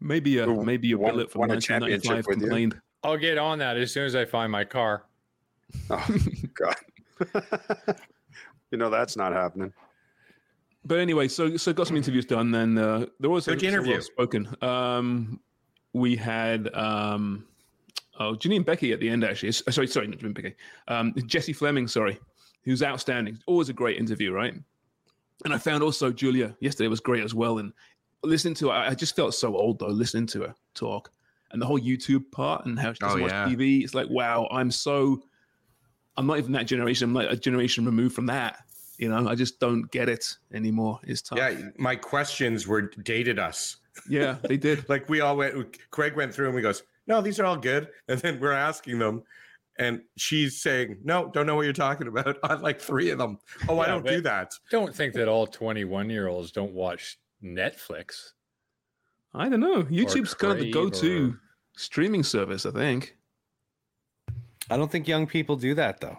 Maybe 0.00 0.38
a 0.38 0.44
Who 0.46 0.64
maybe 0.64 0.92
a 0.92 0.98
won- 0.98 1.12
billet 1.12 1.30
from 1.30 1.40
won 1.40 1.50
a 1.50 1.60
championship 1.60 2.26
with 2.26 2.36
you. 2.36 2.42
complained. 2.42 2.80
I'll 3.02 3.16
get 3.16 3.38
on 3.38 3.58
that 3.58 3.76
as 3.76 3.92
soon 3.92 4.04
as 4.06 4.14
I 4.14 4.24
find 4.24 4.50
my 4.52 4.64
car. 4.64 5.04
Oh 5.90 6.06
God. 6.54 6.76
you 8.70 8.78
know 8.78 8.90
that's 8.90 9.16
not 9.16 9.32
happening. 9.32 9.72
But 10.84 10.98
anyway, 10.98 11.28
so 11.28 11.56
so 11.56 11.72
got 11.72 11.86
some 11.86 11.96
interviews 11.96 12.26
done. 12.26 12.50
Then 12.50 12.76
uh, 12.76 13.06
there 13.20 13.30
was 13.30 13.46
Who'd 13.46 13.62
a- 13.62 13.66
a 13.66 13.68
interview? 13.68 14.00
spoken. 14.00 14.48
Um, 14.62 15.40
we 15.92 16.16
had 16.16 16.72
um, 16.74 17.46
oh 18.20 18.34
Janine 18.34 18.64
Beckie 18.64 18.92
at 18.92 19.00
the 19.00 19.08
end 19.08 19.24
actually. 19.24 19.52
Sorry, 19.52 19.86
sorry, 19.86 20.08
not 20.08 20.18
Janine 20.18 20.34
Beckie. 20.36 20.54
Um, 20.88 21.14
Jessie 21.26 21.52
Fleming, 21.54 21.88
sorry, 21.88 22.18
who's 22.64 22.82
outstanding. 22.82 23.38
Always 23.46 23.68
a 23.70 23.72
great 23.72 23.98
interview, 23.98 24.32
right? 24.32 24.54
And 25.44 25.52
I 25.54 25.58
found 25.58 25.82
also 25.82 26.12
Julia 26.12 26.54
yesterday 26.60 26.88
was 26.88 27.00
great 27.00 27.24
as 27.24 27.34
well. 27.34 27.58
And 27.58 27.72
listening 28.26 28.54
to 28.54 28.68
her, 28.68 28.72
I 28.74 28.88
I 28.90 28.94
just 28.94 29.14
felt 29.16 29.34
so 29.34 29.56
old 29.56 29.78
though 29.78 29.86
listening 29.88 30.26
to 30.28 30.42
her 30.42 30.54
talk 30.74 31.10
and 31.50 31.60
the 31.62 31.66
whole 31.66 31.78
YouTube 31.78 32.30
part 32.32 32.66
and 32.66 32.78
how 32.78 32.92
she 32.92 32.98
doesn't 32.98 33.20
Oh, 33.20 33.22
watch 33.22 33.30
yeah. 33.32 33.46
TV. 33.46 33.82
It's 33.84 33.94
like 33.94 34.08
wow, 34.10 34.48
I'm 34.50 34.70
so 34.70 35.22
I'm 36.16 36.26
not 36.26 36.38
even 36.38 36.52
that 36.52 36.66
generation. 36.66 37.08
I'm 37.10 37.14
like 37.14 37.30
a 37.30 37.36
generation 37.36 37.84
removed 37.84 38.14
from 38.14 38.26
that. 38.26 38.64
You 38.98 39.08
know, 39.08 39.28
I 39.28 39.34
just 39.34 39.58
don't 39.58 39.90
get 39.90 40.08
it 40.08 40.36
anymore. 40.52 41.00
It's 41.02 41.22
tough. 41.22 41.38
Yeah, 41.38 41.56
my 41.78 41.96
questions 41.96 42.68
were 42.68 42.82
dated 42.82 43.38
us. 43.40 43.78
Yeah, 44.08 44.36
they 44.48 44.56
did. 44.56 44.88
Like 44.88 45.08
we 45.08 45.20
all 45.20 45.36
went. 45.36 45.78
Craig 45.90 46.14
went 46.16 46.32
through 46.32 46.46
and 46.46 46.54
we 46.54 46.62
goes, 46.62 46.82
"No, 47.08 47.20
these 47.20 47.40
are 47.40 47.44
all 47.44 47.56
good." 47.56 47.88
And 48.08 48.20
then 48.20 48.38
we're 48.38 48.52
asking 48.52 49.00
them, 49.00 49.24
and 49.78 50.02
she's 50.16 50.62
saying, 50.62 50.98
"No, 51.02 51.28
don't 51.34 51.46
know 51.46 51.56
what 51.56 51.62
you're 51.62 51.72
talking 51.72 52.06
about." 52.06 52.38
I 52.44 52.54
like 52.54 52.80
three 52.80 53.10
of 53.10 53.18
them. 53.18 53.38
Oh, 53.68 53.80
I 53.80 53.88
don't 53.88 54.06
do 54.06 54.20
that. 54.20 54.52
Don't 54.70 54.94
think 54.94 55.14
that 55.14 55.26
all 55.26 55.46
21 55.48 56.08
year 56.10 56.28
olds 56.28 56.52
don't 56.52 56.72
watch 56.72 57.18
Netflix. 57.44 58.32
I 59.34 59.48
don't 59.48 59.60
know. 59.60 59.82
YouTube's 59.84 60.34
kind 60.34 60.52
of 60.52 60.60
the 60.60 60.70
go-to 60.70 61.30
or- 61.30 61.40
streaming 61.76 62.22
service, 62.22 62.64
I 62.66 62.70
think. 62.70 63.16
I 64.70 64.76
don't 64.76 64.90
think 64.90 65.06
young 65.06 65.26
people 65.26 65.56
do 65.56 65.74
that 65.74 66.00
though. 66.00 66.18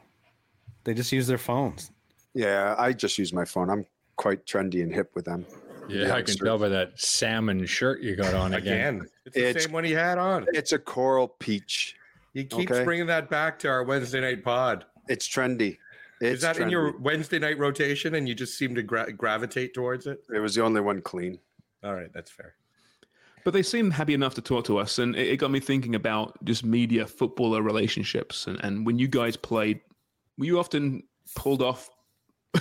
They 0.84 0.94
just 0.94 1.12
use 1.12 1.26
their 1.26 1.38
phones. 1.40 1.92
Yeah, 2.34 2.76
I 2.78 2.94
just 2.94 3.18
use 3.18 3.34
my 3.34 3.46
phone. 3.46 3.70
I'm 3.70 3.86
quite 4.18 4.46
trendy 4.46 4.84
and 4.84 4.94
hip 4.94 5.12
with 5.16 5.26
them. 5.26 5.46
Yeah, 5.88 6.14
I 6.14 6.22
can 6.22 6.36
tell 6.38 6.58
by 6.58 6.70
that 6.70 7.00
salmon 7.00 7.66
shirt 7.66 8.02
you 8.02 8.16
got 8.16 8.34
on 8.34 8.54
again. 8.54 8.96
Again, 8.98 9.10
it's 9.26 9.36
the 9.36 9.50
It's- 9.50 9.64
same 9.64 9.74
one 9.74 9.84
he 9.84 9.92
had 9.92 10.18
on. 10.18 10.46
It's 10.54 10.74
a 10.74 10.80
coral 10.80 11.28
peach. 11.28 11.96
He 12.34 12.44
keeps 12.44 12.72
Okay. 12.72 12.84
bringing 12.84 13.08
that 13.08 13.30
back 13.30 13.58
to 13.60 13.70
our 13.70 13.84
Wednesday 13.84 14.20
night 14.22 14.44
pod. 14.44 14.86
It's 15.08 15.28
trendy. 15.28 15.78
It's 16.22 16.36
Is 16.36 16.42
that 16.42 16.58
in 16.58 16.70
your 16.70 16.98
Wednesday 17.00 17.40
night 17.40 17.58
rotation, 17.60 18.16
and 18.16 18.28
you 18.28 18.36
just 18.36 18.58
seem 18.58 18.74
to 18.76 18.84
gra- 18.84 19.12
gravitate 19.12 19.74
towards 19.74 20.08
it? 20.08 20.20
It 20.34 20.40
was 20.40 20.56
the 20.56 20.64
only 20.64 20.82
one 20.82 21.02
clean. 21.02 21.40
All 21.84 21.94
right, 21.94 22.12
that's 22.14 22.32
fair. 22.32 22.56
But 23.44 23.54
they 23.54 23.62
seemed 23.62 23.94
happy 23.94 24.14
enough 24.14 24.34
to 24.36 24.42
talk 24.42 24.66
to 24.66 24.78
us, 24.78 24.98
and 24.98 25.16
it, 25.16 25.28
it 25.28 25.38
got 25.38 25.52
me 25.52 25.60
thinking 25.60 25.94
about 25.94 26.44
just 26.46 26.64
media 26.64 27.06
footballer 27.06 27.62
relationships. 27.62 28.48
And, 28.48 28.60
and 28.64 28.86
when 28.86 28.98
you 28.98 29.08
guys 29.08 29.36
played, 29.36 29.82
were 30.38 30.46
you 30.46 30.58
often 30.58 31.04
pulled 31.36 31.62
off? 31.62 31.90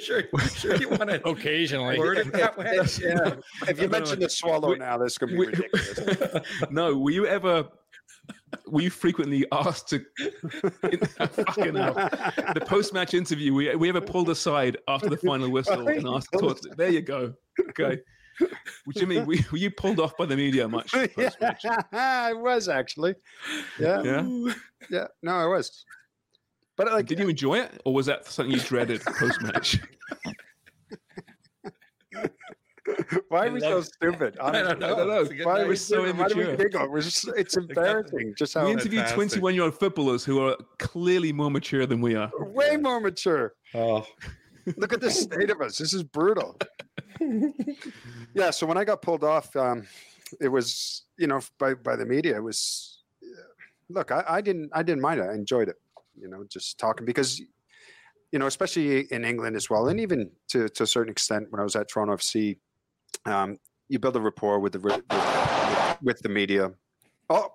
sure, 0.00 0.22
sure. 0.54 0.76
You 0.76 0.88
want 0.90 1.10
to 1.10 1.26
Occasionally. 1.28 1.98
word 1.98 2.18
it 2.18 2.32
that 2.32 2.56
way? 2.56 2.76
yeah. 3.00 3.34
If 3.68 3.80
you 3.80 3.88
mention 3.88 4.20
the 4.20 4.28
swallow 4.28 4.74
now, 4.74 4.98
this 4.98 5.12
is 5.12 5.18
going 5.18 5.32
to 5.32 5.38
be 5.38 5.46
ridiculous. 5.46 6.46
no, 6.70 6.96
were 6.96 7.10
you 7.10 7.26
ever? 7.26 7.66
Were 8.72 8.80
you 8.80 8.88
frequently 8.88 9.44
asked 9.52 9.90
to? 9.90 10.02
fucking 11.18 11.74
hell. 11.74 11.92
The 11.92 12.64
post-match 12.66 13.12
interview, 13.12 13.52
we, 13.52 13.76
we 13.76 13.90
ever 13.90 14.00
pulled 14.00 14.30
aside 14.30 14.78
after 14.88 15.10
the 15.10 15.18
final 15.18 15.50
whistle 15.50 15.86
and 15.88 16.08
asked 16.08 16.32
to 16.32 16.38
talk? 16.38 16.58
There 16.78 16.88
you 16.88 17.02
go. 17.02 17.34
Okay. 17.68 18.00
Well, 18.40 18.48
Jimmy, 18.96 19.18
were, 19.18 19.36
were 19.52 19.58
you 19.58 19.70
pulled 19.70 20.00
off 20.00 20.16
by 20.16 20.24
the 20.24 20.36
media 20.36 20.66
much? 20.66 20.90
post-match? 21.14 21.64
yeah, 21.64 21.82
I 21.92 22.32
was 22.32 22.66
actually. 22.70 23.14
Yeah, 23.78 24.02
Yeah. 24.02 24.52
yeah. 24.88 25.06
No, 25.22 25.32
I 25.32 25.44
was. 25.44 25.84
But 26.78 26.90
like, 26.90 27.04
Did 27.04 27.18
you 27.18 27.28
enjoy 27.28 27.58
it, 27.58 27.78
or 27.84 27.92
was 27.92 28.06
that 28.06 28.26
something 28.26 28.54
you 28.54 28.60
dreaded 28.60 29.02
post-match? 29.04 29.80
why 33.28 33.46
are 33.46 33.52
we 33.52 33.60
so 33.60 33.74
love- 33.76 33.86
stupid? 34.00 34.38
I 34.40 34.52
don't 34.52 34.78
know. 34.78 34.86
I 34.86 34.96
don't 34.98 35.08
know. 35.08 35.24
Good 35.24 35.46
Why 35.46 35.60
are 35.60 35.62
we 35.62 35.68
We're 35.70 35.76
so 35.76 36.04
so 36.06 36.12
Why 36.14 36.28
do 36.28 36.36
we 36.36 36.42
immature. 36.44 36.56
giggle? 36.68 36.90
We're 36.90 37.00
just, 37.00 37.28
it's 37.36 37.56
embarrassing. 37.56 38.34
Just 38.36 38.54
how 38.54 38.66
we 38.66 38.72
interviewed 38.72 39.06
fantastic. 39.06 39.42
21-year-old 39.42 39.78
footballers 39.78 40.24
who 40.24 40.40
are 40.40 40.56
clearly 40.78 41.32
more 41.32 41.50
mature 41.50 41.86
than 41.86 42.00
we 42.00 42.14
are. 42.14 42.30
way 42.38 42.76
more 42.76 43.00
mature. 43.00 43.54
Oh, 43.74 44.06
Look 44.76 44.92
at 44.92 45.00
the 45.00 45.10
state 45.10 45.50
of 45.50 45.60
us. 45.60 45.78
This 45.78 45.92
is 45.92 46.04
brutal. 46.04 46.56
yeah. 48.34 48.50
So 48.50 48.66
when 48.66 48.76
I 48.78 48.84
got 48.84 49.02
pulled 49.02 49.24
off, 49.24 49.54
um, 49.56 49.86
it 50.40 50.48
was 50.48 51.02
you 51.18 51.26
know 51.26 51.40
by 51.58 51.74
by 51.74 51.96
the 51.96 52.06
media. 52.06 52.36
It 52.36 52.42
was 52.42 53.02
look. 53.88 54.12
I, 54.12 54.24
I 54.28 54.40
didn't 54.40 54.70
I 54.72 54.82
didn't 54.82 55.02
mind 55.02 55.20
it. 55.20 55.24
I 55.24 55.34
enjoyed 55.34 55.68
it. 55.68 55.76
You 56.20 56.28
know, 56.28 56.44
just 56.48 56.78
talking 56.78 57.04
because 57.04 57.40
you 58.30 58.38
know, 58.38 58.46
especially 58.46 59.00
in 59.12 59.24
England 59.24 59.56
as 59.56 59.68
well, 59.68 59.88
and 59.88 59.98
even 60.00 60.30
to 60.50 60.68
to 60.68 60.84
a 60.84 60.86
certain 60.86 61.10
extent 61.10 61.48
when 61.50 61.60
I 61.60 61.64
was 61.64 61.74
at 61.76 61.88
Toronto 61.88 62.14
FC, 62.16 62.58
um, 63.26 63.58
you 63.88 63.98
build 63.98 64.16
a 64.16 64.20
rapport 64.20 64.58
with 64.60 64.72
the 64.72 64.80
with, 64.80 65.02
with, 66.02 66.18
the 66.20 66.28
media. 66.28 66.72
Oh, 67.30 67.52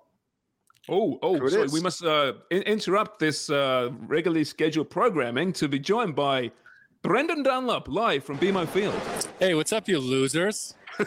Oh, 0.90 1.18
oh, 1.22 1.38
Who 1.38 1.50
sorry. 1.50 1.64
is? 1.64 1.72
We 1.72 1.80
must 1.80 2.02
uh, 2.02 2.32
in- 2.50 2.62
interrupt 2.62 3.18
this 3.18 3.50
uh, 3.50 3.90
regularly 4.06 4.44
scheduled 4.44 4.88
programming 4.88 5.52
to 5.54 5.68
be 5.68 5.78
joined 5.78 6.16
by 6.16 6.50
Brendan 7.08 7.42
Dunlop 7.42 7.88
live 7.88 8.22
from 8.22 8.38
BMO 8.38 8.68
Field. 8.68 8.92
Hey, 9.38 9.54
what's 9.54 9.72
up, 9.72 9.88
you 9.88 9.98
losers? 9.98 10.74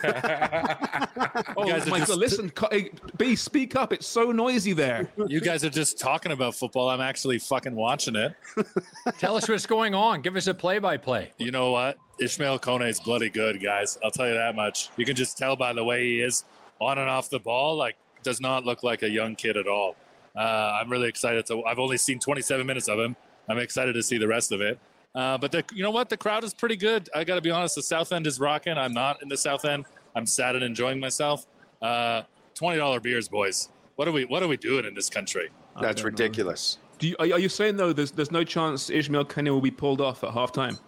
Oh 1.56 1.68
guys 1.68 1.86
are 1.86 1.90
my 1.92 2.00
just- 2.00 2.10
God! 2.10 2.18
Listen, 2.18 2.52
hey, 2.72 2.90
B, 3.18 3.36
speak 3.36 3.76
up. 3.76 3.94
It's 3.94 4.08
so 4.08 4.32
noisy 4.32 4.74
there. 4.74 5.12
You 5.28 5.40
guys 5.40 5.64
are 5.64 5.70
just 5.70 6.00
talking 6.00 6.32
about 6.32 6.56
football. 6.56 6.90
I'm 6.90 7.02
actually 7.02 7.38
fucking 7.38 7.76
watching 7.76 8.16
it. 8.16 8.34
Tell 9.20 9.36
us 9.36 9.48
what's 9.48 9.68
going 9.68 9.94
on. 9.94 10.22
Give 10.22 10.36
us 10.36 10.48
a 10.48 10.56
play 10.56 10.80
by 10.80 10.98
play. 10.98 11.34
You 11.38 11.52
know 11.52 11.70
what? 11.72 11.98
Ishmael 12.20 12.58
Kone 12.58 12.90
is 12.90 13.00
bloody 13.00 13.30
good, 13.30 13.62
guys. 13.62 14.00
I'll 14.04 14.10
tell 14.10 14.28
you 14.28 14.34
that 14.34 14.56
much. 14.56 14.90
You 14.98 15.06
can 15.06 15.16
just 15.16 15.38
tell 15.38 15.56
by 15.56 15.72
the 15.74 15.84
way 15.84 16.04
he 16.04 16.22
is 16.22 16.46
on 16.80 16.98
and 16.98 17.08
off 17.10 17.30
the 17.30 17.40
ball. 17.40 17.76
Like, 17.76 17.96
does 18.24 18.42
not 18.42 18.66
look 18.66 18.82
like 18.82 19.04
a 19.04 19.10
young 19.10 19.36
kid 19.36 19.56
at 19.56 19.68
all. 19.68 19.96
Uh, 20.36 20.40
I'm 20.82 20.90
really 20.90 21.10
excited 21.10 21.46
to. 21.48 21.64
I've 21.66 21.80
only 21.80 21.98
seen 21.98 22.18
27 22.18 22.66
minutes 22.66 22.88
of 22.88 22.98
him. 22.98 23.16
I'm 23.48 23.60
excited 23.60 23.94
to 23.94 24.02
see 24.02 24.18
the 24.18 24.28
rest 24.28 24.52
of 24.52 24.62
it. 24.62 24.80
Uh, 25.13 25.38
but 25.38 25.52
the, 25.52 25.63
you 25.74 25.84
know 25.84 25.91
what? 25.91 26.10
The 26.10 26.17
crowd 26.17 26.43
is 26.43 26.54
pretty 26.54 26.78
good. 26.78 27.10
I 27.13 27.24
got 27.24 27.36
to 27.36 27.41
be 27.41 27.52
honest. 27.52 27.76
The 27.76 27.84
South 27.84 28.12
End 28.12 28.28
is 28.28 28.39
rocking. 28.39 28.78
I'm 28.78 28.93
not 28.93 29.21
in 29.21 29.30
the 29.30 29.38
South 29.38 29.65
End. 29.65 29.86
I'm 30.15 30.26
sad 30.26 30.56
and 30.56 30.63
enjoying 30.63 31.00
myself. 31.00 31.45
Uh, 31.82 32.24
Twenty 32.54 32.78
dollar 32.78 33.00
beers, 33.00 33.28
boys. 33.28 33.69
What 33.95 34.08
are 34.08 34.12
we? 34.12 34.26
What 34.26 34.43
are 34.43 34.47
we 34.47 34.58
doing 34.58 34.86
in 34.86 34.93
this 34.93 35.10
country? 35.10 35.50
that's 35.80 36.04
ridiculous. 36.04 36.78
Do 37.00 37.08
you, 37.08 37.15
are, 37.17 37.26
are 37.26 37.39
you 37.39 37.50
saying 37.50 37.78
though? 37.78 37.93
There's 37.93 38.12
there's 38.12 38.32
no 38.32 38.43
chance 38.43 38.89
Ishmael 38.89 39.26
Kone 39.26 39.50
will 39.50 39.62
be 39.62 39.71
pulled 39.71 40.02
off 40.02 40.24
at 40.24 40.32
halftime? 40.32 40.80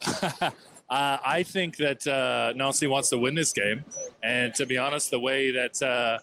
Uh, 0.90 1.16
I 1.24 1.42
think 1.42 1.78
that 1.78 2.06
uh, 2.06 2.52
Nancy 2.54 2.86
wants 2.86 3.08
to 3.10 3.18
win 3.18 3.34
this 3.34 3.54
game, 3.54 3.82
and 4.22 4.54
to 4.56 4.66
be 4.66 4.76
honest, 4.76 5.10
the 5.10 5.18
way 5.18 5.50
that 5.50 5.82
uh, 5.82 6.18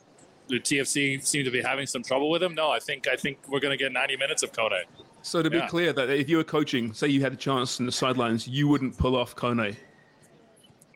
the 0.47 0.59
TFC 0.59 1.25
seem 1.25 1.43
to 1.43 1.49
be 1.49 1.59
having 1.59 1.87
some 1.87 2.03
trouble 2.03 2.29
with 2.29 2.43
him, 2.43 2.53
no, 2.53 2.69
I 2.69 2.77
think 2.77 3.07
I 3.07 3.15
think 3.15 3.39
we're 3.47 3.61
going 3.61 3.75
to 3.75 3.83
get 3.83 3.91
90 3.91 4.17
minutes 4.17 4.43
of 4.43 4.51
Kone. 4.51 4.83
So 5.21 5.41
to 5.43 5.49
be 5.49 5.57
Yeah. 5.57 5.67
clear, 5.67 5.93
that 5.93 6.09
if 6.09 6.29
you 6.29 6.37
were 6.37 6.43
coaching, 6.43 6.93
say 6.93 7.07
you 7.07 7.21
had 7.21 7.33
a 7.33 7.37
chance 7.37 7.79
in 7.79 7.85
the 7.85 7.91
sidelines, 7.91 8.47
you 8.47 8.67
wouldn't 8.67 8.97
pull 8.97 9.15
off 9.15 9.35
Kone. 9.35 9.75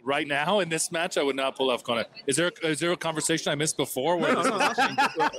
Right 0.05 0.27
now, 0.27 0.59
in 0.59 0.67
this 0.67 0.91
match, 0.91 1.17
I 1.17 1.23
would 1.23 1.37
not 1.37 1.55
pull 1.55 1.71
off 1.71 1.81
Kone. 1.81 2.03
Is 2.27 2.35
there 2.35 2.51
is 2.61 2.81
there 2.81 2.91
a 2.91 2.97
conversation 2.97 3.53
I 3.53 3.55
missed 3.55 3.77
before? 3.77 4.17
Where 4.17 4.33
No, 4.33 4.41
no, 4.41 4.57
no, 4.57 5.29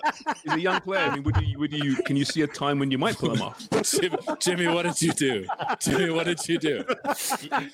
He's 0.43 0.55
a 0.55 0.61
young 0.61 0.81
player. 0.81 1.01
I 1.01 1.15
mean, 1.15 1.23
would 1.25 1.37
you, 1.37 1.59
would 1.59 1.71
you, 1.73 1.97
can 1.97 2.17
you 2.17 2.25
see 2.25 2.41
a 2.41 2.47
time 2.47 2.79
when 2.79 2.91
you 2.91 2.97
might 2.97 3.19
pull 3.19 3.35
him 3.35 3.43
off? 3.43 3.63
Jimmy, 3.83 4.17
Jimmy, 4.39 4.69
what 4.69 4.85
did 4.85 5.03
you 5.03 5.13
do? 5.13 5.47
Jimmy, 5.81 6.11
what 6.11 6.25
did 6.25 6.49
you 6.49 6.59
do? 6.59 6.83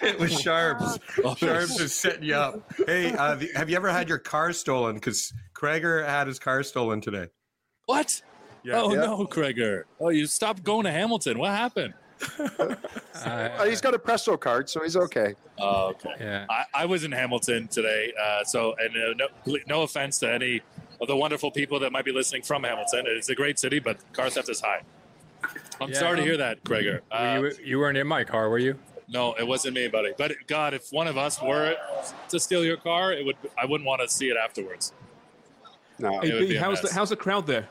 it 0.03 0.19
was 0.19 0.33
Sharps. 0.41 0.99
Oh, 1.23 1.37
Sharps 1.37 1.79
is 1.79 1.95
setting 1.95 2.25
you 2.25 2.35
up. 2.35 2.61
Hey, 2.87 3.13
uh, 3.13 3.39
have 3.55 3.71
you 3.71 3.77
ever 3.77 3.91
had 3.93 4.09
your 4.09 4.19
car 4.19 4.53
stolen? 4.53 4.97
Because 4.97 5.33
Krager 5.55 6.05
had 6.05 6.27
his 6.27 6.41
car 6.41 6.65
stolen 6.65 7.01
today. 7.01 7.29
What? 7.87 8.21
Yeah. 8.63 8.81
oh 8.83 8.93
Yeah. 8.95 9.01
no, 9.03 9.27
Kreger. 9.27 9.85
Oh, 10.01 10.09
you 10.11 10.27
stopped 10.27 10.63
going 10.63 10.85
to 10.85 10.91
Hamilton. 10.93 11.39
What 11.39 11.51
happened? 11.53 11.95
Uh, 13.23 13.65
he's 13.67 13.81
got 13.83 13.93
a 13.93 13.99
Presto 13.99 14.35
card, 14.37 14.69
so 14.71 14.83
he's 14.83 14.97
okay. 14.97 15.35
Oh, 15.59 15.89
okay. 15.89 16.15
Yeah. 16.19 16.47
I, 16.49 16.65
I 16.73 16.87
was 16.87 17.05
in 17.05 17.13
Hamilton 17.13 17.69
today, 17.69 18.13
uh, 18.19 18.45
so 18.45 18.75
and 18.79 18.97
uh, 18.97 19.27
no, 19.47 19.57
no 19.67 19.83
offense 19.83 20.19
to 20.21 20.33
any 20.33 20.63
of 21.03 21.09
the 21.09 21.17
wonderful 21.17 21.51
people 21.51 21.79
that 21.81 21.93
might 21.93 22.07
be 22.07 22.13
listening 22.13 22.41
from 22.43 22.65
Hamilton. 22.65 23.05
It's 23.07 23.29
a 23.29 23.35
great 23.35 23.59
city, 23.59 23.79
but 23.79 23.99
car 24.15 24.31
theft 24.31 24.49
is 24.49 24.61
high. 24.63 24.81
I'm 25.83 25.91
Yeah, 25.91 25.99
sorry 25.99 26.17
to 26.17 26.23
um, 26.23 26.29
hear 26.29 26.37
that, 26.39 26.65
Gregor. 26.65 27.03
Uh, 27.13 27.41
you, 27.43 27.53
you 27.63 27.79
weren't 27.79 27.99
in 27.99 28.07
my 28.07 28.25
car, 28.25 28.49
were 28.49 28.59
you? 28.59 28.79
No, 29.09 29.35
it 29.35 29.47
wasn't 29.47 29.75
me, 29.75 29.89
buddy. 29.89 30.13
But 30.17 30.33
God, 30.47 30.73
if 30.73 30.91
one 30.93 31.07
of 31.09 31.19
us 31.19 31.43
were 31.43 31.77
to 32.31 32.41
steal 32.41 32.65
your 32.65 32.77
car, 32.79 33.13
it 33.13 33.25
would. 33.27 33.37
I 33.61 33.67
wouldn't 33.67 33.87
want 33.87 34.01
to 34.01 34.09
see 34.09 34.29
it 34.31 34.37
afterwards. 34.43 34.95
No, 35.99 36.21
It 36.23 36.33
would 36.33 36.43
Hey, 36.45 36.49
be 36.51 36.57
how's 36.57 36.81
the, 36.81 36.91
how's 36.93 37.11
the 37.11 37.17
crowd 37.17 37.47
there? 37.47 37.69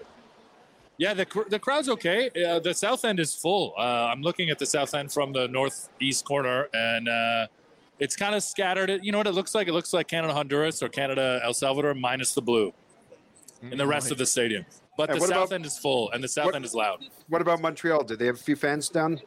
Yeah, 1.00 1.14
the 1.14 1.26
cr- 1.26 1.48
the 1.50 1.58
crowd's 1.60 1.88
okay. 1.90 2.30
Uh, 2.46 2.60
the 2.60 2.74
south 2.74 3.06
end 3.06 3.20
is 3.22 3.34
full. 3.34 3.74
Uh, 3.78 3.82
I'm 3.82 4.22
looking 4.22 4.50
at 4.50 4.60
the 4.60 4.66
south 4.66 4.94
end 4.94 5.12
from 5.14 5.32
the 5.32 5.48
northeast 5.48 6.26
corner, 6.26 6.68
and 6.74 7.08
uh, 7.08 7.48
it's 8.00 8.18
kind 8.18 8.36
of 8.36 8.44
scattered. 8.44 9.00
You 9.02 9.14
know 9.14 9.18
what 9.18 9.28
it 9.28 9.32
looks 9.32 9.56
like? 9.56 9.70
It 9.70 9.74
looks 9.74 9.94
like 9.94 10.10
Canada 10.10 10.34
Honduras 10.34 10.84
or 10.84 10.90
Canada 10.90 11.40
El 11.42 11.54
Salvador 11.54 11.94
minus 11.94 12.34
the 12.34 12.42
blue, 12.42 12.74
in 13.62 13.78
the 13.78 13.88
rest 13.88 14.12
of 14.12 14.18
the 14.18 14.26
stadium. 14.26 14.66
But 14.98 15.10
And 15.10 15.22
the 15.22 15.28
south 15.28 15.48
about- 15.48 15.52
end 15.54 15.66
is 15.66 15.80
full, 15.80 16.12
and 16.12 16.22
the 16.22 16.28
south 16.28 16.48
what- 16.48 16.56
end 16.56 16.66
is 16.66 16.76
loud. 16.76 17.06
What 17.30 17.42
about 17.42 17.62
Montreal? 17.62 18.04
Do 18.04 18.18
they 18.18 18.26
have 18.26 18.36
a 18.36 18.44
few 18.50 18.58
fans 18.58 18.90
down? 18.90 19.22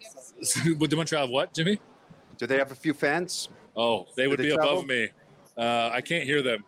Would 0.78 0.88
the 0.90 0.96
Montreal 0.96 1.24
have 1.24 1.30
what, 1.30 1.52
Jimmy? 1.52 1.78
Do 2.38 2.46
they 2.46 2.56
have 2.56 2.72
a 2.72 2.74
few 2.74 2.94
fans? 2.94 3.50
Oh, 3.76 4.06
they 4.16 4.26
would 4.28 4.38
they 4.38 4.44
be 4.48 4.54
travel? 4.54 4.72
above 4.78 4.86
me. 4.86 5.10
Uh, 5.58 5.90
I 5.92 6.00
can't 6.00 6.24
hear 6.24 6.40
them. 6.42 6.64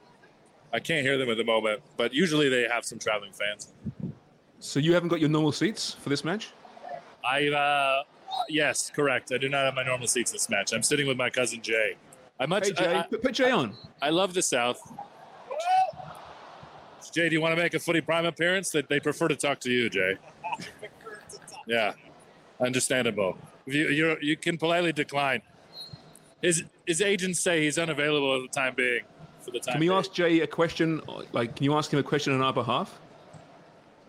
I 0.72 0.80
can't 0.80 1.02
hear 1.04 1.16
them 1.16 1.30
at 1.30 1.36
the 1.38 1.44
moment, 1.44 1.80
but 1.96 2.12
usually 2.12 2.48
they 2.50 2.68
have 2.68 2.84
some 2.84 2.98
traveling 2.98 3.32
fans. 3.32 3.72
So 4.64 4.80
you 4.80 4.94
haven't 4.94 5.10
got 5.10 5.20
your 5.20 5.28
normal 5.28 5.52
seats 5.52 5.92
for 5.92 6.08
this 6.08 6.24
match? 6.24 6.52
I 7.22 7.48
uh, 7.48 8.02
yes, 8.48 8.90
correct. 8.90 9.30
I 9.30 9.36
do 9.36 9.50
not 9.50 9.66
have 9.66 9.74
my 9.74 9.84
normal 9.84 10.06
seats 10.06 10.32
this 10.32 10.48
match. 10.48 10.72
I'm 10.72 10.82
sitting 10.82 11.06
with 11.06 11.18
my 11.18 11.28
cousin 11.28 11.60
Jay. 11.60 11.96
I 12.40 12.46
much 12.46 12.68
Hey, 12.68 12.72
Jay, 12.72 12.96
I, 12.96 13.02
put, 13.02 13.22
put 13.22 13.34
Jay 13.34 13.50
on. 13.50 13.74
I, 14.00 14.06
I 14.06 14.10
love 14.10 14.32
the 14.32 14.40
South. 14.40 14.80
Jay, 17.12 17.28
do 17.28 17.34
you 17.34 17.42
want 17.42 17.54
to 17.54 17.62
make 17.62 17.74
a 17.74 17.78
footy 17.78 18.00
prime 18.00 18.24
appearance? 18.24 18.70
That 18.70 18.88
they 18.88 19.00
prefer 19.00 19.28
to 19.28 19.36
talk 19.36 19.60
to 19.60 19.70
you, 19.70 19.90
Jay. 19.90 20.16
Yeah, 21.66 21.92
understandable. 22.58 23.36
You 23.66 23.88
you 23.88 24.16
you 24.22 24.34
can 24.34 24.56
politely 24.56 24.94
decline. 24.94 25.42
His 26.40 26.64
his 26.86 27.02
agents 27.02 27.38
say 27.38 27.64
he's 27.64 27.76
unavailable 27.76 28.36
at 28.36 28.50
the 28.50 28.60
time 28.60 28.74
being. 28.74 29.02
For 29.42 29.50
the 29.50 29.60
time. 29.60 29.74
Can 29.74 29.80
we 29.80 29.88
being. 29.88 29.98
ask 29.98 30.14
Jay 30.14 30.40
a 30.40 30.46
question? 30.46 31.02
Like, 31.32 31.54
can 31.54 31.64
you 31.64 31.74
ask 31.74 31.92
him 31.92 31.98
a 31.98 32.02
question 32.02 32.32
on 32.32 32.40
our 32.40 32.54
behalf? 32.54 32.98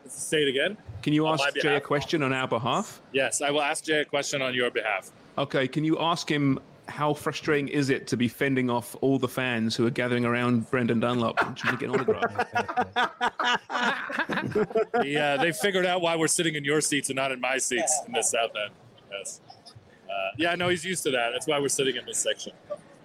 Say 0.08 0.44
it 0.44 0.48
again. 0.48 0.78
Can 1.02 1.14
you 1.14 1.28
ask 1.28 1.44
Jay 1.56 1.76
a 1.76 1.82
question 1.82 2.24
on 2.24 2.34
our 2.34 2.48
behalf? 2.48 3.02
Yes, 3.12 3.42
I 3.42 3.52
will 3.52 3.62
ask 3.62 3.84
Jay 3.84 4.02
a 4.02 4.06
question 4.06 4.42
on 4.42 4.54
your 4.54 4.72
behalf. 4.72 5.12
Okay, 5.38 5.68
can 5.68 5.84
you 5.84 6.00
ask 6.00 6.30
him 6.30 6.60
how 6.88 7.14
frustrating 7.14 7.68
is 7.68 7.90
it 7.90 8.08
to 8.08 8.18
be 8.18 8.28
fending 8.28 8.70
off 8.70 8.96
all 9.02 9.18
the 9.18 9.28
fans 9.28 9.76
who 9.76 9.88
are 9.88 9.92
gathering 9.92 10.24
around 10.24 10.70
Brendan 10.70 11.00
Dunlop 11.00 11.42
and 11.42 11.58
trying 11.58 11.78
to 11.78 11.80
get 11.80 11.90
an 11.90 12.00
autograph? 12.00 12.48
He, 15.04 15.18
uh, 15.18 15.38
they 15.38 15.52
figured 15.52 15.86
out 15.86 16.02
why 16.02 16.16
we're 16.16 16.28
sitting 16.28 16.56
in 16.56 16.64
your 16.64 16.82
seats 16.82 17.10
and 17.10 17.18
not 17.18 17.32
in 17.32 17.40
my 17.42 17.58
seats 17.58 18.02
in 18.08 18.14
the 18.14 18.22
south 18.22 18.52
end. 18.56 18.72
Yes. 19.12 19.42
Uh, 20.10 20.32
yeah, 20.38 20.56
no, 20.56 20.70
he's 20.70 20.86
used 20.86 21.04
to 21.04 21.12
that. 21.12 21.32
That's 21.32 21.48
why 21.48 21.60
we're 21.60 21.68
sitting 21.68 21.96
in 21.96 22.06
this 22.06 22.18
section. 22.18 22.54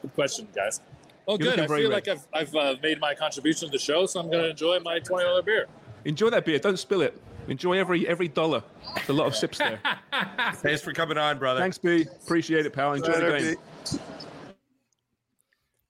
Good 0.03 0.15
question, 0.15 0.49
guys. 0.55 0.81
Oh, 1.27 1.37
You're 1.39 1.57
good. 1.57 1.61
I 1.61 1.67
feel 1.67 1.91
red. 1.91 1.91
like 1.91 2.09
I've, 2.09 2.27
I've 2.33 2.55
uh, 2.55 2.77
made 2.83 3.01
my 3.01 3.15
contribution 3.15 3.69
to 3.69 3.73
the 3.73 3.79
show, 3.79 4.07
so 4.07 4.21
I'm 4.21 4.31
going 4.31 4.45
to 4.45 4.51
enjoy 4.51 4.79
my 4.81 5.01
$20 5.01 5.45
beer. 5.45 5.67
Enjoy 6.05 6.31
that 6.31 6.45
beer. 6.45 6.59
Don't 6.59 6.79
spill 6.79 7.03
it. 7.03 7.21
Enjoy 7.49 7.79
every 7.79 8.07
every 8.07 8.29
dollar. 8.29 8.63
There's 8.95 9.09
a 9.09 9.13
lot 9.13 9.27
of 9.27 9.35
sips 9.35 9.59
there. 9.59 9.81
Thanks 10.55 10.83
for 10.83 10.93
coming 10.93 11.19
on, 11.19 11.39
brother. 11.39 11.61
Thanks, 11.61 11.79
B. 11.79 12.07
Appreciate 12.25 12.67
it, 12.67 12.73
pal. 12.73 12.95
Enjoy 12.95 13.13
the 13.13 13.39
game. 13.39 13.57
B. 13.93 13.99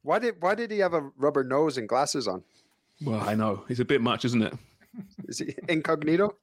Why 0.03 0.19
did 0.19 0.37
Why 0.41 0.55
did 0.55 0.71
he 0.71 0.79
have 0.79 0.95
a 0.95 1.11
rubber 1.17 1.45
nose 1.45 1.77
and 1.77 1.89
glasses 1.89 2.27
on? 2.27 2.43
Well, 3.05 3.21
I 3.21 3.35
know. 3.35 3.65
It's 3.69 3.81
a 3.81 3.85
bit 3.85 4.01
much, 4.01 4.25
isn't 4.25 4.43
it? 4.43 4.55
Is 5.29 5.39
he 5.39 5.55
incognito? 5.69 6.37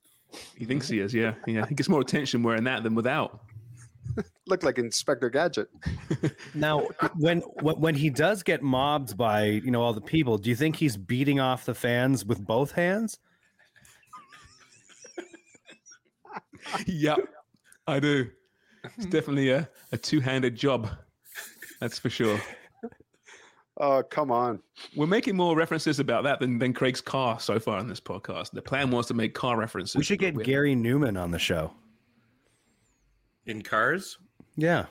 He 0.55 0.65
thinks 0.65 0.87
he 0.87 0.99
is, 0.99 1.13
yeah. 1.13 1.33
Yeah. 1.45 1.65
He 1.67 1.75
gets 1.75 1.89
more 1.89 2.01
attention 2.01 2.43
wearing 2.43 2.63
that 2.65 2.83
than 2.83 2.95
without. 2.95 3.41
Looked 4.47 4.63
like 4.63 4.77
Inspector 4.77 5.29
Gadget. 5.29 5.69
Now, 6.53 6.87
when 7.17 7.41
when 7.61 7.75
when 7.79 7.95
he 7.95 8.09
does 8.09 8.41
get 8.41 8.63
mobbed 8.63 9.15
by 9.15 9.43
you 9.43 9.69
know 9.69 9.81
all 9.81 9.93
the 9.93 10.01
people, 10.01 10.37
do 10.37 10.49
you 10.49 10.55
think 10.55 10.75
he's 10.75 10.97
beating 10.97 11.39
off 11.39 11.65
the 11.65 11.75
fans 11.75 12.25
with 12.25 12.43
both 12.45 12.71
hands? 12.71 13.19
Yep, 16.85 17.19
I 17.87 17.99
do. 17.99 18.29
It's 18.97 19.05
definitely 19.09 19.49
a, 19.51 19.67
a 19.91 19.97
two 19.97 20.19
handed 20.19 20.55
job. 20.55 20.89
That's 21.79 21.99
for 21.99 22.09
sure. 22.09 22.39
Oh, 23.79 24.01
come 24.01 24.31
on. 24.31 24.59
We're 24.95 25.05
making 25.05 25.35
more 25.35 25.55
references 25.55 25.99
about 25.99 26.23
that 26.23 26.39
than, 26.39 26.57
than 26.57 26.73
Craig's 26.73 26.99
car 27.01 27.39
so 27.39 27.59
far 27.59 27.79
in 27.79 27.87
this 27.87 27.99
podcast. 27.99 28.51
The 28.51 28.61
plan 28.61 28.89
was 28.89 29.05
to 29.07 29.13
make 29.13 29.35
car 29.35 29.55
references. 29.55 29.95
We 29.95 30.03
should 30.03 30.17
get 30.19 30.33
we're- 30.33 30.45
Gary 30.45 30.75
Numan 30.75 31.21
on 31.21 31.29
the 31.31 31.37
show. 31.39 31.71
In 33.45 33.61
cars? 33.61 34.17
Yeah, 34.55 34.85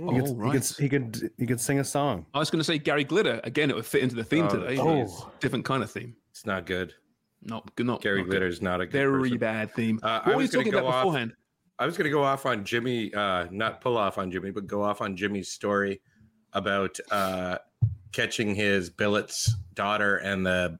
Oh, 0.00 0.12
he, 0.14 0.20
could, 0.22 0.38
right. 0.38 0.52
he, 0.52 0.58
could, 0.60 0.76
he 0.78 0.88
could 0.88 1.30
he 1.38 1.46
could 1.46 1.60
sing 1.60 1.80
a 1.80 1.84
song. 1.84 2.24
I 2.32 2.38
was 2.38 2.50
going 2.50 2.60
to 2.60 2.64
say 2.64 2.78
Gary 2.78 3.02
Glitter. 3.02 3.40
Again, 3.42 3.68
it 3.68 3.74
would 3.74 3.84
fit 3.84 4.00
into 4.04 4.14
the 4.14 4.22
theme 4.22 4.44
Oh, 4.44 4.48
today. 4.48 4.78
oh. 4.78 5.02
It's 5.02 5.20
a 5.22 5.26
different 5.40 5.64
kind 5.64 5.82
of 5.82 5.90
theme. 5.90 6.14
It's 6.30 6.46
not 6.46 6.66
good. 6.66 6.94
Not 7.42 7.74
good. 7.76 7.86
Not 7.86 8.02
Gary 8.02 8.22
not 8.22 8.30
good. 8.30 8.42
Glitter's 8.42 8.62
not 8.62 8.80
a 8.80 8.86
good 8.86 8.92
Very 8.92 9.22
person. 9.22 9.38
bad 9.38 9.74
theme. 9.74 10.00
Uh, 10.02 10.20
what 10.20 10.26
I 10.26 10.28
were 10.28 10.32
you 10.32 10.38
was 10.38 10.50
gonna 10.50 10.64
talking 10.64 10.72
go 10.72 10.78
about 10.80 10.94
off- 10.94 11.04
beforehand? 11.04 11.32
I 11.80 11.86
was 11.86 11.96
going 11.96 12.06
to 12.06 12.10
go 12.10 12.24
off 12.24 12.44
on 12.44 12.64
Jimmy, 12.64 13.14
uh, 13.14 13.46
not 13.52 13.80
pull 13.80 13.96
off 13.96 14.18
on 14.18 14.32
Jimmy, 14.32 14.50
but 14.50 14.66
go 14.66 14.82
off 14.82 15.00
on 15.00 15.16
Jimmy's 15.16 15.48
story 15.48 16.00
about 16.52 16.98
uh, 17.12 17.58
catching 18.10 18.52
his 18.56 18.90
billet's 18.90 19.54
daughter 19.74 20.16
and 20.16 20.44
the 20.44 20.76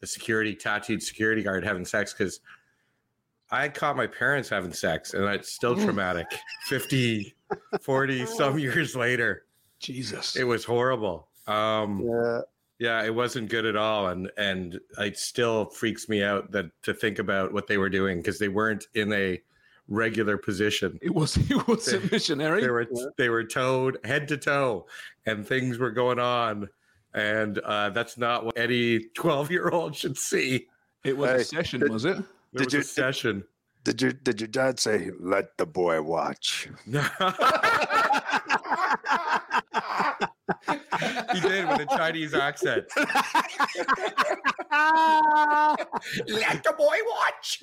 the 0.00 0.06
security 0.06 0.54
tattooed 0.54 1.02
security 1.02 1.42
guard 1.42 1.62
having 1.64 1.84
sex 1.84 2.14
because 2.14 2.40
I 3.50 3.68
caught 3.68 3.96
my 3.96 4.06
parents 4.06 4.48
having 4.48 4.72
sex 4.72 5.12
and 5.14 5.24
it's 5.26 5.52
still 5.52 5.76
traumatic 5.76 6.26
50 6.68 7.34
40 7.82 8.26
some 8.26 8.58
years 8.58 8.94
later 8.96 9.44
Jesus. 9.78 10.36
it 10.36 10.44
was 10.44 10.64
horrible 10.64 11.28
um 11.46 12.02
Yeah. 12.02 12.40
Yeah 12.78 13.02
it 13.04 13.14
wasn't 13.14 13.48
good 13.48 13.64
at 13.64 13.76
all 13.76 14.08
and 14.08 14.30
and 14.36 14.78
it 14.98 15.16
still 15.18 15.66
freaks 15.66 16.08
me 16.08 16.22
out 16.22 16.50
that 16.50 16.66
to 16.82 16.92
think 16.92 17.18
about 17.18 17.52
what 17.52 17.66
they 17.66 17.78
were 17.78 17.88
doing 17.90 18.18
because 18.18 18.38
they 18.38 18.48
weren't 18.48 18.86
in 18.94 19.12
a 19.12 19.40
regular 19.88 20.36
position 20.36 20.98
It 21.02 21.14
was 21.14 21.36
it 21.50 21.66
was 21.68 21.92
a 21.92 22.00
missionary. 22.10 22.62
they 22.62 22.70
were 22.70 22.86
they 23.18 23.28
were 23.28 23.44
towed 23.44 23.98
head 24.04 24.26
to 24.28 24.36
toe 24.36 24.86
and 25.26 25.46
things 25.46 25.78
were 25.78 25.90
going 25.92 26.18
on 26.18 26.68
and 27.14 27.58
uh, 27.60 27.90
that's 27.90 28.18
not 28.18 28.44
what 28.44 28.58
any 28.58 29.04
12 29.14 29.50
year 29.50 29.68
old 29.68 29.94
should 29.94 30.18
see 30.18 30.66
It 31.04 31.16
was 31.16 31.30
Hey, 31.30 31.36
a 31.36 31.44
session, 31.44 31.80
did- 31.80 31.92
was 31.92 32.04
it? 32.04 32.16
there 32.16 32.24
Did 32.54 32.64
was 32.66 32.74
you- 32.74 32.80
a 32.80 32.84
session 32.84 33.44
Did 33.84 34.02
your 34.02 34.12
Did 34.12 34.40
your 34.40 34.48
dad 34.48 34.80
say, 34.80 35.10
"Let 35.20 35.56
the 35.58 35.66
boy 35.66 36.00
watch"? 36.02 36.68
he 41.34 41.40
did 41.40 41.68
with 41.68 41.80
a 41.80 41.86
chinese 41.96 42.32
accent 42.34 42.84
let 46.28 46.62
the 46.64 46.74
boy 46.76 46.96
watch 47.16 47.60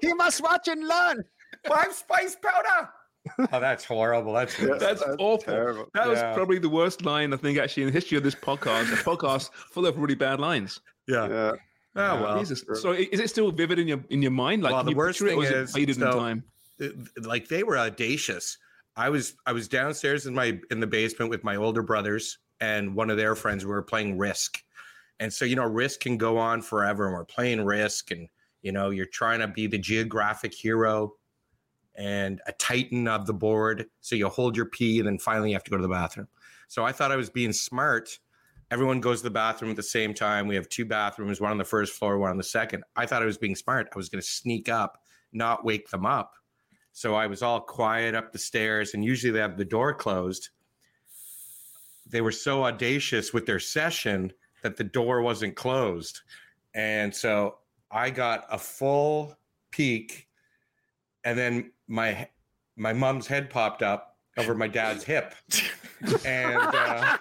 he 0.00 0.12
must 0.14 0.42
watch 0.42 0.68
and 0.68 0.86
learn. 0.86 1.24
five 1.66 1.92
spice 1.92 2.36
powder 2.42 2.88
oh 3.52 3.60
that's 3.60 3.84
horrible 3.84 4.32
that's 4.32 4.56
That's, 4.56 5.02
awful. 5.18 5.38
terrible. 5.38 5.86
That 5.94 6.08
was 6.08 6.20
probably 6.34 6.58
the 6.58 6.70
worst 6.70 7.04
line 7.04 7.34
I 7.34 7.36
think 7.36 7.58
actually 7.58 7.82
in 7.84 7.88
the 7.88 7.92
history 7.92 8.16
of 8.16 8.22
this 8.24 8.34
podcast. 8.34 8.90
A 8.92 8.96
podcast 8.96 9.50
full 9.52 9.86
of 9.86 9.98
really 9.98 10.14
bad 10.14 10.40
lines. 10.40 10.80
yeah 11.06 11.28
Yeah. 11.28 11.52
oh 11.96 12.22
well 12.22 12.38
Jesus. 12.38 12.64
So 12.80 12.92
is 12.92 13.20
it 13.20 13.28
still 13.28 13.50
vivid 13.52 13.78
in 13.78 13.86
your 13.88 14.00
in 14.08 14.22
your 14.22 14.30
mind? 14.30 14.62
Like 14.62 14.72
Well, 14.72 14.84
the 14.84 14.92
you 14.92 14.96
worst 14.96 15.18
picture 15.18 15.34
it, 15.34 15.36
or 15.38 15.44
thing 15.44 15.52
is 15.54 15.68
is, 15.68 15.70
it 15.70 15.78
faded 15.78 15.96
in 15.98 16.02
time? 16.12 16.44
it- 16.78 16.94
like 17.26 17.46
they 17.48 17.62
were 17.62 17.76
audacious. 17.76 18.56
I 18.96 19.10
was 19.10 19.34
I 19.44 19.52
was 19.52 19.68
downstairs 19.68 20.24
in 20.26 20.34
my 20.34 20.58
in 20.70 20.80
the 20.80 20.86
basement 20.86 21.30
with 21.30 21.44
my 21.44 21.56
older 21.56 21.82
brothers 21.82 22.38
and 22.60 22.94
one 22.94 23.10
of 23.10 23.16
their 23.16 23.34
friends. 23.34 23.64
We 23.64 23.70
were 23.70 23.82
playing 23.82 24.18
Risk, 24.18 24.62
and 25.18 25.32
so 25.32 25.44
you 25.44 25.56
know 25.56 25.64
Risk 25.64 26.00
can 26.00 26.16
go 26.16 26.38
on 26.38 26.62
forever. 26.62 27.06
And 27.06 27.14
we're 27.14 27.24
playing 27.24 27.64
Risk, 27.64 28.10
and 28.10 28.28
you 28.62 28.72
know 28.72 28.90
you're 28.90 29.06
trying 29.06 29.40
to 29.40 29.48
be 29.48 29.66
the 29.66 29.78
geographic 29.78 30.54
hero 30.54 31.14
and 31.96 32.40
a 32.46 32.52
titan 32.52 33.08
of 33.08 33.26
the 33.26 33.34
board. 33.34 33.86
So 34.00 34.16
you 34.16 34.28
hold 34.28 34.56
your 34.56 34.66
pee, 34.66 34.98
and 34.98 35.06
then 35.06 35.18
finally 35.18 35.50
you 35.50 35.54
have 35.54 35.64
to 35.64 35.70
go 35.70 35.76
to 35.76 35.82
the 35.82 35.88
bathroom. 35.88 36.28
So 36.68 36.84
I 36.84 36.92
thought 36.92 37.12
I 37.12 37.16
was 37.16 37.30
being 37.30 37.52
smart. 37.52 38.18
Everyone 38.70 39.00
goes 39.00 39.18
to 39.18 39.24
the 39.24 39.30
bathroom 39.30 39.72
at 39.72 39.76
the 39.76 39.82
same 39.82 40.14
time. 40.14 40.46
We 40.46 40.54
have 40.54 40.68
two 40.68 40.84
bathrooms, 40.84 41.40
one 41.40 41.50
on 41.50 41.58
the 41.58 41.64
first 41.64 41.92
floor, 41.94 42.18
one 42.18 42.30
on 42.30 42.36
the 42.36 42.44
second. 42.44 42.84
I 42.94 43.04
thought 43.04 43.22
I 43.22 43.26
was 43.26 43.38
being 43.38 43.56
smart. 43.56 43.88
I 43.92 43.96
was 43.96 44.08
going 44.08 44.22
to 44.22 44.26
sneak 44.26 44.68
up, 44.68 45.02
not 45.32 45.64
wake 45.64 45.90
them 45.90 46.06
up. 46.06 46.34
So 46.92 47.14
I 47.14 47.26
was 47.26 47.42
all 47.42 47.60
quiet 47.60 48.14
up 48.14 48.32
the 48.32 48.38
stairs, 48.38 48.94
and 48.94 49.04
usually 49.04 49.32
they 49.32 49.40
have 49.40 49.56
the 49.56 49.64
door 49.64 49.92
closed. 49.92 50.50
They 52.10 52.20
were 52.20 52.32
so 52.32 52.64
audacious 52.64 53.32
with 53.32 53.46
their 53.46 53.60
session 53.60 54.32
that 54.62 54.76
the 54.76 54.84
door 54.84 55.22
wasn't 55.22 55.56
closed. 55.56 56.20
And 56.74 57.14
so 57.14 57.58
I 57.90 58.10
got 58.10 58.46
a 58.50 58.58
full 58.58 59.36
peek, 59.70 60.28
and 61.24 61.38
then 61.38 61.72
my 61.88 62.28
my 62.76 62.92
mom's 62.92 63.26
head 63.26 63.50
popped 63.50 63.82
up 63.82 64.16
over 64.38 64.54
my 64.54 64.68
dad's 64.68 65.04
hip. 65.04 65.34
And 66.24 66.56
uh, 66.56 67.18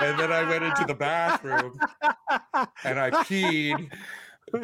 and 0.00 0.18
then 0.18 0.32
I 0.32 0.44
went 0.48 0.64
into 0.64 0.84
the 0.86 0.94
bathroom 0.94 1.78
and 2.84 2.98
I 2.98 3.10
peed 3.10 3.92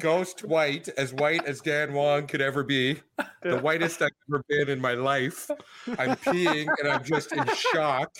ghost 0.00 0.44
white, 0.44 0.88
as 0.96 1.12
white 1.14 1.44
as 1.46 1.60
Dan 1.60 1.92
Wong 1.92 2.26
could 2.26 2.40
ever 2.40 2.62
be, 2.64 3.00
the 3.42 3.58
whitest 3.58 4.02
I've 4.02 4.10
ever 4.28 4.42
been 4.48 4.68
in 4.68 4.80
my 4.80 4.94
life. 4.94 5.50
I'm 5.98 6.16
peeing 6.16 6.68
and 6.80 6.88
I'm 6.88 7.04
just 7.04 7.32
in 7.32 7.44
shock 7.54 8.12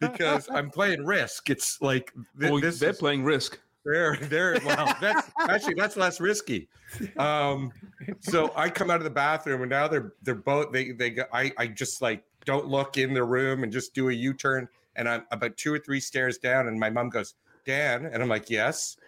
because 0.00 0.48
I'm 0.50 0.70
playing 0.70 1.04
Risk. 1.04 1.50
It's 1.50 1.80
like 1.80 2.12
th- 2.40 2.50
Well, 2.50 2.60
this 2.60 2.78
they're 2.78 2.90
is- 2.90 2.98
playing 2.98 3.24
Risk. 3.24 3.58
They're 3.84 4.16
they're 4.16 4.60
well, 4.64 4.96
that's 5.00 5.28
actually 5.40 5.74
that's 5.74 5.96
less 5.96 6.20
risky. 6.20 6.68
Um, 7.16 7.72
so 8.20 8.52
I 8.54 8.70
come 8.70 8.90
out 8.92 8.98
of 8.98 9.04
the 9.04 9.10
bathroom 9.10 9.62
and 9.62 9.70
now 9.70 9.88
they're 9.88 10.12
they're 10.22 10.36
both 10.36 10.70
they 10.72 10.92
they 10.92 11.10
go, 11.10 11.24
I 11.32 11.52
I 11.58 11.66
just 11.66 12.00
like 12.00 12.22
don't 12.44 12.68
look 12.68 12.96
in 12.96 13.12
the 13.12 13.24
room 13.24 13.64
and 13.64 13.72
just 13.72 13.92
do 13.92 14.08
a 14.08 14.12
U 14.12 14.34
turn 14.34 14.68
and 14.94 15.08
I'm 15.08 15.24
about 15.32 15.56
two 15.56 15.74
or 15.74 15.80
three 15.80 15.98
stairs 15.98 16.38
down 16.38 16.68
and 16.68 16.78
my 16.78 16.90
mom 16.90 17.08
goes 17.08 17.34
Dan 17.66 18.06
and 18.06 18.22
I'm 18.22 18.28
like 18.28 18.48
yes, 18.48 18.98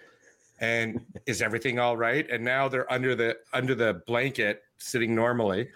and 0.61 1.01
is 1.27 1.43
everything 1.43 1.79
all 1.79 1.97
right? 1.97 2.29
And 2.31 2.45
now 2.45 2.69
they're 2.69 2.91
under 2.93 3.15
the 3.15 3.37
under 3.53 3.75
the 3.75 4.03
blanket 4.07 4.63
sitting 4.79 5.15
normally, 5.15 5.69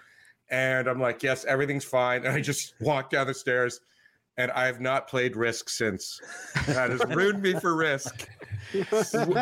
and 0.49 0.87
I'm 0.87 0.99
like 0.99 1.23
yes 1.23 1.45
everything's 1.45 1.85
fine 1.85 2.23
and 2.25 2.35
I 2.35 2.41
just 2.41 2.73
walk 2.79 3.09
down 3.09 3.27
the 3.27 3.33
stairs. 3.33 3.81
And 4.37 4.51
I 4.51 4.67
have 4.67 4.79
not 4.79 5.09
played 5.09 5.35
Risk 5.35 5.67
since. 5.67 6.17
That 6.67 6.91
has 6.91 7.03
ruined 7.09 7.41
me 7.41 7.59
for 7.59 7.75
Risk. 7.75 8.29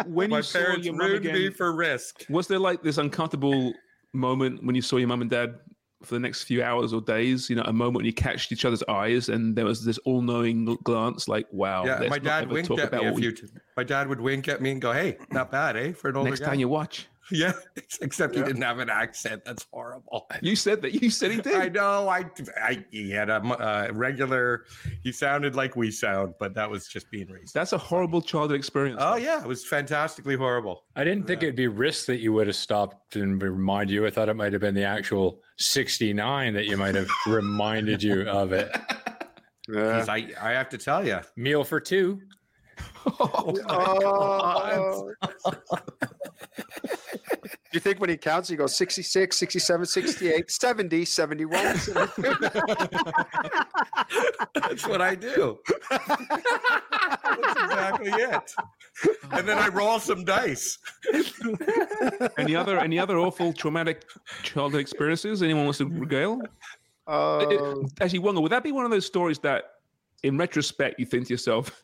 when 0.07 0.31
My 0.31 0.37
you 0.37 0.43
saw 0.43 0.59
parents 0.59 0.85
your 0.87 0.95
mum 0.95 1.07
ruined 1.07 1.25
me 1.25 1.49
for 1.51 1.73
risk. 1.73 2.25
was 2.29 2.47
there 2.47 2.57
like 2.57 2.81
this 2.81 2.97
uncomfortable 2.97 3.73
moment 4.13 4.63
when 4.65 4.73
you 4.73 4.81
saw 4.81 4.97
your 4.97 5.07
mum 5.07 5.21
and 5.21 5.29
dad 5.29 5.59
for 6.07 6.15
the 6.15 6.19
next 6.19 6.43
few 6.43 6.63
hours 6.63 6.93
or 6.93 7.01
days? 7.01 7.49
You 7.49 7.57
know, 7.57 7.63
a 7.63 7.73
moment 7.73 7.97
when 7.97 8.05
you 8.05 8.13
catched 8.13 8.51
each 8.51 8.65
other's 8.65 8.83
eyes 8.83 9.29
and 9.29 9.55
there 9.55 9.65
was 9.65 9.83
this 9.85 9.97
all-knowing 9.99 10.77
glance, 10.83 11.27
like, 11.27 11.47
"Wow." 11.51 11.85
yeah, 11.85 12.07
my 12.09 12.19
dad 12.19 12.49
winked 12.49 12.71
at 12.71 12.91
me 12.93 13.05
a 13.05 13.13
few. 13.13 13.31
T- 13.31 13.47
my 13.75 13.83
dad 13.83 14.07
would 14.07 14.21
wink 14.21 14.47
at 14.47 14.61
me 14.61 14.71
and 14.71 14.81
go, 14.81 14.93
"Hey, 14.93 15.17
not 15.31 15.51
bad, 15.51 15.75
eh?" 15.77 15.91
For 15.91 16.09
an 16.09 16.17
older 16.17 16.29
Next 16.29 16.39
guy. 16.39 16.47
time 16.47 16.59
you 16.59 16.69
watch, 16.69 17.07
yeah, 17.31 17.53
except 18.01 18.35
he 18.35 18.41
didn't 18.43 18.61
have 18.61 18.79
an 18.79 18.89
accent. 18.89 19.43
That's 19.45 19.65
horrible. 19.71 20.27
you 20.41 20.55
said 20.55 20.81
that. 20.81 20.93
You 21.01 21.09
said 21.09 21.31
he 21.31 21.41
did. 21.41 21.55
I 21.55 21.69
know. 21.69 22.07
I, 22.07 22.25
I 22.61 22.85
he 22.91 23.11
had 23.11 23.29
a 23.29 23.35
uh, 23.37 23.89
regular. 23.91 24.65
He 25.03 25.11
sounded 25.11 25.55
like 25.55 25.75
we 25.75 25.91
sound, 25.91 26.35
but 26.39 26.53
that 26.55 26.69
was 26.69 26.87
just 26.87 27.09
being 27.11 27.27
racist. 27.27 27.51
That's 27.53 27.73
a 27.73 27.77
horrible 27.77 28.21
childhood 28.21 28.57
experience. 28.57 28.99
Oh 29.03 29.15
yeah, 29.15 29.41
it 29.41 29.47
was 29.47 29.65
fantastically 29.65 30.35
horrible. 30.35 30.83
I 30.95 31.03
didn't 31.03 31.27
think 31.27 31.43
it'd 31.43 31.55
be 31.55 31.67
risk 31.67 32.05
that 32.07 32.19
you 32.19 32.33
would 32.33 32.47
have 32.47 32.55
stopped 32.55 33.15
and 33.15 33.41
remind 33.41 33.89
you. 33.89 34.05
I 34.05 34.09
thought 34.09 34.29
it 34.29 34.35
might 34.35 34.53
have 34.53 34.61
been 34.61 34.75
the 34.75 34.83
actual 34.85 35.41
69 35.57 36.53
that 36.53 36.65
you 36.65 36.77
might 36.77 36.95
have 36.95 37.09
reminded 37.27 38.01
you 38.03 38.21
of 38.27 38.51
it. 38.53 38.69
Yeah. 39.69 39.99
'Cause 39.99 40.07
I 40.09 40.29
I 40.41 40.51
have 40.51 40.69
to 40.69 40.77
tell 40.77 41.05
you, 41.05 41.19
Meal 41.35 41.63
for 41.65 41.79
two. 41.81 42.21
Oh. 43.19 43.51
Do 43.53 43.61
you 47.73 47.79
think 47.79 47.99
when 47.99 48.09
he 48.09 48.17
counts, 48.17 48.49
he 48.49 48.55
goes 48.55 48.75
66, 48.75 49.37
67, 49.37 49.85
68, 49.85 50.49
70, 50.51 51.05
71? 51.05 51.77
72? 51.77 52.21
that's 54.55 54.87
what 54.87 55.01
I 55.01 55.15
do. 55.15 55.57
that's 55.89 56.21
exactly 57.63 58.11
it. 58.11 58.53
And 59.31 59.47
then 59.47 59.57
I 59.57 59.67
roll 59.69 59.99
some 59.99 60.23
dice. 60.25 60.77
any 62.37 62.55
other 62.55 62.77
any 62.79 62.97
other 62.99 63.17
awful 63.17 63.53
traumatic 63.53 64.03
childhood 64.43 64.81
experiences? 64.81 65.41
Anyone 65.43 65.63
wants 65.65 65.77
to 65.79 65.85
regale? 65.87 66.41
Oh, 67.07 67.39
It- 67.39 67.91
actually, 68.01 68.19
Wonga, 68.19 68.41
would 68.41 68.51
that 68.51 68.63
be 68.63 68.71
one 68.73 68.85
of 68.85 68.91
those 68.91 69.05
stories 69.05 69.39
that, 69.39 69.63
in 70.23 70.37
retrospect, 70.37 70.95
you 70.99 71.05
think 71.05 71.27
to 71.27 71.33
yourself, 71.33 71.83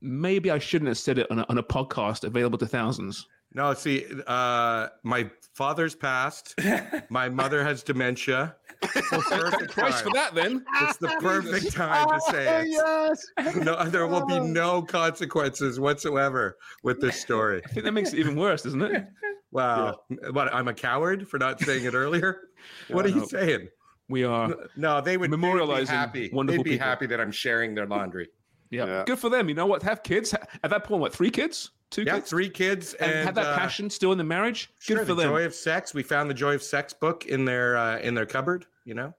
maybe 0.00 0.50
I 0.50 0.58
shouldn't 0.58 0.88
have 0.88 0.98
said 0.98 1.18
it 1.18 1.30
on 1.30 1.38
a, 1.40 1.46
on 1.48 1.58
a 1.58 1.62
podcast 1.62 2.24
available 2.24 2.58
to 2.58 2.66
thousands? 2.66 3.26
No, 3.52 3.74
see, 3.74 4.06
uh, 4.28 4.88
my 5.02 5.28
father's 5.54 5.96
passed. 5.96 6.54
My 7.10 7.28
mother 7.28 7.64
has 7.64 7.82
dementia. 7.82 8.54
Perfect 8.82 9.72
Christ 9.72 10.04
for 10.04 10.10
time. 10.10 10.12
that, 10.14 10.34
then. 10.36 10.64
It's 10.82 10.96
the 10.98 11.08
perfect 11.20 11.72
time 11.72 12.08
to 12.08 12.20
say 12.30 12.62
it. 12.62 12.68
yes. 12.70 13.26
No, 13.56 13.84
there 13.84 14.06
will 14.06 14.24
be 14.24 14.38
no 14.38 14.80
consequences 14.82 15.80
whatsoever 15.80 16.56
with 16.84 17.00
this 17.00 17.20
story. 17.20 17.60
I 17.64 17.68
think 17.68 17.84
that 17.84 17.92
makes 17.92 18.12
it 18.12 18.20
even 18.20 18.36
worse, 18.36 18.62
doesn't 18.62 18.80
it? 18.80 19.04
Wow. 19.50 19.98
What? 20.30 20.54
I'm 20.54 20.68
a 20.68 20.74
coward 20.74 21.28
for 21.28 21.38
not 21.38 21.60
saying 21.60 21.84
it 21.84 21.94
earlier. 21.94 22.42
What 22.88 23.04
are 23.04 23.08
you 23.10 23.26
saying? 23.26 23.68
We 24.08 24.24
are. 24.24 24.54
No, 24.76 25.00
they 25.00 25.16
would 25.16 25.30
they 25.30 25.36
would 25.36 25.76
be 25.76 25.84
happy. 25.86 26.30
wonderful 26.32 26.62
They'd 26.62 26.70
be 26.70 26.74
people. 26.76 26.86
happy 26.86 27.06
that 27.06 27.20
I'm 27.20 27.32
sharing 27.32 27.74
their 27.74 27.86
laundry. 27.86 28.28
Yeah. 28.70 28.86
Yeah. 28.86 29.04
Good 29.06 29.18
for 29.18 29.28
them. 29.28 29.48
You 29.48 29.54
know 29.54 29.66
what? 29.66 29.82
Have 29.82 30.02
kids. 30.02 30.32
At 30.62 30.70
that 30.70 30.84
point, 30.84 31.00
what? 31.00 31.12
Three 31.12 31.30
kids? 31.30 31.70
Two 31.90 32.02
Yeah, 32.04 32.16
kids? 32.16 32.30
three 32.30 32.48
kids 32.48 32.94
And, 32.94 33.10
and, 33.10 33.26
have 33.26 33.34
that 33.34 33.46
uh, 33.46 33.56
passion 33.56 33.90
still 33.90 34.12
in 34.12 34.18
the 34.18 34.22
marriage? 34.24 34.70
Good 34.86 34.94
Sure, 34.94 34.98
for 34.98 35.06
the 35.14 35.22
them. 35.22 35.30
Joy 35.30 35.44
of 35.44 35.54
Sex. 35.54 35.92
We 35.92 36.04
found 36.04 36.30
the 36.30 36.34
Joy 36.34 36.54
of 36.54 36.62
Sex 36.62 36.92
book 36.92 37.26
in 37.26 37.44
their 37.44 37.76
uh, 37.76 37.98
in 37.98 38.14
their 38.14 38.26
cupboard. 38.26 38.66
You 38.84 38.94
know. 38.94 39.14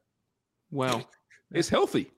Wow. 0.71 1.03
It's 1.53 1.67
healthy. 1.67 2.09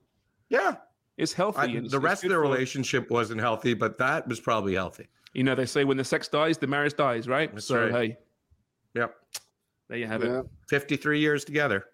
Yeah. 0.49 0.75
It's 1.17 1.33
healthy. 1.33 1.57
I- 1.57 1.63
and 1.65 1.75
it's- 1.77 1.91
the 1.91 1.97
it's 1.97 2.03
rest 2.03 2.23
of 2.23 2.29
their 2.29 2.37
for- 2.37 2.43
relationship 2.43 3.09
wasn't 3.09 3.41
healthy, 3.41 3.73
but 3.73 3.97
that 3.97 4.27
was 4.27 4.39
probably 4.39 4.75
healthy. 4.75 5.07
You 5.33 5.43
know, 5.43 5.55
they 5.55 5.65
say 5.65 5.83
when 5.85 5.97
the 5.97 6.03
sex 6.03 6.27
dies, 6.27 6.59
the 6.59 6.67
marriage 6.67 6.93
dies, 6.95 7.27
right? 7.27 7.51
That's 7.51 7.65
so, 7.65 7.81
right. 7.89 7.91
hey, 7.91 8.17
Yep. 8.93 9.15
there 9.89 9.97
you 9.97 10.05
have 10.05 10.23
Yeah. 10.23 10.41
it. 10.41 10.45
53 10.69 11.19
years 11.19 11.43
together. 11.43 11.85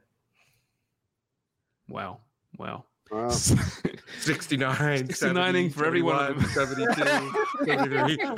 Wow. 1.88 2.20
Wow. 2.58 2.84
Wow. 3.12 3.30
69, 4.20 5.08
69ing 5.08 5.74
for 5.74 5.86
every 5.86 6.02
one 6.02 6.16
of 6.16 6.46
71, 6.52 7.32
72, 7.64 8.30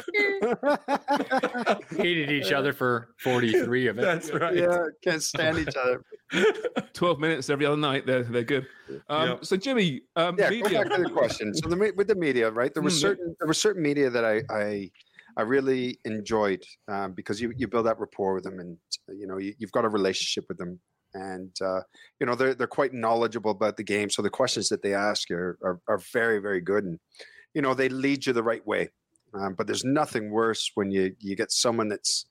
Hated 1.97 2.32
each 2.32 2.51
other 2.51 2.72
for 2.74 3.09
43 3.19 3.88
of 3.88 3.97
it. 3.97 4.01
That's 4.01 4.32
right. 4.34 4.55
Yeah, 4.55 4.78
can't 5.03 5.22
stand 5.24 5.59
each 5.59 5.76
other. 5.76 6.03
12 6.93 7.19
minutes 7.19 7.49
every 7.49 7.65
other 7.65 7.78
night. 7.78 8.05
They're, 8.05 8.24
they're 8.24 8.43
good. 8.43 8.67
Um, 9.09 9.30
Yep. 9.30 9.45
So, 9.45 9.57
Jimmy, 9.57 10.01
um, 10.15 10.38
Yeah, 10.38 10.49
media. 10.49 10.69
go 10.69 10.84
back 10.84 10.93
to 10.93 11.03
the 11.03 11.09
question. 11.09 11.53
So 11.53 11.67
the, 11.67 11.93
with 11.95 12.07
the 12.07 12.15
media, 12.15 12.49
right? 12.51 12.74
There 12.74 12.84
was 12.84 12.95
Mm, 12.95 13.01
certain 13.01 13.36
there 13.39 13.47
was 13.47 13.57
certain 13.57 13.82
media 13.82 14.09
that 14.09 14.24
I 14.24 14.41
I, 14.49 14.91
I 15.38 15.41
really 15.43 15.99
enjoyed 16.05 16.63
um, 16.88 17.13
because 17.13 17.41
you 17.41 17.53
you 17.57 17.67
build 17.67 17.86
that 17.88 17.99
rapport 17.99 18.34
with 18.36 18.43
them, 18.43 18.59
and 18.59 18.78
you 19.09 19.28
know 19.28 19.38
you, 19.38 19.53
you've 19.57 19.72
got 19.72 19.86
a 19.86 19.89
relationship 19.89 20.45
with 20.47 20.57
them, 20.57 20.80
and 21.14 21.55
uh, 21.62 21.82
you 22.20 22.26
know 22.26 22.36
they're 22.36 22.53
they're 22.53 22.68
quite 22.68 22.93
knowledgeable 22.93 23.51
about 23.51 23.78
the 23.78 23.84
game. 23.84 24.09
So 24.09 24.22
the 24.22 24.30
questions 24.30 24.70
that 24.70 24.82
they 24.82 24.93
ask 24.93 25.30
are 25.32 25.57
are, 25.64 25.80
are 25.88 26.01
very 26.14 26.39
very 26.39 26.62
good, 26.62 26.86
and 26.86 26.99
you 27.53 27.62
know 27.62 27.74
they 27.74 27.89
lead 27.89 28.26
you 28.26 28.34
the 28.34 28.43
right 28.43 28.66
way. 28.66 28.89
Um, 29.34 29.53
but 29.53 29.66
there's 29.66 29.86
nothing 29.86 30.30
worse 30.30 30.72
when 30.76 30.91
you 30.91 31.16
you 31.20 31.36
get 31.36 31.51
someone 31.51 31.89
that's 31.89 32.26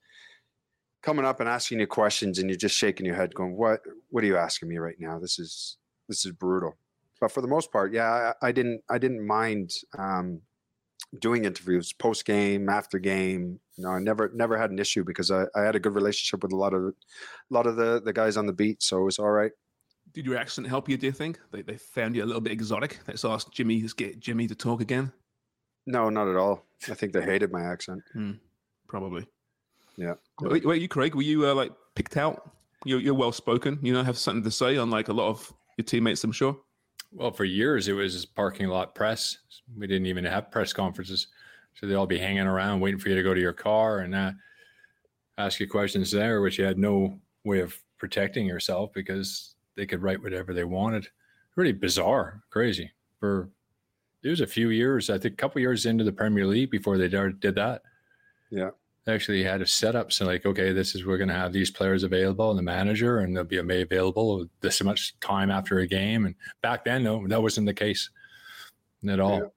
coming 1.03 1.25
up 1.25 1.41
and 1.41 1.49
asking 1.49 1.81
you 1.81 1.87
questions, 1.87 2.39
and 2.39 2.49
you're 2.49 2.57
just 2.57 2.77
shaking 2.77 3.07
your 3.07 3.17
head, 3.17 3.35
going, 3.35 3.57
"What 3.57 3.81
what 4.11 4.25
are 4.25 4.27
you 4.27 4.37
asking 4.37 4.69
me 4.69 4.79
right 4.79 4.97
now? 4.99 5.19
This 5.19 5.39
is 5.39 5.77
this 6.09 6.25
is 6.25 6.33
brutal." 6.33 6.77
but 7.21 7.31
for 7.31 7.43
the 7.43 7.49
most 7.49 7.71
part, 7.71 7.93
yeah, 7.93 8.33
I, 8.43 8.49
I 8.49 8.53
didn't 8.53 8.83
I 8.89 8.99
didn't 8.99 9.25
mind 9.25 9.73
um, 9.97 10.41
doing 11.19 11.45
interviews 11.45 11.93
post 11.93 12.25
game, 12.25 12.69
after 12.69 12.99
game. 12.99 13.59
You 13.77 13.85
know, 13.85 13.91
I 13.91 13.99
never 13.99 14.31
never 14.35 14.57
had 14.57 14.71
an 14.71 14.79
issue 14.79 15.05
because 15.05 15.31
I, 15.31 15.45
I 15.55 15.63
had 15.63 15.75
a 15.75 15.81
good 15.81 15.95
relationship 15.95 16.43
with 16.43 16.53
a 16.53 16.57
lot 16.57 16.75
of 16.75 16.85
a 16.85 16.95
lot 17.51 17.67
of 17.67 17.77
the 17.77 18.01
the 18.05 18.13
guys 18.13 18.37
on 18.37 18.47
the 18.47 18.53
beat, 18.53 18.83
so 18.83 18.99
it 18.99 19.05
was 19.05 19.19
all 19.19 19.31
right. 19.31 19.53
Did 20.13 20.27
your 20.27 20.37
accent 20.37 20.67
help 20.67 20.89
you, 20.89 20.97
do 20.97 21.07
you 21.07 21.13
think? 21.13 21.39
They, 21.53 21.63
they 21.63 21.77
found 21.77 22.17
you 22.17 22.25
a 22.25 22.27
little 22.27 22.41
bit 22.41 22.53
exotic. 22.53 22.99
Let's 23.07 23.25
ask 23.25 23.51
Jimmy, 23.53 23.81
let's 23.81 23.93
get 23.93 24.19
Jimmy 24.19 24.49
to 24.49 24.57
talk 24.57 24.81
again. 24.81 25.13
No, 25.87 26.11
not 26.11 26.29
at 26.29 26.37
all. 26.37 26.67
I 26.89 26.95
think 26.95 27.13
they 27.13 27.23
hated 27.23 27.53
my 27.53 27.63
accent. 27.63 28.03
Probably. 28.89 29.27
Yeah. 29.97 30.15
Wait, 30.41 30.65
wait, 30.65 30.83
you, 30.83 30.89
Craig, 30.89 31.15
were 31.15 31.23
you 31.23 31.47
uh, 31.47 31.55
like 31.55 31.73
picked 31.95 32.17
out? 32.17 32.51
You're, 32.85 33.01
you're 33.01 33.15
well 33.15 33.31
spoken, 33.31 33.79
you 33.83 33.93
know, 33.93 34.03
have 34.03 34.19
something 34.19 34.43
to 34.43 34.51
say, 34.51 34.77
unlike 34.77 35.09
a 35.09 35.13
lot 35.13 35.29
of 35.29 35.53
your 35.77 35.85
teammates, 35.85 36.25
I'm 36.25 36.33
sure. 36.33 36.59
Well, 37.13 37.33
for 37.33 37.45
years 37.45 37.89
it 37.89 37.93
was 37.93 38.25
parking 38.25 38.69
lot 38.69 38.95
press. 38.95 39.39
We 39.77 39.87
didn't 39.87 40.07
even 40.07 40.25
have 40.25 40.51
press 40.51 40.73
conferences, 40.73 41.29
so 41.75 41.87
they'd 41.87 41.95
all 41.95 42.07
be 42.07 42.19
hanging 42.19 42.47
around 42.47 42.81
waiting 42.81 43.01
for 43.01 43.09
you 43.09 43.17
to 43.17 43.23
go 43.23 43.35
to 43.35 43.41
your 43.41 43.53
car 43.53 44.01
and 44.01 44.15
uh, 44.15 44.33
ask 45.39 45.59
you 45.61 45.69
questions 45.69 46.11
there, 46.11 46.41
which 46.41 46.59
you 46.59 46.65
had 46.65 46.79
no 46.79 47.19
way 47.45 47.61
of 47.61 47.77
protecting 47.99 48.47
yourself 48.47 48.93
because 48.93 49.55
they 49.77 49.87
could 49.87 50.03
write 50.03 50.23
whatever 50.23 50.55
they 50.55 50.65
wanted. 50.65 51.09
Really 51.57 51.73
bizarre, 51.73 52.43
crazy. 52.51 52.91
For 53.19 53.51
it 54.23 54.29
was 54.29 54.41
a 54.41 54.47
few 54.47 54.71
years, 54.71 55.11
I 55.11 55.19
think, 55.19 55.35
a 55.35 55.37
couple 55.37 55.61
years 55.61 55.87
into 55.87 56.05
the 56.05 56.13
Premier 56.13 56.47
League 56.47 56.71
before 56.71 56.97
they 56.97 57.09
did 57.09 57.41
did 57.41 57.55
that. 57.57 57.83
Yeah. 58.51 58.71
Actually 59.09 59.43
had 59.43 59.61
a 59.61 59.67
setup. 59.67 60.13
So 60.13 60.27
like, 60.27 60.47
okay, 60.47 60.73
this 60.73 60.95
is 60.95 61.05
we're 61.05 61.17
going 61.17 61.29
to 61.29 61.35
have 61.35 61.53
these 61.53 61.71
players 61.71 62.05
available 62.05 62.51
and 62.51 62.59
the 62.59 62.63
manager, 62.63 63.19
and 63.19 63.37
they'll 63.37 63.45
be 63.45 63.57
available 63.59 64.47
this 64.61 64.83
much 64.85 65.19
time 65.21 65.51
after 65.51 65.79
a 65.79 65.87
game. 65.87 66.27
And 66.27 66.35
back 66.63 66.85
then, 66.85 67.03
no, 67.03 67.27
that 67.27 67.43
wasn't 67.43 67.67
the 67.67 67.75
case 67.75 68.11
at 69.09 69.19
all. 69.19 69.53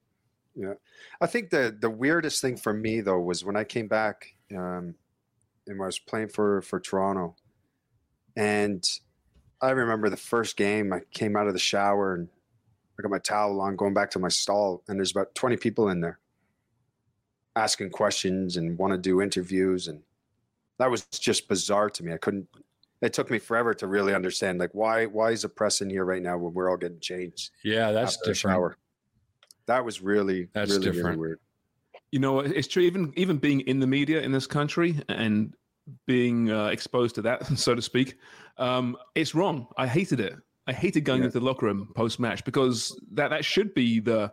Yeah. 0.56 0.74
I 1.20 1.26
think 1.26 1.50
the 1.50 1.76
the 1.78 1.90
weirdest 1.90 2.40
thing 2.40 2.56
for 2.56 2.72
me 2.72 3.00
though 3.00 3.20
was 3.20 3.44
when 3.44 3.56
I 3.56 3.64
came 3.64 3.86
back 3.86 4.34
um, 4.50 4.94
and 5.66 5.80
I 5.80 5.86
was 5.86 5.98
playing 5.98 6.28
for 6.28 6.62
for 6.62 6.80
Toronto, 6.80 7.36
and 8.36 8.82
I 9.60 9.70
remember 9.70 10.08
the 10.08 10.16
first 10.16 10.56
game. 10.56 10.92
I 10.92 11.00
came 11.12 11.36
out 11.36 11.46
of 11.46 11.52
the 11.52 11.58
shower 11.58 12.14
and 12.14 12.28
I 12.98 13.02
got 13.02 13.10
my 13.10 13.18
towel 13.18 13.60
on, 13.60 13.76
going 13.76 13.94
back 13.94 14.10
to 14.12 14.18
my 14.18 14.28
stall, 14.28 14.82
and 14.88 14.98
there's 14.98 15.10
about 15.10 15.34
twenty 15.34 15.56
people 15.56 15.88
in 15.90 16.00
there 16.00 16.18
asking 17.56 17.90
questions 17.90 18.56
and 18.56 18.76
want 18.78 18.92
to 18.92 18.98
do 18.98 19.20
interviews, 19.22 19.88
and 19.88 20.00
That 20.78 20.90
was 20.90 21.06
just 21.06 21.48
bizarre 21.48 21.88
to 21.90 22.04
me. 22.04 22.12
I 22.12 22.16
couldn't. 22.16 22.48
It 23.00 23.12
took 23.12 23.30
me 23.30 23.38
forever 23.38 23.74
to 23.74 23.86
really 23.86 24.14
understand, 24.14 24.58
like 24.58 24.70
why 24.72 25.06
why 25.06 25.30
is 25.30 25.42
the 25.42 25.48
press 25.48 25.80
in 25.82 25.90
here 25.90 26.04
right 26.04 26.22
now 26.22 26.36
when 26.38 26.52
we're 26.54 26.70
all 26.70 26.76
getting 26.76 27.00
changed? 27.00 27.50
Yeah, 27.62 27.92
that's 27.92 28.16
different. 28.18 28.38
shower? 28.38 28.76
That 29.66 29.84
was 29.84 30.02
really 30.02 30.48
That's 30.52 30.70
really, 30.72 30.86
really 30.86 30.96
different. 30.96 31.18
weird. 31.20 31.40
You 32.10 32.18
know, 32.20 32.40
it's 32.40 32.68
true. 32.68 32.82
Even 32.82 33.12
even 33.16 33.38
being 33.38 33.60
in 33.60 33.78
the 33.80 33.86
media 33.86 34.20
in 34.22 34.32
this 34.32 34.46
country 34.46 35.00
and 35.08 35.54
being 36.06 36.50
uh, 36.50 36.66
exposed 36.68 37.14
to 37.16 37.22
that, 37.22 37.46
so 37.58 37.74
to 37.74 37.82
speak, 37.82 38.16
um, 38.58 38.96
it's 39.14 39.34
wrong. 39.34 39.66
I 39.76 39.86
hated 39.86 40.18
it. 40.20 40.34
I 40.66 40.72
hated 40.72 41.02
going 41.04 41.20
Yeah. 41.20 41.26
into 41.26 41.38
the 41.40 41.44
locker 41.44 41.66
room 41.66 41.92
post 41.94 42.18
match 42.18 42.42
because 42.44 42.98
that 43.12 43.28
that 43.30 43.44
should 43.44 43.74
be 43.74 44.00
the 44.00 44.32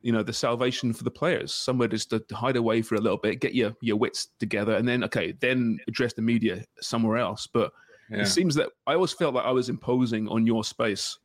you 0.00 0.12
know 0.12 0.22
the 0.22 0.32
salvation 0.32 0.92
for 0.92 1.02
the 1.04 1.10
players 1.10 1.52
somewhere 1.52 1.88
just 1.88 2.10
to 2.10 2.22
hide 2.32 2.56
away 2.56 2.82
for 2.82 2.94
a 2.94 3.00
little 3.00 3.18
bit 3.18 3.40
get 3.40 3.54
your 3.54 3.74
your 3.80 3.96
wits 3.96 4.28
together 4.38 4.74
and 4.76 4.86
then 4.86 5.02
okay 5.02 5.32
then 5.40 5.78
address 5.88 6.12
the 6.12 6.22
media 6.22 6.62
somewhere 6.80 7.16
else 7.16 7.48
but 7.52 7.72
Yeah. 8.10 8.22
it 8.22 8.26
seems 8.26 8.54
that 8.54 8.68
i 8.86 8.94
always 8.94 9.12
felt 9.12 9.34
like 9.34 9.44
i 9.44 9.50
was 9.50 9.68
imposing 9.68 10.28
on 10.28 10.46
your 10.46 10.62
space 10.64 11.18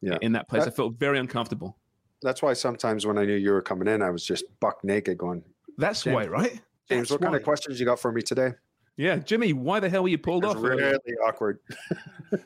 Yeah. 0.00 0.16
in 0.22 0.32
that 0.32 0.48
place 0.48 0.62
i 0.64 0.70
felt 0.70 0.94
very 0.98 1.18
uncomfortable 1.18 1.76
That's 2.22 2.40
why 2.42 2.54
sometimes 2.54 3.04
when 3.06 3.18
I 3.18 3.24
knew 3.26 3.34
you 3.36 3.52
were 3.52 3.60
coming 3.62 3.86
in, 3.88 4.00
I 4.00 4.08
was 4.08 4.24
just 4.24 4.44
buck 4.60 4.82
naked, 4.82 5.18
going, 5.18 5.44
that's 5.76 6.06
why 6.06 6.26
right 6.26 6.52
James, 6.88 7.08
That's 7.08 7.10
what 7.12 7.20
kind 7.20 7.34
of 7.36 7.42
questions 7.42 7.78
you 7.78 7.84
got 7.86 8.00
for 8.00 8.10
me 8.12 8.22
today? 8.22 8.52
yeah 8.96 9.16
jimmy 9.18 9.52
why 9.52 9.80
the 9.80 9.88
hell 9.90 10.02
were 10.04 10.08
you 10.08 10.18
pulled 10.18 10.44
off 10.44 10.56
really 10.62 10.94
awkward. 11.28 11.58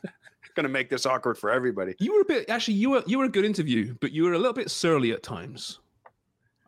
Gonna 0.59 0.68
make 0.68 0.90
this 0.90 1.06
awkward 1.06 1.38
for 1.38 1.52
everybody. 1.52 1.94
You 2.00 2.12
were 2.16 2.22
a 2.22 2.24
bit 2.24 2.50
actually. 2.50 2.74
You 2.74 2.90
were 2.90 3.04
you 3.06 3.16
were 3.18 3.26
a 3.26 3.28
good 3.28 3.44
interview, 3.44 3.94
but 4.00 4.11
you 4.11 4.24
were 4.24 4.32
a 4.32 4.38
little 4.38 4.52
bit 4.52 4.72
surly 4.72 5.12
at 5.12 5.22
times. 5.22 5.78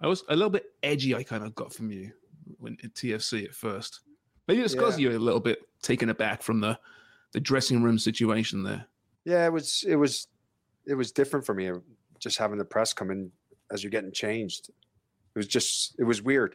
I 0.00 0.06
was 0.06 0.22
a 0.28 0.36
little 0.36 0.48
bit 0.48 0.66
edgy. 0.84 1.12
I 1.16 1.24
kind 1.24 1.42
of 1.42 1.56
got 1.56 1.72
from 1.74 1.90
you 1.90 2.12
when 2.58 2.76
at 2.84 2.94
TFC 2.94 3.44
at 3.46 3.52
first. 3.52 4.02
Maybe 4.46 4.60
it's 4.62 4.74
because 4.76 4.96
Yeah. 4.96 5.08
you're 5.08 5.16
a 5.16 5.18
little 5.18 5.40
bit 5.40 5.58
taken 5.82 6.08
aback 6.08 6.40
from 6.40 6.60
the 6.60 6.78
the 7.32 7.40
dressing 7.40 7.82
room 7.82 7.98
situation 7.98 8.62
there. 8.62 8.86
Yeah, 9.24 9.44
it 9.44 9.52
was 9.52 9.84
it 9.84 9.96
was 9.96 10.28
it 10.86 10.94
was 10.94 11.10
different 11.10 11.44
for 11.44 11.52
me. 11.52 11.72
Just 12.20 12.38
having 12.38 12.58
the 12.58 12.64
press 12.64 12.92
come 12.92 13.10
in 13.10 13.32
as 13.72 13.82
you're 13.82 13.90
getting 13.90 14.12
changed. 14.12 14.68
It 14.68 15.36
was 15.36 15.48
just 15.48 15.96
it 15.98 16.04
was 16.04 16.22
weird. 16.22 16.54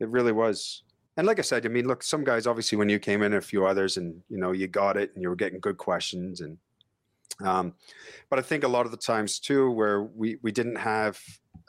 It 0.00 0.08
really 0.08 0.32
was. 0.32 0.82
And 1.18 1.26
like 1.26 1.40
I 1.40 1.42
said, 1.42 1.66
I 1.66 1.68
mean, 1.68 1.88
look, 1.88 2.04
some 2.04 2.22
guys 2.22 2.46
obviously 2.46 2.78
when 2.78 2.88
you 2.88 3.00
came 3.00 3.22
in, 3.24 3.34
a 3.34 3.40
few 3.40 3.66
others, 3.66 3.96
and 3.96 4.22
you 4.28 4.38
know, 4.38 4.52
you 4.52 4.68
got 4.68 4.96
it, 4.96 5.10
and 5.14 5.22
you 5.22 5.28
were 5.28 5.36
getting 5.36 5.58
good 5.58 5.76
questions, 5.76 6.40
and 6.40 6.56
um, 7.44 7.74
but 8.30 8.38
I 8.38 8.42
think 8.42 8.62
a 8.62 8.68
lot 8.68 8.86
of 8.86 8.92
the 8.92 8.98
times 8.98 9.40
too, 9.40 9.68
where 9.72 10.04
we 10.04 10.38
we 10.42 10.52
didn't 10.52 10.76
have 10.76 11.20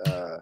uh, 0.05 0.37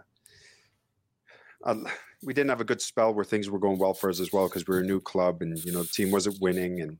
a, 1.63 1.75
we 2.21 2.33
didn't 2.33 2.49
have 2.49 2.59
a 2.59 2.65
good 2.65 2.81
spell 2.81 3.13
where 3.13 3.23
things 3.23 3.49
were 3.49 3.59
going 3.59 3.79
well 3.79 3.93
for 3.93 4.09
us 4.09 4.19
as 4.19 4.33
well 4.33 4.49
because 4.49 4.67
we 4.67 4.75
were 4.75 4.81
a 4.81 4.85
new 4.85 4.99
club, 4.99 5.41
and 5.41 5.57
you 5.59 5.71
know, 5.71 5.83
the 5.83 5.87
team 5.87 6.11
wasn't 6.11 6.41
winning, 6.41 6.81
and 6.81 6.97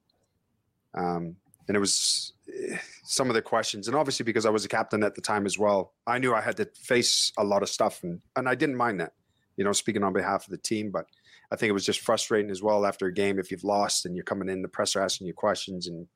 um, 0.96 1.36
and 1.68 1.76
it 1.76 1.80
was 1.82 2.32
eh, 2.48 2.78
some 3.04 3.28
of 3.28 3.34
the 3.34 3.42
questions, 3.42 3.90
and 3.90 3.98
obviously 3.98 4.24
because 4.24 4.46
I 4.46 4.50
was 4.50 4.64
a 4.64 4.70
captain 4.70 5.04
at 5.04 5.16
the 5.16 5.22
time 5.22 5.46
as 5.46 5.60
well, 5.60 5.94
I 6.08 6.20
knew 6.20 6.34
I 6.34 6.40
had 6.40 6.56
to 6.56 6.70
face 6.82 7.34
a 7.38 7.44
lot 7.44 7.64
of 7.64 7.70
stuff, 7.70 8.02
and 8.02 8.22
and 8.38 8.48
I 8.48 8.56
didn't 8.56 8.78
mind 8.78 9.02
that, 9.02 9.12
you 9.58 9.66
know, 9.66 9.74
speaking 9.74 10.04
on 10.04 10.14
behalf 10.14 10.46
of 10.46 10.52
the 10.52 10.58
team, 10.58 10.90
but 10.90 11.06
I 11.52 11.56
think 11.56 11.70
it 11.70 11.74
was 11.74 11.86
just 11.86 12.02
frustrating 12.02 12.52
as 12.52 12.62
well 12.62 12.86
after 12.86 13.06
a 13.08 13.14
game 13.14 13.40
if 13.40 13.52
you've 13.52 13.64
lost 13.64 14.06
and 14.06 14.16
you're 14.16 14.24
coming 14.26 14.50
in, 14.50 14.62
the 14.62 14.68
press 14.68 14.96
are 14.96 15.02
asking 15.02 15.28
you 15.28 15.34
questions, 15.34 15.88
and 15.88 16.08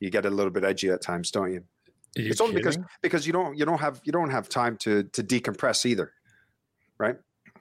you 0.00 0.10
get 0.10 0.26
a 0.26 0.30
little 0.30 0.52
bit 0.52 0.64
edgy 0.64 0.88
at 0.90 1.02
times, 1.02 1.30
don't 1.30 1.52
you? 1.52 1.64
You 2.16 2.30
it's 2.30 2.40
only 2.40 2.54
because 2.54 2.76
kidding? 2.76 2.88
because 3.02 3.26
you 3.26 3.32
don't 3.32 3.58
you 3.58 3.64
don't 3.64 3.80
have 3.80 4.00
you 4.04 4.12
don't 4.12 4.30
have 4.30 4.48
time 4.48 4.76
to 4.78 5.02
to 5.04 5.22
decompress 5.24 5.84
either, 5.84 6.12
right? 6.98 7.16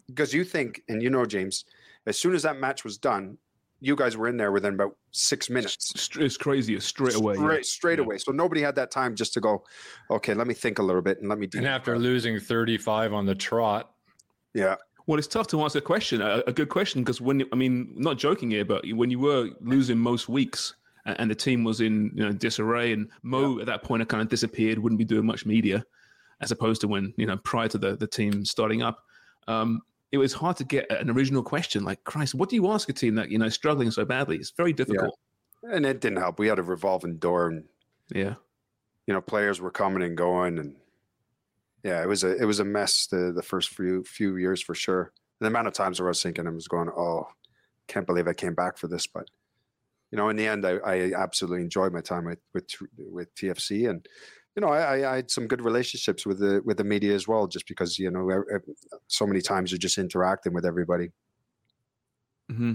Because 0.08 0.34
you 0.34 0.44
think 0.44 0.82
and 0.88 1.02
you 1.02 1.10
know 1.10 1.26
James, 1.26 1.66
as 2.06 2.18
soon 2.20 2.36
as 2.36 2.44
that 2.44 2.60
match 2.60 2.84
was 2.84 2.98
done, 3.00 3.38
you 3.80 3.96
guys 3.96 4.16
were 4.16 4.28
in 4.28 4.38
there 4.38 4.52
within 4.52 4.76
about 4.76 4.96
six 5.12 5.50
minutes. 5.50 6.10
It's 6.20 6.38
crazy. 6.38 6.80
Straight 6.80 7.16
away. 7.16 7.34
yeah. 7.34 7.42
Straight, 7.42 7.66
straight 7.66 8.00
Yeah. 8.00 8.06
away. 8.06 8.18
So 8.20 8.32
nobody 8.32 8.62
had 8.62 8.76
that 8.76 8.92
time 8.92 9.16
just 9.16 9.34
to 9.34 9.42
go, 9.42 9.64
okay, 10.12 10.34
let 10.36 10.46
me 10.46 10.54
think 10.54 10.78
a 10.78 10.84
little 10.84 11.02
bit 11.02 11.20
and 11.20 11.28
let 11.30 11.40
me. 11.40 11.50
And 11.56 11.66
after 11.66 11.98
losing 11.98 12.40
35 12.40 13.12
on 13.14 13.26
the 13.26 13.36
trot, 13.36 13.92
yeah, 14.54 14.76
Well, 15.06 15.18
it's 15.20 15.28
tough 15.28 15.48
to 15.48 15.62
answer 15.62 15.80
a 15.80 15.82
question, 15.82 16.22
a, 16.22 16.44
a 16.48 16.54
good 16.54 16.70
question, 16.70 17.02
because 17.02 17.20
when 17.20 17.44
I 17.52 17.56
mean, 17.56 17.94
not 17.96 18.18
joking 18.18 18.52
here, 18.52 18.64
but 18.66 18.86
when 18.94 19.10
you 19.10 19.20
were 19.20 19.50
losing 19.60 19.98
most 19.98 20.30
weeks 20.30 20.76
and, 21.06 21.20
and 21.20 21.32
the 21.32 21.36
team 21.36 21.64
was 21.64 21.82
in 21.82 22.12
you 22.16 22.24
know 22.24 22.32
disarray, 22.32 22.94
and 22.94 23.10
Mo 23.22 23.60
at 23.60 23.66
that 23.66 23.84
point 23.84 24.02
had 24.02 24.10
kind 24.10 24.22
of 24.22 24.30
disappeared, 24.30 24.80
wouldn't 24.80 25.00
be 25.00 25.06
doing 25.06 25.26
much 25.26 25.46
media, 25.46 25.84
as 26.42 26.52
opposed 26.52 26.80
to 26.82 26.88
when 26.88 27.14
you 27.18 27.26
know 27.26 27.38
prior 27.38 27.68
to 27.68 27.78
the 27.78 27.96
the 27.98 28.08
team 28.08 28.46
starting 28.46 28.82
up. 28.82 29.04
Um, 29.48 29.82
it 30.14 30.18
was 30.20 30.32
hard 30.32 30.56
to 30.58 30.64
get 30.64 30.90
an 30.92 31.10
original 31.10 31.42
question 31.44 31.84
like, 31.84 32.04
Christ, 32.04 32.36
what 32.36 32.48
do 32.48 32.56
you 32.56 32.72
ask 32.72 32.88
a 32.88 32.94
team 32.94 33.16
that 33.16 33.30
you 33.30 33.38
know 33.40 33.50
struggling 33.50 33.92
so 33.92 34.06
badly? 34.06 34.38
It's 34.38 34.52
very 34.52 34.72
difficult. 34.72 35.18
and 35.64 35.86
it 35.86 36.00
didn't 36.02 36.20
help. 36.20 36.40
We 36.40 36.48
had 36.48 36.60
a 36.60 36.64
revolving 36.64 37.18
door, 37.18 37.48
and 37.48 37.66
Yeah. 38.14 38.36
you 39.08 39.14
know, 39.14 39.22
players 39.22 39.60
were 39.60 39.72
coming 39.72 40.04
and 40.04 40.16
going, 40.16 40.60
and 40.60 40.76
yeah, 41.84 42.02
it 42.04 42.08
was 42.08 42.24
a 42.24 42.36
it 42.42 42.46
was 42.46 42.60
a 42.60 42.66
mess 42.66 43.08
the 43.08 43.32
the 43.34 43.44
first 43.44 43.70
few 43.70 44.04
few 44.04 44.38
years 44.38 44.62
for 44.62 44.76
sure. 44.76 45.12
And 45.40 45.46
the 45.46 45.48
amount 45.48 45.68
of 45.68 45.74
times 45.74 46.00
where 46.00 46.08
I 46.08 46.12
was 46.12 46.24
thinking, 46.24 46.48
I 46.48 46.52
was 46.52 46.68
going, 46.68 46.90
oh, 46.90 47.28
can't 47.88 48.08
believe 48.08 48.28
I 48.28 48.34
came 48.34 48.56
back 48.56 48.78
for 48.78 48.88
this, 48.88 49.08
but 49.08 49.28
you 50.12 50.18
know, 50.18 50.30
in 50.30 50.36
the 50.36 50.48
end, 50.48 50.66
I, 50.66 50.78
I 50.78 51.14
absolutely 51.18 51.62
enjoyed 51.62 51.92
my 51.94 52.02
time 52.02 52.26
with 52.26 52.40
with 52.54 52.68
with 52.98 53.34
TFC, 53.36 53.90
and 53.90 54.08
you 54.56 54.62
know, 54.62 54.70
I, 54.70 55.12
I- 55.12 55.16
had 55.18 55.32
some 55.32 55.48
good 55.48 55.62
relationships 55.62 56.26
with 56.26 56.40
the 56.40 56.62
with 56.64 56.78
the 56.78 56.84
media 56.84 57.16
as 57.16 57.28
well, 57.28 57.48
just 57.48 57.68
because 57.68 57.98
you 58.00 58.12
know, 58.12 58.42
so 59.08 59.26
many 59.26 59.42
times 59.42 59.72
you're 59.72 59.80
just 59.80 59.98
interacting 59.98 60.54
with 60.54 60.66
everybody. 60.66 61.12
hmm 62.50 62.74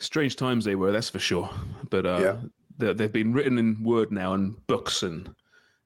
Strange 0.00 0.34
times 0.34 0.64
they 0.64 0.74
were, 0.74 0.90
that's 0.90 1.10
for 1.10 1.20
sure. 1.20 1.48
But 1.88 2.06
uh, 2.06 2.36
Yeah. 2.78 2.92
they've 2.92 3.12
been 3.12 3.32
written 3.32 3.56
in 3.58 3.84
word 3.84 4.10
now 4.10 4.34
and 4.34 4.66
books, 4.66 5.04
and 5.04 5.32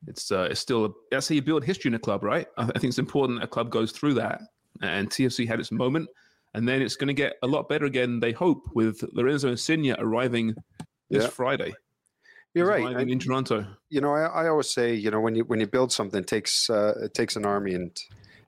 it's 0.06 0.30
uh, 0.30 0.48
it's 0.50 0.60
still 0.60 0.94
that's 1.10 1.28
how 1.28 1.34
you 1.34 1.42
build 1.42 1.64
history 1.64 1.88
in 1.88 1.94
a 1.94 1.98
club, 1.98 2.22
right? 2.22 2.46
I, 2.56 2.62
I 2.64 2.78
think 2.78 2.84
it's 2.84 2.98
important 2.98 3.42
a 3.42 3.46
club 3.46 3.70
goes 3.70 3.92
through 3.92 4.14
that. 4.14 4.40
And 4.82 5.08
TFC 5.08 5.48
had 5.48 5.58
its 5.58 5.72
moment, 5.72 6.08
and 6.52 6.68
then 6.68 6.82
it's 6.82 6.96
going 6.96 7.08
to 7.08 7.14
get 7.14 7.36
a 7.42 7.46
lot 7.46 7.66
better 7.68 7.86
again. 7.86 8.20
They 8.20 8.32
hope 8.32 8.62
with 8.74 9.02
Lorenzo 9.14 9.48
Insigne 9.48 9.94
arriving 9.98 10.54
this 11.08 11.24
Yeah. 11.24 11.30
Friday. 11.30 11.72
You're 12.54 12.76
He's 12.76 12.84
right. 12.86 12.96
I- 12.96 13.02
in 13.02 13.18
Toronto. 13.18 13.66
you 13.88 14.00
know, 14.02 14.12
I, 14.14 14.44
I 14.44 14.48
always 14.48 14.68
say, 14.70 14.94
you 14.94 15.10
know, 15.10 15.20
when 15.20 15.34
you 15.34 15.44
when 15.44 15.60
you 15.60 15.66
build 15.66 15.92
something, 15.92 16.20
it 16.20 16.26
takes 16.26 16.68
uh, 16.70 16.92
it 17.04 17.14
takes 17.14 17.36
an 17.36 17.44
army, 17.46 17.74
and 17.74 17.90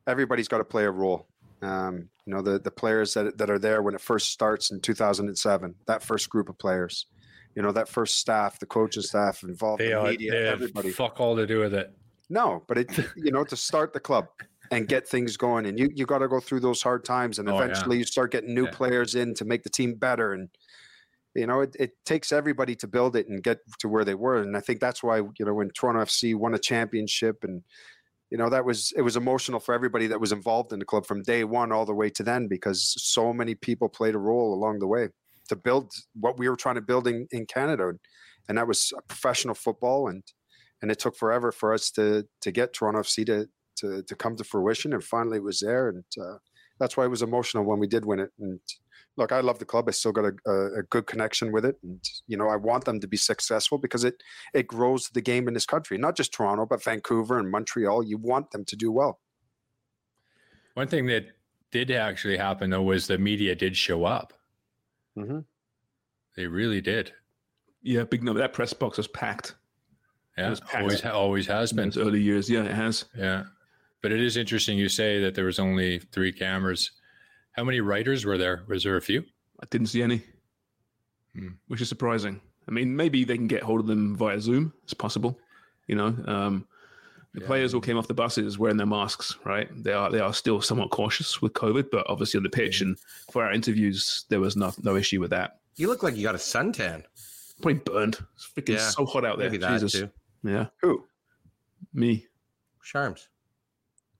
everybody's 0.06 0.48
got 0.48 0.58
to 0.58 0.64
play 0.64 0.84
a 0.84 0.90
role. 0.90 1.26
Um, 1.62 2.08
you 2.26 2.34
know, 2.34 2.42
the 2.42 2.58
the 2.58 2.70
players 2.70 3.14
that 3.14 3.38
that 3.38 3.48
are 3.50 3.58
there 3.58 3.82
when 3.82 3.94
it 3.94 4.00
first 4.00 4.30
starts 4.30 4.70
in 4.70 4.80
2007, 4.80 5.74
that 5.86 6.02
first 6.02 6.28
group 6.30 6.48
of 6.50 6.58
players, 6.58 7.06
you 7.58 7.62
know, 7.62 7.72
that 7.72 7.88
first 7.88 8.20
staff, 8.20 8.60
the 8.60 8.66
coaching 8.66 9.02
staff 9.02 9.42
involved, 9.42 9.80
they, 9.80 9.88
the 9.88 9.94
are, 9.98 10.04
media, 10.04 10.30
they 10.30 10.46
everybody. 10.46 10.90
fuck 10.92 11.18
all 11.18 11.34
to 11.34 11.44
do 11.44 11.58
with 11.58 11.74
it. 11.74 11.92
No, 12.30 12.62
but 12.68 12.78
it, 12.78 12.96
you 13.16 13.32
know, 13.32 13.42
to 13.42 13.56
start 13.56 13.92
the 13.92 13.98
club 13.98 14.28
and 14.70 14.86
get 14.86 15.08
things 15.08 15.36
going, 15.36 15.66
and 15.66 15.76
you 15.76 15.88
you 15.92 16.06
got 16.06 16.18
to 16.18 16.28
go 16.28 16.38
through 16.38 16.60
those 16.60 16.80
hard 16.80 17.04
times, 17.04 17.40
and 17.40 17.48
Oh, 17.48 17.56
yeah. 17.58 17.64
eventually 17.64 17.98
you 17.98 18.04
start 18.04 18.30
getting 18.30 18.54
new 18.54 18.66
Yeah. 18.66 18.70
players 18.70 19.16
in 19.16 19.34
to 19.34 19.44
make 19.44 19.64
the 19.64 19.70
team 19.70 19.94
better, 19.96 20.34
and 20.34 20.50
you 21.34 21.48
know, 21.48 21.62
it, 21.62 21.74
it 21.80 21.90
takes 22.06 22.30
everybody 22.30 22.76
to 22.76 22.86
build 22.86 23.16
it 23.16 23.26
and 23.28 23.42
get 23.42 23.58
to 23.80 23.88
where 23.88 24.04
they 24.04 24.14
were, 24.14 24.40
and 24.40 24.56
I 24.56 24.60
think 24.60 24.78
that's 24.78 25.02
why 25.02 25.16
you 25.16 25.44
know 25.44 25.54
when 25.54 25.70
Toronto 25.70 26.02
FC 26.02 26.36
won 26.36 26.54
a 26.54 26.60
championship, 26.60 27.42
and 27.42 27.64
you 28.30 28.38
know 28.38 28.50
that 28.50 28.64
was 28.64 28.92
it 28.96 29.02
was 29.02 29.16
emotional 29.16 29.58
for 29.58 29.74
everybody 29.74 30.06
that 30.06 30.20
was 30.20 30.30
involved 30.30 30.72
in 30.72 30.78
the 30.78 30.84
club 30.84 31.06
from 31.06 31.22
day 31.24 31.42
one 31.42 31.72
all 31.72 31.86
the 31.86 31.92
way 31.92 32.08
to 32.10 32.22
then 32.22 32.46
because 32.46 32.94
so 33.02 33.32
many 33.32 33.56
people 33.56 33.88
played 33.88 34.14
a 34.14 34.18
role 34.18 34.54
along 34.54 34.78
the 34.78 34.86
way 34.86 35.08
to 35.48 35.56
build 35.56 35.92
what 36.14 36.38
we 36.38 36.48
were 36.48 36.56
trying 36.56 36.76
to 36.76 36.80
build 36.80 37.06
in, 37.06 37.26
in 37.30 37.46
Canada, 37.46 37.92
and 38.48 38.58
that 38.58 38.66
was 38.66 38.92
professional 39.08 39.54
football 39.54 40.08
and 40.08 40.22
and 40.82 40.90
it 40.90 40.98
took 40.98 41.16
forever 41.16 41.52
for 41.52 41.72
us 41.72 41.90
to 41.92 42.26
to 42.40 42.50
get 42.50 42.72
Toronto 42.72 43.00
FC 43.00 43.26
to 43.26 43.48
to 43.78 44.02
to 44.02 44.14
come 44.16 44.36
to 44.36 44.44
fruition, 44.44 44.92
and 44.92 45.02
finally 45.02 45.38
it 45.38 45.42
was 45.42 45.60
there, 45.60 45.88
and 45.88 46.04
uh, 46.20 46.38
that's 46.78 46.96
why 46.96 47.04
it 47.04 47.10
was 47.10 47.22
emotional 47.22 47.64
when 47.64 47.78
we 47.78 47.86
did 47.86 48.04
win 48.04 48.20
it. 48.20 48.30
And 48.38 48.60
look, 49.16 49.32
I 49.32 49.40
love 49.40 49.58
the 49.58 49.64
club. 49.64 49.86
I 49.88 49.92
still 49.92 50.12
got 50.12 50.32
a, 50.46 50.50
a, 50.50 50.82
good 50.84 51.06
connection 51.06 51.52
with 51.52 51.64
it, 51.64 51.76
and 51.82 52.00
you 52.26 52.36
know 52.36 52.48
I 52.48 52.56
want 52.56 52.84
them 52.84 53.00
to 53.00 53.08
be 53.08 53.16
successful 53.16 53.78
because 53.78 54.04
it 54.04 54.22
it 54.54 54.66
grows 54.66 55.08
the 55.08 55.20
game 55.20 55.48
in 55.48 55.54
this 55.54 55.66
country, 55.66 55.98
not 55.98 56.16
just 56.16 56.32
Toronto, 56.32 56.66
but 56.66 56.82
Vancouver 56.82 57.38
and 57.38 57.50
Montreal. 57.50 58.04
You 58.04 58.18
want 58.18 58.50
them 58.50 58.64
to 58.66 58.76
do 58.76 58.92
well. 58.92 59.20
One 60.74 60.88
thing 60.88 61.06
that 61.06 61.26
did 61.70 61.90
actually 61.90 62.36
happen 62.36 62.70
though 62.70 62.82
was 62.82 63.06
the 63.06 63.18
media 63.18 63.54
did 63.54 63.76
show 63.76 64.04
up. 64.04 64.32
Mm-hmm. 65.18 65.38
They 66.36 66.46
really 66.46 66.80
did. 66.80 67.12
Yeah, 67.82 68.04
big 68.04 68.22
number. 68.22 68.40
That 68.40 68.52
press 68.52 68.72
box 68.72 68.96
was 68.98 69.08
packed. 69.08 69.54
Yeah, 70.36 70.50
was 70.50 70.60
packed. 70.60 70.74
always 70.82 71.04
always 71.04 71.46
has 71.48 71.70
In 71.72 71.76
been. 71.76 71.88
those 71.90 71.98
early 71.98 72.20
years, 72.20 72.48
yeah, 72.48 72.62
it 72.64 72.70
has. 72.72 73.04
Yeah, 73.16 73.44
but 74.02 74.12
it 74.12 74.20
is 74.20 74.36
interesting. 74.36 74.78
You 74.78 74.88
say 74.88 75.20
that 75.22 75.34
there 75.34 75.46
was 75.46 75.58
only 75.58 75.98
three 75.98 76.32
cameras. 76.32 76.92
How 77.52 77.64
many 77.64 77.80
writers 77.80 78.24
were 78.24 78.38
there? 78.38 78.62
Was 78.68 78.84
there 78.84 78.96
a 78.96 79.00
few? 79.02 79.24
I 79.60 79.66
didn't 79.70 79.88
see 79.88 80.02
any, 80.02 80.22
Hmm. 81.34 81.48
which 81.66 81.80
is 81.80 81.88
surprising. 81.88 82.40
I 82.68 82.70
mean, 82.70 82.94
maybe 82.94 83.24
they 83.24 83.36
can 83.36 83.48
get 83.48 83.62
hold 83.64 83.80
of 83.80 83.86
them 83.86 84.14
via 84.16 84.40
Zoom. 84.40 84.72
It's 84.84 84.94
possible, 84.94 85.40
you 85.88 85.96
know. 85.96 86.14
Um, 86.26 86.68
The 87.40 87.46
players 87.46 87.74
all 87.74 87.80
came 87.80 87.96
off 87.98 88.06
the 88.08 88.14
buses 88.14 88.58
wearing 88.58 88.76
their 88.76 88.86
masks, 88.86 89.36
right? 89.44 89.68
They 89.82 89.92
are 89.92 90.10
they 90.10 90.20
are 90.20 90.32
still 90.34 90.60
somewhat 90.60 90.90
cautious 90.90 91.40
with 91.42 91.52
COVID, 91.52 91.90
but 91.90 92.06
obviously 92.08 92.38
on 92.38 92.42
the 92.44 92.50
pitch 92.50 92.80
and 92.80 92.98
for 93.30 93.44
our 93.44 93.52
interviews, 93.52 94.24
there 94.28 94.40
was 94.40 94.56
no 94.56 94.72
no 94.82 94.96
issue 94.96 95.20
with 95.20 95.30
that. 95.30 95.58
You 95.76 95.88
look 95.88 96.02
like 96.02 96.16
you 96.16 96.22
got 96.22 96.34
a 96.34 96.38
suntan. 96.38 97.04
Probably 97.60 97.74
burned. 97.74 98.18
It's 98.34 98.48
freaking 98.56 98.74
Yeah, 98.76 98.88
so 98.88 99.04
hot 99.06 99.24
out 99.24 99.38
there. 99.38 99.48
maybe 99.50 99.58
that 99.58 99.80
Jesus. 99.80 99.92
too. 99.92 100.10
Yeah. 100.44 100.66
Who? 100.82 101.04
Me. 101.92 102.26
Charms. 102.84 103.28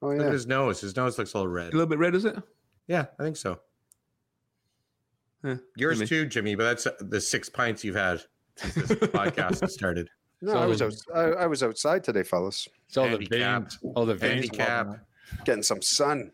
Oh 0.02 0.08
Look 0.08 0.20
at 0.20 0.26
yeah. 0.26 0.32
his 0.32 0.46
nose. 0.46 0.80
His 0.80 0.94
nose 0.96 1.18
looks 1.18 1.32
a 1.34 1.38
little 1.38 1.52
red. 1.52 1.68
A 1.68 1.76
little 1.76 1.86
bit 1.86 1.98
red, 1.98 2.14
is 2.14 2.24
it? 2.24 2.36
Yeah, 2.86 3.06
I 3.18 3.22
think 3.22 3.36
so. 3.36 3.58
Yeah, 5.44 5.56
Yours 5.76 5.98
maybe. 5.98 6.08
too, 6.08 6.26
Jimmy. 6.26 6.54
But 6.56 6.64
that's 6.64 6.86
uh, 6.86 6.92
the 7.00 7.20
six 7.20 7.48
pints 7.48 7.84
you've 7.84 7.94
had 7.96 8.22
since 8.56 8.74
this 8.74 8.86
podcast 9.10 9.68
started. 9.70 10.08
No, 10.40 10.52
I 10.52 10.66
was 10.66 10.78
So- 10.78 10.86
out, 10.86 10.94
I, 11.14 11.42
I 11.42 11.46
was 11.46 11.62
outside 11.62 12.04
today, 12.04 12.22
fellas, 12.22 12.68
It's 12.86 12.96
all 12.96 13.04
the 13.04 13.10
Handicapped. 13.10 13.72
veins. 13.72 13.78
All 13.82 14.02
oh, 14.02 14.06
the 14.06 14.14
veins. 14.14 14.48
Handicap. 14.50 15.06
getting 15.44 15.62
some 15.62 15.82
sun. 15.82 16.30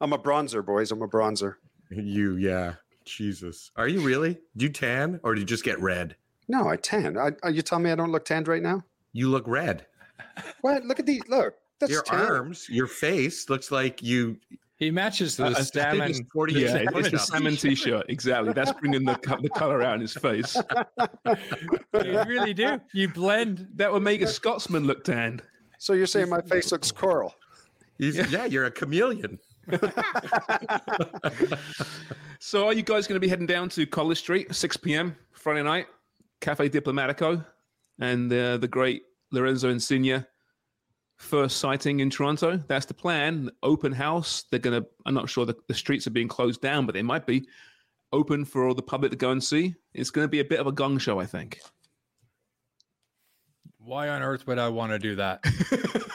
I'm 0.00 0.12
a 0.12 0.18
bronzer, 0.18 0.64
boys. 0.64 0.92
I'm 0.92 1.02
a 1.02 1.08
bronzer. 1.08 1.54
You, 1.90 2.36
yeah. 2.36 2.74
Jesus. 3.04 3.70
Are 3.76 3.88
you 3.88 4.00
really? 4.00 4.38
Do 4.56 4.64
you 4.66 4.72
tan 4.72 5.20
or 5.22 5.34
do 5.34 5.40
you 5.40 5.46
just 5.46 5.64
get 5.64 5.80
red? 5.80 6.16
No, 6.48 6.68
I 6.68 6.76
tan. 6.76 7.16
I, 7.16 7.30
are 7.42 7.50
you 7.50 7.62
telling 7.62 7.84
me 7.84 7.90
I 7.90 7.94
don't 7.94 8.12
look 8.12 8.24
tanned 8.24 8.48
right 8.48 8.62
now? 8.62 8.82
You 9.12 9.28
look 9.28 9.46
red. 9.46 9.86
What? 10.60 10.84
Look 10.84 10.98
at 11.00 11.06
these. 11.06 11.22
Look, 11.28 11.54
that's 11.78 11.92
your 11.92 12.02
tan. 12.02 12.20
arms, 12.20 12.66
your 12.68 12.86
face 12.86 13.48
looks 13.48 13.70
like 13.70 14.02
you. 14.02 14.36
He 14.76 14.90
matches 14.90 15.36
the 15.36 15.46
Uh, 15.46 15.54
salmon. 15.62 16.12
40 16.32 16.52
Yeah, 16.54 16.76
It's 16.76 16.92
it's 16.96 17.10
the 17.10 17.18
salmon 17.18 17.56
t-shirt. 17.56 18.06
Exactly. 18.08 18.52
That's 18.52 18.72
bringing 18.72 19.04
the 19.04 19.14
the 19.42 19.48
color 19.50 19.82
out 19.82 19.94
in 19.94 20.00
his 20.00 20.14
face. 20.14 20.56
you 21.26 22.22
really 22.26 22.54
do. 22.54 22.80
You 22.92 23.08
blend. 23.08 23.68
That 23.76 23.92
would 23.92 24.02
make 24.02 24.20
a 24.20 24.26
Scotsman 24.26 24.84
look 24.86 25.04
tan. 25.04 25.40
So 25.78 25.92
you're 25.92 26.06
saying 26.06 26.28
my 26.28 26.40
face 26.40 26.72
looks 26.72 26.90
coral? 26.90 27.34
He's, 27.98 28.16
yeah. 28.32 28.46
you're 28.46 28.64
a 28.66 28.70
chameleon. 28.70 29.38
So, 32.40 32.66
are 32.66 32.74
you 32.74 32.82
guys 32.82 33.06
going 33.06 33.16
to 33.16 33.20
be 33.20 33.28
heading 33.28 33.46
down 33.46 33.70
to 33.70 33.86
College 33.86 34.18
Street, 34.18 34.54
6 34.54 34.76
p.m. 34.76 35.16
Friday 35.32 35.62
night, 35.62 35.86
Cafe 36.42 36.68
Diplomatico, 36.68 37.42
and 37.98 38.30
uh, 38.30 38.58
the 38.58 38.68
great 38.68 39.04
Lorenzo 39.32 39.70
Insigne 39.70 40.26
first 41.16 41.58
sighting 41.58 42.00
in 42.00 42.10
Toronto? 42.10 42.56
That's 42.68 42.86
the 42.86 42.94
plan. 42.94 43.50
Open 43.62 43.92
house. 43.92 44.44
They're 44.50 44.60
going 44.60 44.82
to. 44.82 44.88
I'm 45.06 45.14
not 45.14 45.28
sure 45.28 45.46
the, 45.46 45.56
the 45.68 45.74
streets 45.74 46.06
are 46.06 46.10
being 46.10 46.28
closed 46.28 46.60
down, 46.60 46.86
but 46.86 46.94
they 46.94 47.02
might 47.02 47.26
be 47.26 47.46
open 48.12 48.44
for 48.44 48.66
all 48.66 48.74
the 48.74 48.82
public 48.82 49.10
to 49.10 49.16
go 49.16 49.30
and 49.30 49.42
see. 49.42 49.74
It's 49.92 50.10
going 50.10 50.24
to 50.24 50.30
be 50.30 50.40
a 50.40 50.44
bit 50.44 50.60
of 50.60 50.66
a 50.66 50.72
gong 50.72 50.98
show, 50.98 51.18
I 51.20 51.26
think. 51.26 51.60
Why 53.78 54.08
on 54.08 54.22
earth 54.22 54.46
would 54.46 54.58
I 54.58 54.68
want 54.68 54.92
to 54.92 54.98
do 54.98 55.16
that? 55.16 55.42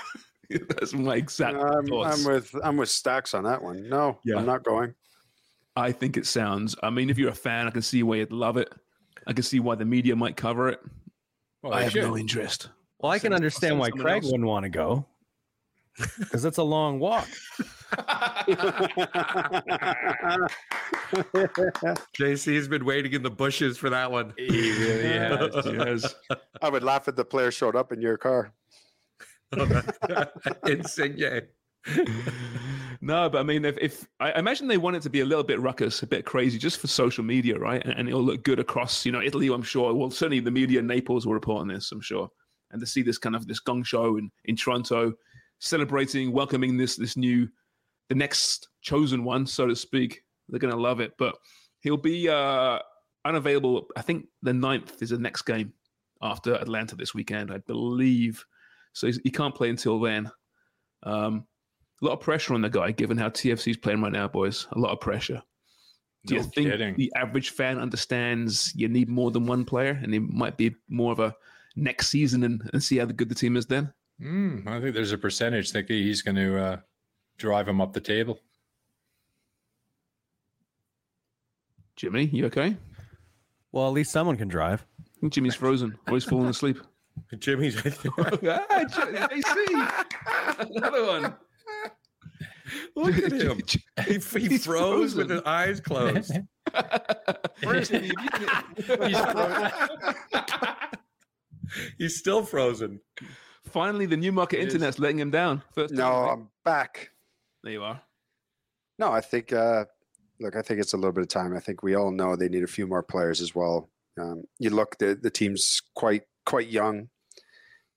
That's 0.69 0.93
my 0.93 1.15
exact 1.15 1.57
I'm, 1.57 1.85
thoughts. 1.85 2.25
I'm 2.25 2.33
with 2.33 2.55
I'm 2.63 2.77
with 2.77 2.89
Stacks 2.89 3.33
on 3.33 3.43
that 3.43 3.61
one. 3.61 3.87
No, 3.87 4.17
Yeah. 4.23 4.37
I'm 4.37 4.45
not 4.45 4.63
going. 4.63 4.95
I 5.75 5.91
think 5.91 6.17
it 6.17 6.25
sounds. 6.25 6.75
I 6.81 6.89
mean, 6.89 7.09
if 7.09 7.17
you're 7.17 7.29
a 7.29 7.35
fan, 7.35 7.67
I 7.67 7.69
can 7.69 7.83
see 7.83 8.01
why 8.03 8.15
you'd 8.15 8.31
love 8.31 8.57
it. 8.57 8.73
I 9.27 9.33
can 9.33 9.43
see 9.43 9.59
why 9.59 9.75
the 9.75 9.85
media 9.85 10.15
might 10.15 10.35
cover 10.35 10.67
it. 10.69 10.79
Well, 11.61 11.73
I 11.73 11.83
have 11.83 11.91
should. 11.91 12.03
no 12.03 12.17
interest. 12.17 12.69
Well, 12.99 13.11
I 13.11 13.19
can 13.19 13.33
understand 13.33 13.79
why 13.79 13.89
Craig 13.91 14.23
else. 14.23 14.31
wouldn't 14.31 14.47
want 14.47 14.63
to 14.63 14.69
go 14.69 15.05
because 16.17 16.45
it's 16.45 16.57
a 16.57 16.63
long 16.63 16.99
walk. 16.99 17.27
JC's 22.17 22.67
been 22.67 22.85
waiting 22.85 23.13
in 23.13 23.23
the 23.23 23.29
bushes 23.29 23.77
for 23.77 23.89
that 23.89 24.11
one. 24.11 24.33
He 24.37 24.71
really 24.71 25.07
has. 25.07 25.49
Yes. 25.65 26.15
I 26.61 26.69
would 26.69 26.83
laugh 26.83 27.07
if 27.07 27.15
the 27.15 27.25
player 27.25 27.51
showed 27.51 27.75
up 27.75 27.91
in 27.91 28.01
your 28.01 28.17
car. 28.17 28.53
Insigne. 30.67 31.41
no, 33.01 33.29
but 33.29 33.39
I 33.39 33.43
mean, 33.43 33.65
if, 33.65 33.77
if 33.79 34.07
I 34.19 34.31
I 34.31 34.39
imagine 34.39 34.67
they 34.67 34.77
want 34.77 34.97
it 34.97 35.01
to 35.03 35.09
be 35.09 35.21
a 35.21 35.25
little 35.25 35.43
bit 35.43 35.59
ruckus, 35.59 36.03
a 36.03 36.07
bit 36.07 36.25
crazy, 36.25 36.59
just 36.59 36.79
for 36.79 36.87
social 36.87 37.23
media, 37.23 37.57
right? 37.57 37.83
And, 37.83 37.93
and 37.97 38.07
it'll 38.07 38.21
look 38.21 38.43
good 38.43 38.59
across, 38.59 39.05
you 39.05 39.11
know, 39.11 39.21
Italy. 39.21 39.47
I'm 39.47 39.63
sure. 39.63 39.93
Well, 39.93 40.11
certainly 40.11 40.39
the 40.41 40.51
media 40.51 40.79
in 40.79 40.87
Naples 40.87 41.25
will 41.25 41.33
report 41.33 41.61
on 41.61 41.67
this. 41.67 41.91
I'm 41.91 42.01
sure, 42.01 42.29
and 42.71 42.79
to 42.79 42.87
see 42.87 43.01
this 43.01 43.17
kind 43.17 43.35
of 43.35 43.47
this 43.47 43.59
gong 43.59 43.83
show 43.83 44.17
in 44.17 44.31
in 44.45 44.55
Toronto, 44.55 45.13
celebrating, 45.59 46.31
welcoming 46.31 46.77
this 46.77 46.95
this 46.95 47.17
new, 47.17 47.47
the 48.09 48.15
next 48.15 48.69
chosen 48.81 49.23
one, 49.23 49.45
so 49.45 49.67
to 49.67 49.75
speak. 49.75 50.23
They're 50.47 50.59
gonna 50.59 50.75
love 50.75 50.99
it. 50.99 51.13
But 51.17 51.35
he'll 51.81 51.97
be 51.97 52.29
uh 52.29 52.79
unavailable. 53.25 53.87
I 53.95 54.01
think 54.01 54.27
the 54.41 54.51
9th 54.51 55.01
is 55.01 55.09
the 55.09 55.17
next 55.17 55.43
game 55.43 55.73
after 56.21 56.55
Atlanta 56.55 56.95
this 56.95 57.13
weekend, 57.13 57.51
I 57.51 57.59
believe. 57.59 58.43
So 58.93 59.07
he's, 59.07 59.19
he 59.23 59.31
can't 59.31 59.55
play 59.55 59.69
until 59.69 59.99
then. 59.99 60.31
Um, 61.03 61.45
a 62.01 62.05
lot 62.05 62.13
of 62.13 62.21
pressure 62.21 62.53
on 62.53 62.61
the 62.61 62.69
guy, 62.69 62.91
given 62.91 63.17
how 63.17 63.29
TFC's 63.29 63.77
playing 63.77 64.01
right 64.01 64.11
now, 64.11 64.27
boys. 64.27 64.67
A 64.71 64.79
lot 64.79 64.91
of 64.91 64.99
pressure. 64.99 65.41
Do 66.25 66.35
you 66.35 66.43
think 66.43 66.69
kidding. 66.69 66.95
the 66.95 67.11
average 67.15 67.51
fan 67.51 67.79
understands 67.79 68.73
you 68.75 68.89
need 68.89 69.09
more 69.09 69.31
than 69.31 69.45
one 69.45 69.63
player, 69.63 69.97
and 70.01 70.13
it 70.13 70.21
might 70.21 70.57
be 70.57 70.75
more 70.89 71.13
of 71.13 71.19
a 71.19 71.33
next 71.79 72.09
season 72.09 72.43
and, 72.43 72.69
and 72.73 72.83
see 72.83 72.97
how 72.97 73.05
good 73.05 73.29
the 73.29 73.35
team 73.35 73.55
is 73.57 73.65
then? 73.65 73.93
Mm, 74.21 74.67
I 74.67 74.81
think 74.81 74.93
there's 74.93 75.11
a 75.11 75.17
percentage 75.17 75.71
thinking 75.71 75.97
he's 75.97 76.21
going 76.21 76.35
to 76.35 76.57
uh, 76.57 76.77
drive 77.37 77.67
him 77.67 77.79
up 77.81 77.93
the 77.93 78.01
table. 78.01 78.39
Jimmy, 81.95 82.25
you 82.25 82.45
okay? 82.45 82.77
Well, 83.71 83.87
at 83.87 83.93
least 83.93 84.11
someone 84.11 84.37
can 84.37 84.47
drive. 84.47 84.85
Jimmy's 85.27 85.55
frozen, 85.55 85.97
or 86.07 86.13
he's 86.13 86.23
falling 86.23 86.49
asleep. 86.49 86.77
Jimmy's. 87.39 87.75
ah, 87.85 87.85
J- 87.85 89.43
JC, 89.43 90.05
another 90.77 91.05
one. 91.05 91.35
Look 92.95 93.17
at 93.17 93.31
him. 93.31 93.61
He, 94.05 94.13
he 94.13 94.47
He's 94.47 94.65
froze 94.65 95.15
with 95.15 95.29
his 95.29 95.41
eyes 95.41 95.79
closed. 95.79 96.37
Where's 97.63 97.89
he? 97.89 98.11
He's 98.75 99.17
still 102.09 102.43
frozen. 102.43 102.99
Finally, 103.65 104.05
the 104.07 104.17
Newmarket 104.17 104.59
It 104.59 104.67
is. 104.67 104.73
internet's 104.73 104.99
letting 104.99 105.19
him 105.19 105.31
down. 105.31 105.61
First 105.73 105.93
No, 105.93 106.03
time. 106.03 106.29
I'm 106.29 106.49
back. 106.65 107.11
there 107.63 107.73
you 107.73 107.83
are. 107.83 108.01
No, 108.97 109.11
I 109.11 109.21
think. 109.21 109.53
Uh, 109.53 109.85
look, 110.39 110.55
I 110.55 110.61
think 110.61 110.79
it's 110.79 110.93
a 110.93 110.97
little 110.97 111.11
bit 111.11 111.21
of 111.21 111.27
time. 111.29 111.55
I 111.55 111.59
think 111.59 111.83
we 111.83 111.95
all 111.95 112.11
know 112.11 112.35
they 112.35 112.49
need 112.49 112.63
a 112.63 112.67
few 112.67 112.87
more 112.87 113.03
players 113.03 113.41
as 113.41 113.53
well. 113.55 113.89
Um, 114.19 114.43
you 114.59 114.69
look, 114.71 114.97
the 114.97 115.15
the 115.21 115.29
team's 115.29 115.81
quite 115.95 116.23
quite 116.45 116.67
young. 116.69 117.09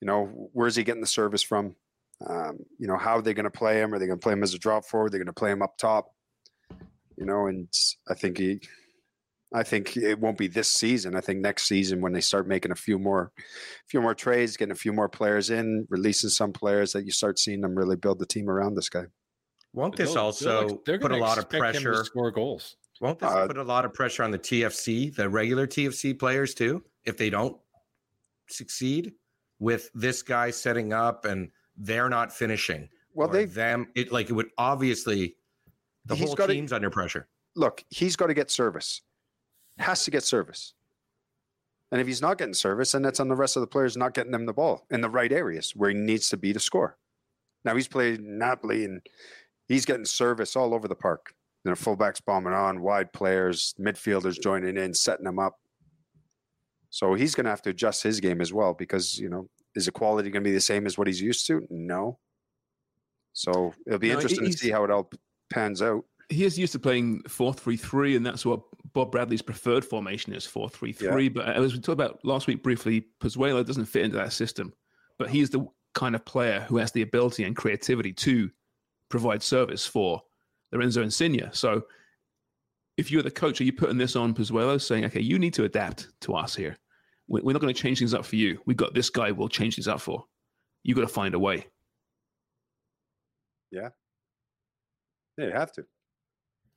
You 0.01 0.07
know, 0.07 0.49
where's 0.53 0.75
he 0.75 0.83
getting 0.83 1.01
the 1.01 1.07
service 1.07 1.41
from? 1.43 1.75
Um, 2.27 2.59
you 2.77 2.87
know, 2.87 2.97
how 2.97 3.17
are 3.17 3.21
they 3.21 3.33
going 3.33 3.43
to 3.45 3.49
play 3.51 3.79
him? 3.81 3.93
Are 3.93 3.99
they 3.99 4.05
going 4.07 4.19
to 4.19 4.23
play 4.23 4.33
him 4.33 4.43
as 4.43 4.53
a 4.53 4.59
drop 4.59 4.85
forward? 4.85 5.11
They're 5.11 5.19
going 5.19 5.27
to 5.27 5.33
play 5.33 5.51
him 5.51 5.61
up 5.61 5.77
top. 5.77 6.11
You 7.17 7.25
know, 7.25 7.47
and 7.47 7.67
I 8.09 8.13
think 8.13 8.37
he, 8.37 8.61
I 9.53 9.63
think 9.63 9.95
it 9.97 10.19
won't 10.19 10.37
be 10.37 10.47
this 10.47 10.67
season. 10.69 11.15
I 11.15 11.21
think 11.21 11.39
next 11.39 11.63
season 11.67 12.01
when 12.01 12.11
they 12.13 12.21
start 12.21 12.47
making 12.47 12.71
a 12.71 12.75
few 12.75 12.97
more, 12.97 13.31
few 13.87 14.01
more 14.01 14.15
trades, 14.15 14.57
getting 14.57 14.71
a 14.71 14.75
few 14.75 14.91
more 14.93 15.07
players 15.07 15.49
in, 15.51 15.85
releasing 15.89 16.29
some 16.31 16.51
players, 16.53 16.93
that 16.93 17.05
you 17.05 17.11
start 17.11 17.37
seeing 17.37 17.61
them 17.61 17.75
really 17.77 17.95
build 17.95 18.17
the 18.19 18.25
team 18.25 18.49
around 18.49 18.75
this 18.75 18.89
guy. 18.89 19.05
Won't 19.73 19.95
this 19.95 20.07
They'll- 20.13 20.31
they'll 20.31 20.57
also 20.57 20.81
they're 20.85 20.99
put 20.99 21.11
a 21.11 21.17
lot 21.17 21.37
of 21.37 21.45
expect 21.45 21.75
him 21.77 21.83
to 21.83 21.89
pressure? 21.89 22.03
score 22.05 22.31
goals. 22.31 22.77
Won't 22.99 23.19
this 23.19 23.29
Uh, 23.29 23.47
put 23.47 23.57
a 23.57 23.63
lot 23.63 23.85
of 23.85 23.93
pressure 23.93 24.23
on 24.23 24.31
the 24.31 24.39
TFC, 24.39 25.09
the 25.15 25.29
regular 25.29 25.67
TFC 25.67 26.13
players 26.17 26.53
too, 26.53 26.83
if 27.05 27.17
they 27.17 27.29
don't 27.29 27.57
succeed 28.47 29.13
with 29.59 29.89
this 29.93 30.21
guy 30.21 30.49
setting 30.51 30.93
up 30.93 31.25
and 31.25 31.49
they're 31.77 32.09
not 32.09 32.33
finishing? 32.33 32.89
Well, 33.13 33.27
they 33.27 33.45
them 33.45 33.87
it 33.95 34.11
like 34.11 34.29
it 34.29 34.33
would 34.33 34.49
obviously 34.57 35.35
the 36.05 36.15
whole 36.15 36.33
gotta- 36.35 36.53
team's 36.53 36.73
under 36.73 36.89
pressure. 36.89 37.27
look, 37.55 37.83
he's 37.89 38.15
got 38.15 38.27
to 38.27 38.33
get 38.33 38.49
service. 38.49 39.01
Has 39.77 40.03
to 40.05 40.11
get 40.11 40.23
service. 40.23 40.73
And 41.91 42.01
if 42.01 42.07
he's 42.07 42.21
not 42.21 42.37
getting 42.37 42.53
service, 42.55 42.93
then 42.93 43.03
that's 43.03 43.19
on 43.19 43.27
the 43.27 43.35
rest 43.35 43.55
of 43.55 43.61
the 43.61 43.67
players 43.67 43.95
not 43.95 44.13
getting 44.13 44.31
them 44.31 44.45
the 44.45 44.53
ball 44.53 44.85
in 44.89 45.01
the 45.01 45.09
right 45.09 45.31
areas 45.31 45.73
where 45.75 45.91
he 45.91 45.95
needs 45.95 46.29
to 46.29 46.37
be 46.37 46.51
to 46.51 46.59
score. 46.59 46.97
Now 47.65 47.75
he's 47.75 47.87
played 47.87 48.21
Napoli 48.21 48.85
and 48.85 49.01
he's 49.67 49.85
getting 49.85 50.05
service 50.05 50.55
all 50.55 50.73
over 50.73 50.87
the 50.87 50.95
park. 50.95 51.33
You 51.63 51.71
know, 51.71 51.75
fullbacks 51.75 52.19
bombing 52.25 52.53
on, 52.53 52.81
wide 52.81 53.13
players, 53.13 53.73
midfielders 53.79 54.41
joining 54.41 54.75
in, 54.75 54.93
setting 54.93 55.25
them 55.25 55.39
up. 55.39 55.59
So 56.89 57.13
he's 57.13 57.35
going 57.35 57.45
to 57.45 57.51
have 57.51 57.61
to 57.63 57.69
adjust 57.69 58.03
his 58.03 58.19
game 58.19 58.41
as 58.41 58.51
well 58.51 58.73
because, 58.73 59.17
you 59.17 59.29
know, 59.29 59.47
is 59.75 59.85
the 59.85 59.91
quality 59.91 60.29
going 60.29 60.43
to 60.43 60.49
be 60.49 60.53
the 60.53 60.61
same 60.61 60.85
as 60.85 60.97
what 60.97 61.07
he's 61.07 61.21
used 61.21 61.47
to? 61.47 61.65
No. 61.69 62.19
So 63.33 63.73
it'll 63.87 63.99
be 63.99 64.09
No, 64.09 64.15
interesting 64.15 64.45
to 64.45 64.57
see 64.57 64.71
how 64.71 64.83
it 64.83 64.91
all 64.91 65.09
pans 65.51 65.81
out. 65.81 66.05
He 66.29 66.45
is 66.45 66.57
used 66.57 66.71
to 66.73 66.79
playing 66.79 67.21
4-3-3 67.23 68.15
and 68.17 68.25
that's 68.25 68.45
what 68.45 68.61
bob 68.93 69.11
bradley's 69.11 69.41
preferred 69.41 69.83
formation 69.83 70.33
is 70.33 70.45
4-3-3 70.45 71.33
but 71.33 71.47
uh, 71.47 71.51
as 71.51 71.73
we 71.73 71.79
talked 71.79 71.89
about 71.89 72.23
last 72.23 72.47
week 72.47 72.63
briefly 72.63 73.07
Pozuelo 73.19 73.65
doesn't 73.65 73.85
fit 73.85 74.03
into 74.05 74.17
that 74.17 74.33
system 74.33 74.73
but 75.17 75.29
he's 75.29 75.49
the 75.49 75.65
kind 75.93 76.15
of 76.15 76.25
player 76.25 76.61
who 76.69 76.77
has 76.77 76.91
the 76.91 77.01
ability 77.01 77.43
and 77.43 77.55
creativity 77.55 78.13
to 78.13 78.49
provide 79.09 79.43
service 79.43 79.85
for 79.85 80.21
lorenzo 80.71 81.01
insigne 81.03 81.49
so 81.51 81.83
if 82.97 83.11
you're 83.11 83.23
the 83.23 83.31
coach 83.31 83.59
are 83.59 83.63
you 83.65 83.73
putting 83.73 83.97
this 83.97 84.15
on 84.15 84.33
Pozuelo 84.33 84.79
saying 84.81 85.05
okay 85.05 85.21
you 85.21 85.37
need 85.39 85.53
to 85.55 85.63
adapt 85.65 86.09
to 86.21 86.33
us 86.35 86.55
here 86.55 86.77
We- 87.27 87.41
we're 87.41 87.53
not 87.53 87.61
going 87.61 87.73
to 87.73 87.79
change 87.81 87.99
things 87.99 88.13
up 88.13 88.25
for 88.25 88.35
you 88.37 88.59
we've 88.65 88.77
got 88.77 88.93
this 88.93 89.09
guy 89.09 89.31
we'll 89.31 89.49
change 89.49 89.75
things 89.75 89.87
up 89.87 89.99
for 90.01 90.25
you've 90.83 90.95
got 90.97 91.03
to 91.07 91.13
find 91.13 91.33
a 91.33 91.39
way. 91.39 91.65
Yeah. 93.71 93.89
Yeah, 95.37 95.45
you 95.45 95.51
have 95.53 95.71
to. 95.73 95.85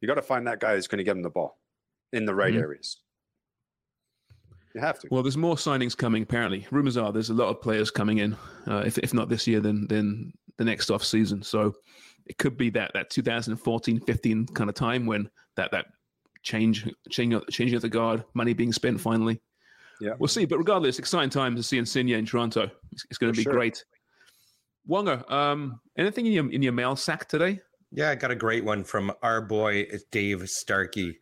You 0.00 0.08
got 0.08 0.14
to 0.14 0.22
find 0.22 0.46
that 0.46 0.60
guy 0.60 0.74
who's 0.74 0.86
going 0.86 0.98
to 0.98 1.04
get 1.04 1.16
him 1.16 1.22
the 1.22 1.30
ball 1.30 1.58
in 2.12 2.24
the 2.26 2.34
right 2.34 2.52
Mhm. 2.54 2.60
areas. 2.60 2.98
You 4.74 4.80
have 4.82 4.98
to. 5.00 5.08
Well, 5.10 5.22
there's 5.22 5.36
more 5.38 5.56
signings 5.56 5.96
coming. 5.96 6.22
Apparently, 6.22 6.66
rumors 6.70 6.96
are 6.98 7.10
there's 7.12 7.30
a 7.30 7.34
lot 7.34 7.48
of 7.48 7.62
players 7.62 7.90
coming 7.90 8.18
in. 8.18 8.34
Uh, 8.66 8.82
if 8.86 8.98
if 8.98 9.14
not 9.14 9.28
this 9.30 9.46
year, 9.46 9.60
then 9.60 9.86
then 9.88 10.32
the 10.58 10.64
next 10.64 10.90
off 10.90 11.02
season. 11.02 11.42
So 11.42 11.74
it 12.26 12.36
could 12.36 12.56
be 12.58 12.68
that 12.70 12.90
that 12.92 13.08
2014, 13.08 14.00
15 14.00 14.46
kind 14.48 14.68
of 14.68 14.76
time 14.76 15.06
when 15.06 15.30
that 15.56 15.70
that 15.70 15.86
change 16.42 16.86
changing 17.10 17.40
changing 17.50 17.76
of 17.76 17.82
the 17.82 17.88
guard, 17.88 18.22
money 18.34 18.52
being 18.52 18.72
spent 18.72 19.00
finally. 19.00 19.40
Yeah. 19.98 20.12
We'll 20.18 20.28
see. 20.28 20.44
But 20.44 20.58
regardless, 20.58 20.98
exciting 20.98 21.30
time 21.30 21.56
to 21.56 21.62
see 21.62 21.78
Insigne 21.78 22.10
in 22.10 22.26
Toronto. 22.26 22.70
It's, 22.92 23.06
it's 23.08 23.18
going 23.18 23.32
to 23.32 23.36
be 23.36 23.44
sure. 23.44 23.54
great. 23.54 23.82
Wonga, 24.86 25.24
um, 25.32 25.80
anything 25.96 26.26
in 26.26 26.32
your 26.32 26.50
in 26.52 26.62
your 26.62 26.72
mail 26.74 26.96
sack 26.96 27.28
today? 27.28 27.60
Yeah, 27.92 28.10
I 28.10 28.14
got 28.14 28.30
a 28.30 28.36
great 28.36 28.64
one 28.64 28.84
from 28.84 29.12
our 29.22 29.40
boy 29.40 29.86
Dave 30.10 30.48
Starkey. 30.48 31.18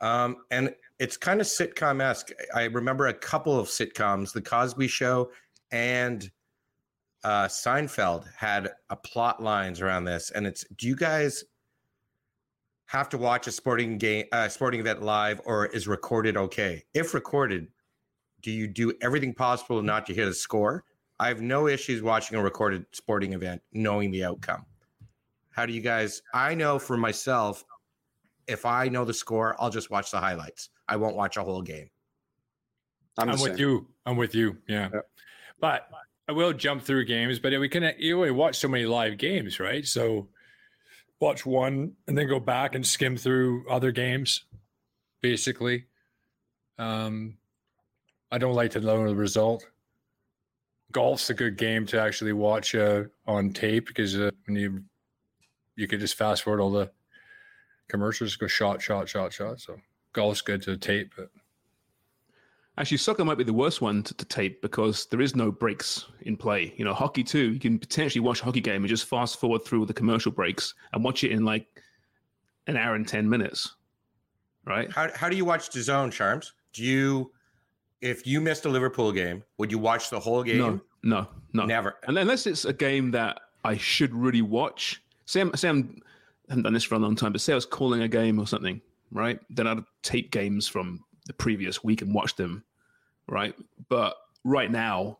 Um, 0.00 0.36
and 0.50 0.74
it's 0.98 1.16
kind 1.16 1.40
of 1.40 1.46
sitcom 1.46 2.02
esque. 2.02 2.30
I 2.54 2.64
remember 2.64 3.06
a 3.06 3.14
couple 3.14 3.58
of 3.58 3.68
sitcoms, 3.68 4.32
The 4.32 4.42
Cosby 4.42 4.88
Show 4.88 5.30
and 5.70 6.30
uh, 7.24 7.46
Seinfeld, 7.46 8.26
had 8.34 8.70
a 8.90 8.96
plot 8.96 9.42
lines 9.42 9.80
around 9.80 10.04
this. 10.04 10.30
And 10.30 10.46
it's 10.46 10.64
do 10.76 10.86
you 10.86 10.96
guys 10.96 11.44
have 12.86 13.08
to 13.10 13.18
watch 13.18 13.46
a 13.46 13.52
sporting 13.52 13.98
game, 13.98 14.26
uh, 14.32 14.48
sporting 14.48 14.80
event 14.80 15.02
live, 15.02 15.40
or 15.44 15.66
is 15.66 15.86
recorded 15.86 16.36
okay? 16.36 16.84
If 16.94 17.14
recorded, 17.14 17.68
do 18.40 18.50
you 18.50 18.66
do 18.66 18.92
everything 19.02 19.34
possible 19.34 19.82
not 19.82 20.06
to 20.06 20.14
hear 20.14 20.26
the 20.26 20.34
score? 20.34 20.84
I 21.20 21.28
have 21.28 21.42
no 21.42 21.66
issues 21.66 22.02
watching 22.02 22.38
a 22.38 22.42
recorded 22.42 22.86
sporting 22.92 23.32
event, 23.32 23.60
knowing 23.72 24.10
the 24.10 24.24
outcome. 24.24 24.64
How 25.58 25.66
do 25.66 25.72
you 25.72 25.80
guys? 25.80 26.22
I 26.32 26.54
know 26.54 26.78
for 26.78 26.96
myself, 26.96 27.64
if 28.46 28.64
I 28.64 28.86
know 28.90 29.04
the 29.04 29.12
score, 29.12 29.56
I'll 29.58 29.70
just 29.70 29.90
watch 29.90 30.12
the 30.12 30.20
highlights. 30.20 30.68
I 30.86 30.94
won't 30.94 31.16
watch 31.16 31.36
a 31.36 31.42
whole 31.42 31.62
game. 31.62 31.90
I'm, 33.18 33.30
I'm, 33.30 33.40
with 33.40 33.58
you. 33.58 33.88
I'm 34.06 34.16
with 34.16 34.36
you. 34.36 34.58
Yeah. 34.68 34.90
Yep. 34.94 35.10
But 35.60 35.88
I 36.28 36.32
will 36.32 36.52
jump 36.52 36.84
through 36.84 37.06
games, 37.06 37.40
but 37.40 37.58
we 37.58 37.68
can 37.68 37.92
you 37.98 38.18
only 38.18 38.30
watch 38.30 38.56
so 38.56 38.68
many 38.68 38.86
live 38.86 39.18
games, 39.18 39.58
right? 39.58 39.84
So 39.84 40.28
watch 41.18 41.44
one 41.44 41.94
and 42.06 42.16
then 42.16 42.28
go 42.28 42.38
back 42.38 42.76
and 42.76 42.86
skim 42.86 43.16
through 43.16 43.68
other 43.68 43.90
games, 43.90 44.44
basically. 45.22 45.86
Um 46.78 47.36
I 48.30 48.38
don't 48.38 48.54
like 48.54 48.70
to 48.70 48.80
know 48.80 49.08
the 49.08 49.16
result. 49.16 49.66
Golf's 50.92 51.30
a 51.30 51.34
good 51.34 51.56
game 51.56 51.84
to 51.86 52.00
actually 52.00 52.32
watch 52.32 52.76
uh, 52.76 53.06
on 53.26 53.50
tape 53.50 53.88
because 53.88 54.16
uh, 54.16 54.30
when 54.46 54.56
you 54.56 54.84
you 55.78 55.86
could 55.86 56.00
just 56.00 56.16
fast 56.16 56.42
forward 56.42 56.60
all 56.60 56.70
the 56.70 56.90
commercials, 57.88 58.36
go 58.36 58.46
shot, 58.46 58.82
shot, 58.82 59.08
shot, 59.08 59.32
shot. 59.32 59.60
So 59.60 59.78
golf's 60.12 60.42
good 60.42 60.62
to 60.62 60.76
tape, 60.76 61.12
but 61.16 61.30
Actually, 62.78 62.98
soccer 62.98 63.24
might 63.24 63.36
be 63.36 63.42
the 63.42 63.52
worst 63.52 63.80
one 63.80 64.04
to, 64.04 64.14
to 64.14 64.24
tape 64.24 64.62
because 64.62 65.06
there 65.06 65.20
is 65.20 65.34
no 65.34 65.50
breaks 65.50 66.04
in 66.22 66.36
play. 66.36 66.72
You 66.76 66.84
know, 66.84 66.94
hockey 66.94 67.24
too. 67.24 67.52
You 67.52 67.58
can 67.58 67.76
potentially 67.76 68.20
watch 68.20 68.40
a 68.40 68.44
hockey 68.44 68.60
game 68.60 68.82
and 68.82 68.88
just 68.88 69.06
fast 69.06 69.40
forward 69.40 69.64
through 69.64 69.86
the 69.86 69.92
commercial 69.92 70.30
breaks 70.30 70.74
and 70.92 71.02
watch 71.02 71.24
it 71.24 71.32
in 71.32 71.44
like 71.44 71.66
an 72.68 72.76
hour 72.76 72.94
and 72.94 73.06
ten 73.06 73.28
minutes, 73.28 73.74
right? 74.64 74.92
How 74.92 75.10
how 75.16 75.28
do 75.28 75.36
you 75.36 75.44
watch 75.44 75.70
the 75.70 75.82
zone, 75.82 76.12
Charms? 76.12 76.52
Do 76.72 76.84
you 76.84 77.32
if 78.00 78.28
you 78.28 78.40
missed 78.40 78.64
a 78.64 78.68
Liverpool 78.68 79.10
game, 79.10 79.42
would 79.56 79.72
you 79.72 79.78
watch 79.80 80.08
the 80.08 80.20
whole 80.20 80.44
game? 80.44 80.58
No, 80.58 80.80
no, 81.02 81.26
no, 81.52 81.64
Never. 81.66 81.96
And 82.06 82.16
unless 82.16 82.46
it's 82.46 82.64
a 82.64 82.72
game 82.72 83.10
that 83.10 83.40
I 83.64 83.76
should 83.76 84.14
really 84.14 84.42
watch. 84.42 85.02
Sam, 85.28 85.52
Sam, 85.56 86.00
I 86.48 86.52
haven't 86.52 86.62
done 86.62 86.72
this 86.72 86.84
for 86.84 86.94
a 86.94 86.98
long 86.98 87.14
time, 87.14 87.32
but 87.32 87.42
say 87.42 87.52
I 87.52 87.56
was 87.56 87.66
calling 87.66 88.00
a 88.00 88.08
game 88.08 88.38
or 88.38 88.46
something, 88.46 88.80
right? 89.12 89.38
Then 89.50 89.66
I'd 89.66 89.84
tape 90.02 90.30
games 90.30 90.66
from 90.66 91.04
the 91.26 91.34
previous 91.34 91.84
week 91.84 92.00
and 92.00 92.14
watch 92.14 92.34
them, 92.34 92.64
right? 93.28 93.54
But 93.90 94.16
right 94.44 94.70
now, 94.70 95.18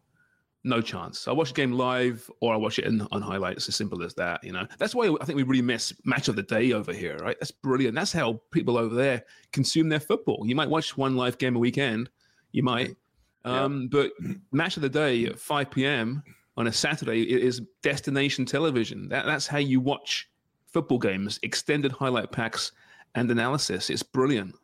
no 0.64 0.80
chance. 0.80 1.28
I 1.28 1.32
watch 1.32 1.50
a 1.50 1.52
game 1.52 1.72
live 1.72 2.30
or 2.40 2.54
I 2.54 2.56
watch 2.56 2.78
it 2.78 2.86
in, 2.86 3.06
on 3.12 3.20
highlights. 3.20 3.68
As 3.68 3.76
simple 3.76 4.02
as 4.02 4.14
that, 4.14 4.42
you 4.42 4.50
know. 4.50 4.66
That's 4.78 4.94
why 4.94 5.14
I 5.20 5.24
think 5.26 5.36
we 5.36 5.42
really 5.42 5.60
miss 5.60 5.92
match 6.06 6.28
of 6.28 6.36
the 6.36 6.42
day 6.42 6.72
over 6.72 6.94
here, 6.94 7.18
right? 7.18 7.36
That's 7.38 7.50
brilliant. 7.50 7.94
That's 7.94 8.12
how 8.12 8.40
people 8.50 8.78
over 8.78 8.94
there 8.94 9.24
consume 9.52 9.90
their 9.90 10.00
football. 10.00 10.42
You 10.46 10.56
might 10.56 10.70
watch 10.70 10.96
one 10.96 11.16
live 11.16 11.36
game 11.36 11.54
a 11.54 11.58
weekend, 11.58 12.08
you 12.52 12.62
might, 12.62 12.96
um, 13.44 13.88
but 13.88 14.12
match 14.52 14.76
of 14.76 14.82
the 14.82 14.88
day 14.88 15.26
at 15.26 15.38
5 15.38 15.70
p.m. 15.70 16.22
on 16.58 16.66
a 16.66 16.72
Saturday 16.72 17.22
i- 17.22 17.38
is 17.38 17.62
destination 17.82 18.44
television. 18.44 19.08
That, 19.08 19.24
that's 19.24 19.46
how 19.46 19.58
you 19.58 19.80
watch 19.80 20.28
football 20.66 20.98
games, 20.98 21.38
extended 21.42 21.92
highlight 21.92 22.30
packs 22.32 22.72
and 23.14 23.30
analysis. 23.30 23.88
It's 23.88 24.02
brilliant. 24.02 24.54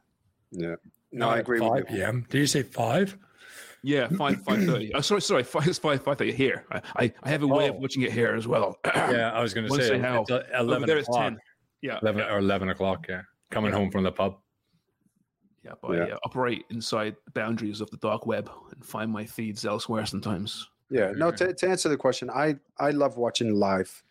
Yeah. 0.50 0.74
No, 1.12 1.28
I 1.30 1.38
agree 1.38 1.60
with 1.60 1.68
5 1.70 1.78
you. 1.78 1.84
p.m. 1.96 2.26
Did 2.28 2.38
you 2.38 2.46
say 2.46 2.62
five? 2.64 3.16
Yeah, 3.84 4.08
five 4.08 4.42
five 4.44 4.64
thirty. 4.64 4.92
Oh, 4.94 5.00
sorry, 5.00 5.20
sorry, 5.22 5.42
five 5.44 5.68
it's 5.68 5.78
five 5.78 6.02
five 6.02 6.18
thirty 6.18 6.32
here. 6.32 6.64
I, 6.72 6.80
I, 6.96 7.12
I 7.22 7.28
have 7.30 7.42
a 7.42 7.46
way 7.46 7.68
of 7.68 7.76
Oh. 7.76 7.78
watching 7.80 8.02
it 8.02 8.12
here 8.12 8.34
as 8.34 8.48
well. 8.48 8.78
Yeah, 8.86 9.30
I 9.32 9.40
was 9.42 9.52
going 9.54 9.68
to 9.68 9.74
say, 9.74 9.88
say 9.88 9.98
how. 9.98 10.22
it's 10.28 10.30
11 10.58 10.86
there 10.86 10.96
it's 10.98 11.06
o'clock. 11.08 11.22
ten. 11.22 11.38
Yeah, 11.82 11.98
11 12.02 12.20
yeah, 12.20 12.32
or 12.34 12.38
11 12.38 12.70
o'clock. 12.70 13.06
Yeah. 13.08 13.22
Coming 13.50 13.72
Yeah. 13.72 13.78
home 13.78 13.90
from 13.90 14.02
the 14.04 14.10
pub. 14.10 14.38
yeah, 15.62 15.72
but 15.82 16.00
I 16.00 16.10
uh, 16.10 16.16
operate 16.24 16.64
inside 16.70 17.14
the 17.26 17.30
boundaries 17.32 17.80
of 17.82 17.90
the 17.90 17.98
dark 17.98 18.26
web 18.26 18.50
and 18.72 18.84
find 18.84 19.10
my 19.12 19.24
feeds 19.26 19.64
elsewhere 19.66 20.06
sometimes. 20.06 20.68
Yeah, 20.94 21.10
no. 21.16 21.32
To, 21.32 21.52
to 21.52 21.68
answer 21.68 21.88
the 21.88 21.96
question, 21.96 22.30
I 22.30 22.54
I 22.78 22.90
love 22.90 23.16
watching 23.16 23.54
live, 23.56 24.02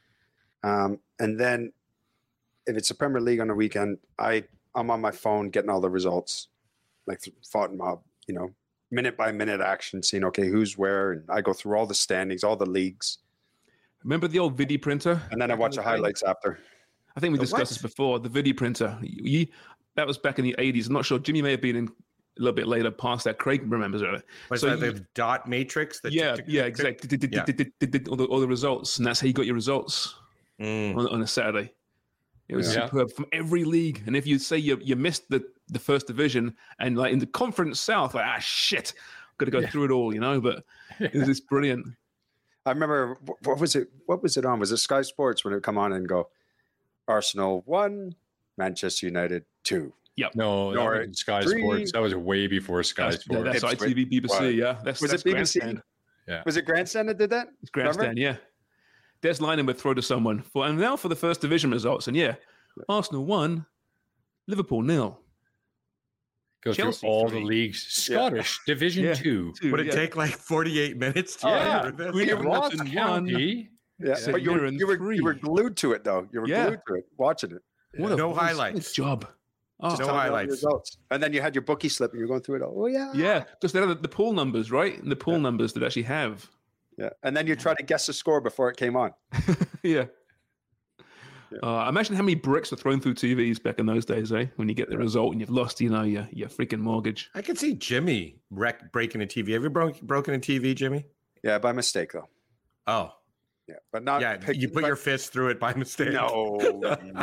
um, 0.64 1.00
and 1.18 1.40
then 1.40 1.72
if 2.68 2.76
it's 2.76 2.92
a 2.92 2.96
Premier 2.96 3.22
League 3.22 3.40
on 3.40 3.50
a 3.50 3.56
weekend, 3.56 4.00
I 4.20 4.44
I'm 4.76 4.92
on 4.92 5.00
my 5.00 5.12
phone 5.12 5.50
getting 5.50 5.70
all 5.70 5.80
the 5.80 5.90
results, 5.90 6.50
like 7.08 7.22
fought 7.50 7.70
and 7.70 7.78
mob, 7.80 8.02
you 8.28 8.34
know, 8.36 8.50
minute 8.92 9.16
by 9.16 9.32
minute 9.32 9.62
action, 9.62 10.04
seeing 10.04 10.26
okay 10.26 10.48
who's 10.50 10.78
where, 10.78 11.14
and 11.14 11.24
I 11.30 11.40
go 11.40 11.54
through 11.54 11.78
all 11.78 11.86
the 11.86 11.96
standings, 11.96 12.44
all 12.44 12.58
the 12.58 12.66
leagues, 12.66 13.20
Remember 14.04 14.28
the 14.28 14.40
old 14.40 14.58
video 14.58 14.78
printer? 14.78 15.22
and 15.32 15.42
then 15.42 15.52
I 15.52 15.54
watch 15.56 15.76
the 15.78 15.82
highlights 15.84 16.22
after. 16.24 16.60
I 17.16 17.22
think 17.22 17.32
we 17.32 17.38
The 17.38 17.46
discussed 17.46 17.62
what? 17.62 17.70
this 17.70 17.82
before. 17.82 18.20
The 18.20 18.28
video 18.28 18.54
printer. 18.56 18.98
You, 19.02 19.48
that 19.96 20.06
was 20.06 20.18
back 20.18 20.38
in 20.38 20.44
the 20.44 20.56
eighties. 20.58 20.88
I'm 20.88 20.94
not 20.94 21.06
sure. 21.06 21.18
Jimmy 21.20 21.42
may 21.42 21.52
have 21.52 21.62
been 21.62 21.78
in 21.78 21.90
a 22.38 22.42
little 22.42 22.56
bit 22.56 22.68
later 22.68 22.90
past 22.92 23.26
that. 23.26 23.38
Craig 23.38 23.62
remembers 23.72 24.02
it. 24.02 24.24
Was 24.50 24.62
So 24.62 24.76
that 24.76 24.86
you- 24.86 24.92
the 24.94 25.06
dot 25.14 25.48
matrix? 25.48 26.00
The 26.00 26.12
yeah, 26.12 26.36
tick, 26.36 26.46
tick, 26.46 26.54
yeah, 26.54 26.64
tick, 26.64 26.76
tick? 26.76 26.86
exactly. 26.86 27.08
Did- 27.08 27.20
did- 27.20 27.34
Yeah. 27.34 27.46
did- 27.46 27.58
did- 27.58 27.74
did- 27.80 27.92
did 27.92 28.08
All 28.08 28.16
the, 28.16 28.26
all 28.26 28.40
the 28.40 28.48
results, 28.48 28.98
and 28.98 29.06
that's 29.06 29.20
how 29.20 29.28
you 29.28 29.34
got 29.34 29.46
your 29.46 29.56
results 29.56 30.16
Mm. 30.60 30.98
on, 30.98 31.08
on 31.10 31.22
a 31.22 31.28
Saturday. 31.28 31.74
It 32.50 32.56
was 32.56 32.76
Yeah. 32.76 32.86
superb 32.86 33.12
from 33.12 33.26
every 33.32 33.64
league. 33.64 34.04
And 34.06 34.16
if 34.16 34.28
you 34.28 34.38
say 34.40 34.58
you 34.58 34.78
you 34.82 34.96
missed 34.96 35.30
the 35.30 35.44
the 35.70 35.80
first 35.80 36.08
division 36.08 36.56
and 36.80 36.98
like 36.98 37.14
in 37.14 37.20
the 37.20 37.26
conference 37.26 37.80
south, 37.80 38.14
like 38.14 38.26
ah 38.26 38.38
shit, 38.40 38.94
got 39.38 39.46
to 39.46 39.52
go 39.52 39.66
through 39.66 39.86
it 39.86 39.92
all, 39.92 40.14
you 40.14 40.20
know. 40.20 40.42
But 40.42 40.64
it 41.00 41.14
was 41.14 41.26
just 41.28 41.48
brilliant. 41.48 41.88
I 42.66 42.72
remember 42.72 43.18
what 43.44 43.60
was 43.60 43.76
it? 43.76 43.90
What 44.06 44.22
was 44.22 44.38
it 44.38 44.46
on? 44.46 44.60
Was 44.60 44.72
it 44.72 44.78
Sky 44.78 45.02
Sports 45.04 45.44
when 45.44 45.54
it 45.54 45.58
would 45.58 45.64
come 45.64 45.78
on 45.78 45.94
and 45.94 46.08
go, 46.08 46.30
Arsenal 47.08 47.62
one, 47.66 48.16
Manchester 48.58 49.06
United 49.08 49.46
two. 49.64 49.94
No, 50.36 50.72
that 50.72 50.76
Norwich, 50.76 51.08
was 51.10 51.20
Sky 51.20 51.42
three. 51.42 51.62
Sports. 51.62 51.92
That 51.94 52.02
was 52.02 52.16
way 52.16 52.48
before 52.48 52.84
Sky 52.84 53.10
That's, 53.12 53.26
yeah, 53.30 53.38
Sports. 53.40 53.62
that's 53.62 53.74
Ipswich. 53.74 53.96
ITV, 53.96 54.12
BBC. 54.22 54.30
Wow. 54.30 54.42
Yeah, 54.46 54.80
that's 54.84 55.02
Was 55.02 55.12
that's 55.12 55.24
it 55.26 55.30
BBC? 55.30 55.34
Grandstand. 55.60 55.82
Was 56.46 56.58
it 56.58 56.66
Grandstand 56.66 57.10
that 57.10 57.18
did 57.18 57.30
that? 57.32 57.48
It's 57.62 57.72
grandstand. 57.72 58.18
Yeah. 58.18 58.38
Des 59.22 59.36
Lynam 59.36 59.68
would 59.68 59.78
throw 59.78 59.94
to 59.94 60.02
someone 60.02 60.42
for 60.42 60.66
and 60.66 60.78
now 60.78 60.96
for 60.96 61.08
the 61.10 61.16
first 61.16 61.42
division 61.42 61.72
results. 61.72 62.08
And 62.08 62.16
yeah, 62.16 62.36
Arsenal 62.90 63.26
won, 63.26 63.66
Liverpool 64.48 64.82
nil. 64.82 65.20
Go 66.64 66.72
Chelsea 66.74 67.00
through 67.02 67.10
all 67.10 67.28
three. 67.30 67.40
the 67.40 67.46
leagues. 67.46 67.84
Scottish 67.90 68.60
Division 68.66 69.04
Yeah. 69.04 69.14
Two. 69.16 69.54
Two, 69.60 69.72
Would 69.72 69.82
it 69.82 69.88
yeah. 69.88 69.92
take 69.94 70.16
like 70.16 70.32
48 70.32 70.98
minutes 70.98 71.36
to 71.38 71.48
oh, 71.48 71.50
Yeah. 71.50 71.92
get? 71.92 72.14
We- 72.14 72.28
Yeah, 72.28 72.34
Ross 72.36 72.46
Ross 72.72 72.78
won. 72.78 72.88
County. 72.92 73.70
Yeah, 74.00 74.16
St. 74.16 74.32
but 74.32 74.42
you 74.42 74.52
were, 74.52 74.68
you, 74.68 74.88
were, 74.88 75.12
you 75.14 75.24
were 75.24 75.34
glued 75.34 75.76
to 75.78 75.92
it 75.94 76.04
though. 76.06 76.26
You 76.32 76.42
were 76.42 76.48
Yeah. 76.48 76.68
glued 76.68 76.80
to 76.88 76.94
it, 76.96 77.06
watching 77.18 77.52
it. 77.52 77.62
What 77.98 78.14
a 78.14 78.16
No 78.16 78.30
voice- 78.30 78.36
what 78.38 78.44
highlights. 78.46 78.92
job. 78.94 79.28
Oh, 79.86 79.90
Just 79.90 80.00
No 80.02 80.06
telling 80.08 80.16
you 80.16 80.22
all 80.22 80.26
the 80.30 80.38
highlights. 80.38 80.52
Results. 80.52 80.98
And 81.12 81.22
then 81.22 81.34
you 81.34 81.42
had 81.42 81.54
your 81.54 81.62
bookie 81.62 81.90
slip 81.90 82.12
and 82.12 82.20
you're 82.20 82.28
going 82.28 82.42
through 82.42 82.56
it 82.56 82.62
all. 82.62 82.74
Oh 82.84 82.88
yeah. 82.88 83.12
yeah, 83.14 83.44
because 83.60 83.72
they're 83.74 83.86
the, 83.86 83.96
the 83.96 84.08
pool 84.08 84.34
numbers, 84.34 84.72
right? 84.72 84.98
And 85.02 85.12
the 85.12 85.16
pool 85.16 85.34
Yeah. 85.34 85.40
numbers 85.42 85.74
that 85.74 85.84
actually 85.84 86.04
have. 86.04 86.50
Yeah. 86.98 87.10
And 87.24 87.36
then 87.36 87.48
you 87.48 87.56
try 87.56 87.74
to 87.74 87.84
guess 87.84 88.06
the 88.08 88.14
score 88.14 88.40
before 88.42 88.70
it 88.70 88.78
came 88.78 88.96
on. 88.96 89.12
yeah. 89.84 90.06
Yeah. 91.52 91.60
Uh, 91.62 91.88
imagine 91.88 92.16
how 92.16 92.24
many 92.24 92.36
bricks 92.36 92.72
were 92.72 92.78
thrown 92.78 93.00
through 93.00 93.14
TVs 93.14 93.62
back 93.62 93.78
in 93.78 93.86
those 93.86 94.06
days, 94.06 94.32
eh? 94.32 94.48
When 94.56 94.68
you 94.70 94.74
get 94.74 94.90
the 94.90 94.98
result 94.98 95.34
and 95.34 95.40
you've 95.42 95.52
lost, 95.52 95.80
you 95.82 95.90
know, 95.90 96.02
your 96.04 96.28
your 96.32 96.50
freaking 96.50 96.80
mortgage. 96.80 97.30
I 97.36 97.42
could 97.44 97.60
see 97.60 97.76
Jimmy 97.76 98.38
wreck 98.50 98.92
breaking 98.92 99.22
a 99.22 99.26
TV. 99.26 99.54
Have 99.54 99.64
you 99.64 99.70
broke, 99.70 100.02
broken 100.02 100.34
a 100.34 100.40
TV, 100.40 100.74
Jimmy? 100.74 101.06
Yeah, 101.44 101.60
by 101.60 101.72
mistake 101.74 102.14
though. 102.14 102.28
Oh, 102.88 103.12
Yeah. 103.68 103.76
But 103.92 104.04
not 104.04 104.22
yeah. 104.22 104.38
pick- 104.38 104.58
You 104.58 104.68
put 104.70 104.82
but- 104.82 104.88
your 104.88 104.96
fist 104.96 105.32
through 105.32 105.50
it 105.50 105.60
by 105.60 105.74
mistake. 105.76 106.14
No, 106.14 106.58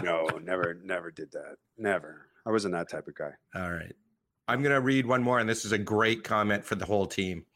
no, 0.03 0.27
never, 0.43 0.75
never 0.85 1.11
did 1.11 1.33
that. 1.33 1.57
Never. 1.77 2.27
I 2.51 2.53
wasn't 2.53 2.74
that 2.74 2.88
type 2.88 3.07
of 3.07 3.14
guy. 3.14 3.30
All 3.55 3.70
right. 3.70 3.94
I'm 4.48 4.61
going 4.61 4.74
to 4.74 4.80
read 4.80 5.07
one 5.07 5.22
more, 5.22 5.38
and 5.38 5.48
this 5.48 5.64
is 5.64 5.70
a 5.70 5.78
great 5.78 6.24
comment 6.24 6.64
for 6.64 6.74
the 6.74 6.84
whole 6.84 7.07
team. 7.07 7.46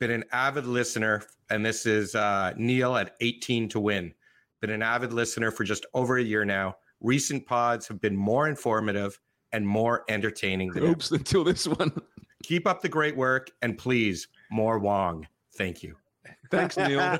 been 0.00 0.10
an 0.10 0.24
avid 0.32 0.66
listener, 0.66 1.22
and 1.48 1.64
this 1.64 1.86
is 1.86 2.16
uh, 2.16 2.52
Neil 2.56 2.96
at 2.96 3.14
18 3.20 3.68
to 3.68 3.78
win. 3.78 4.12
Been 4.60 4.70
an 4.70 4.82
avid 4.82 5.12
listener 5.12 5.52
for 5.52 5.62
just 5.62 5.86
over 5.94 6.18
a 6.18 6.22
year 6.24 6.44
now. 6.44 6.74
Recent 7.00 7.46
pods 7.46 7.86
have 7.86 8.00
been 8.00 8.16
more 8.16 8.48
informative 8.48 9.16
and 9.52 9.64
more 9.64 10.02
entertaining 10.08 10.70
than 10.72 10.82
ever. 10.82 10.92
Oops, 10.92 11.08
until 11.12 11.44
this 11.44 11.68
one. 11.68 11.92
Keep 12.42 12.66
up 12.66 12.82
the 12.82 12.88
great 12.88 13.16
work, 13.16 13.52
and 13.62 13.78
please, 13.78 14.26
more 14.50 14.80
Wong. 14.80 15.28
Thank 15.56 15.84
you. 15.84 15.94
Thanks, 16.50 16.76
Neil. 16.76 17.18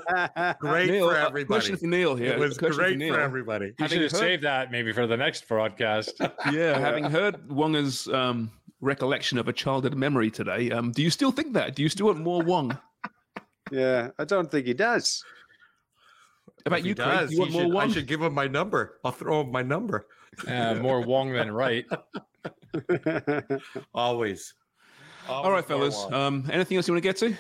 Great 0.61 0.91
Neil, 0.91 1.09
for 1.09 1.16
uh, 1.16 1.27
everybody. 1.27 1.45
question 1.45 1.77
for 1.77 1.87
Neil 1.87 2.14
here. 2.16 2.33
It 2.33 2.39
was 2.39 2.57
Question 2.59 2.74
for 2.77 2.83
great 2.83 2.99
Neil. 2.99 3.14
for 3.14 3.20
everybody. 3.20 3.72
You 3.79 3.89
should 3.89 4.03
have 4.03 4.11
heard- 4.12 4.18
saved 4.20 4.43
that 4.45 4.70
maybe 4.70 4.93
for 4.93 5.07
the 5.07 5.16
next 5.16 5.47
broadcast. 5.49 6.20
Yeah, 6.53 6.79
having 6.79 7.05
heard 7.05 7.49
Wonga's 7.49 8.07
um, 8.09 8.51
recollection 8.81 9.39
of 9.39 9.49
a 9.49 9.53
childhood 9.53 9.95
memory 9.95 10.31
today, 10.31 10.70
um, 10.70 10.93
do 10.93 11.03
you 11.03 11.11
still 11.11 11.31
think 11.33 11.53
that? 11.55 11.74
Do 11.74 11.83
you 11.83 11.89
still 11.89 12.07
want 12.07 12.18
more 12.20 12.43
Wong? 12.43 12.77
Yeah, 13.72 14.11
I 14.16 14.24
don't 14.24 14.49
think 14.49 14.64
he 14.66 14.74
does. 14.74 15.24
About 16.64 16.79
If 16.79 16.85
he 16.85 16.89
you, 16.91 16.95
Craig? 16.95 17.09
does, 17.09 17.33
you 17.33 17.41
want 17.41 17.51
more 17.53 17.62
should- 17.62 17.77
I 17.77 17.89
should 17.93 18.07
give 18.07 18.22
him 18.22 18.33
my 18.33 18.47
number. 18.47 18.99
I'll 19.05 19.11
throw 19.11 19.41
him 19.41 19.51
my 19.51 19.62
number. 19.62 20.07
Uh, 20.47 20.74
more 20.77 21.01
Wong 21.01 21.33
than 21.33 21.51
right. 21.51 21.85
Always. 23.95 24.55
All 25.29 25.51
right, 25.51 25.68
Always 25.68 25.68
more 25.68 25.91
fellas. 25.91 26.12
Um, 26.12 26.49
anything 26.53 26.77
else 26.77 26.87
you 26.87 26.95
want 26.95 27.03
to 27.03 27.09
get 27.09 27.16
to? 27.16 27.35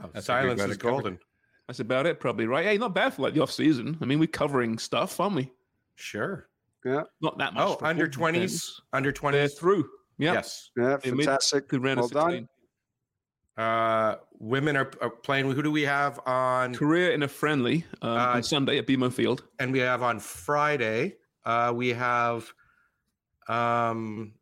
No, 0.00 0.10
That's 0.12 0.26
silence 0.26 0.60
is 0.60 0.76
to 0.76 0.76
cover 0.78 0.92
golden. 0.92 1.18
That's 1.68 1.80
about 1.80 2.06
it, 2.06 2.18
probably, 2.20 2.46
right? 2.46 2.64
Hey, 2.64 2.78
not 2.78 2.94
bad 2.94 3.14
for 3.14 3.22
like 3.22 3.34
the 3.34 3.42
off 3.42 3.50
season. 3.52 3.96
I 4.00 4.04
mean, 4.04 4.18
we're 4.18 4.26
covering 4.26 4.78
stuff, 4.78 5.18
aren't 5.20 5.36
we? 5.36 5.52
Sure. 5.94 6.48
yeah, 6.84 7.02
Not 7.20 7.38
that 7.38 7.54
much. 7.54 7.68
Oh, 7.68 7.78
under 7.82 8.06
depends. 8.06 8.58
20s. 8.58 8.80
Under 8.92 9.12
They're 9.12 9.32
20s. 9.32 9.56
through. 9.58 9.88
Yeah. 10.18 10.32
Yes. 10.34 10.70
yeah, 10.76 10.96
They 10.96 11.10
made 11.10 11.24
fantastic. 11.26 11.68
Good 11.68 11.82
round 11.82 11.98
Well 11.98 12.06
of 12.06 12.12
done. 12.12 12.48
Uh, 13.56 14.16
women 14.38 14.76
are, 14.76 14.90
are 15.00 15.10
playing. 15.10 15.50
Who 15.50 15.62
do 15.62 15.70
we 15.70 15.82
have 15.82 16.18
on? 16.26 16.74
Korea 16.74 17.12
in 17.12 17.22
a 17.22 17.28
friendly 17.28 17.84
um, 18.00 18.10
Uh, 18.10 18.26
on 18.36 18.42
Sunday 18.42 18.78
at 18.78 18.86
BMO 18.86 19.12
Field. 19.12 19.44
And 19.58 19.72
we 19.72 19.78
have 19.80 20.02
on 20.02 20.18
Friday. 20.20 21.16
Uh, 21.44 21.72
we 21.74 21.90
have 21.90 22.50
um, 23.48 24.32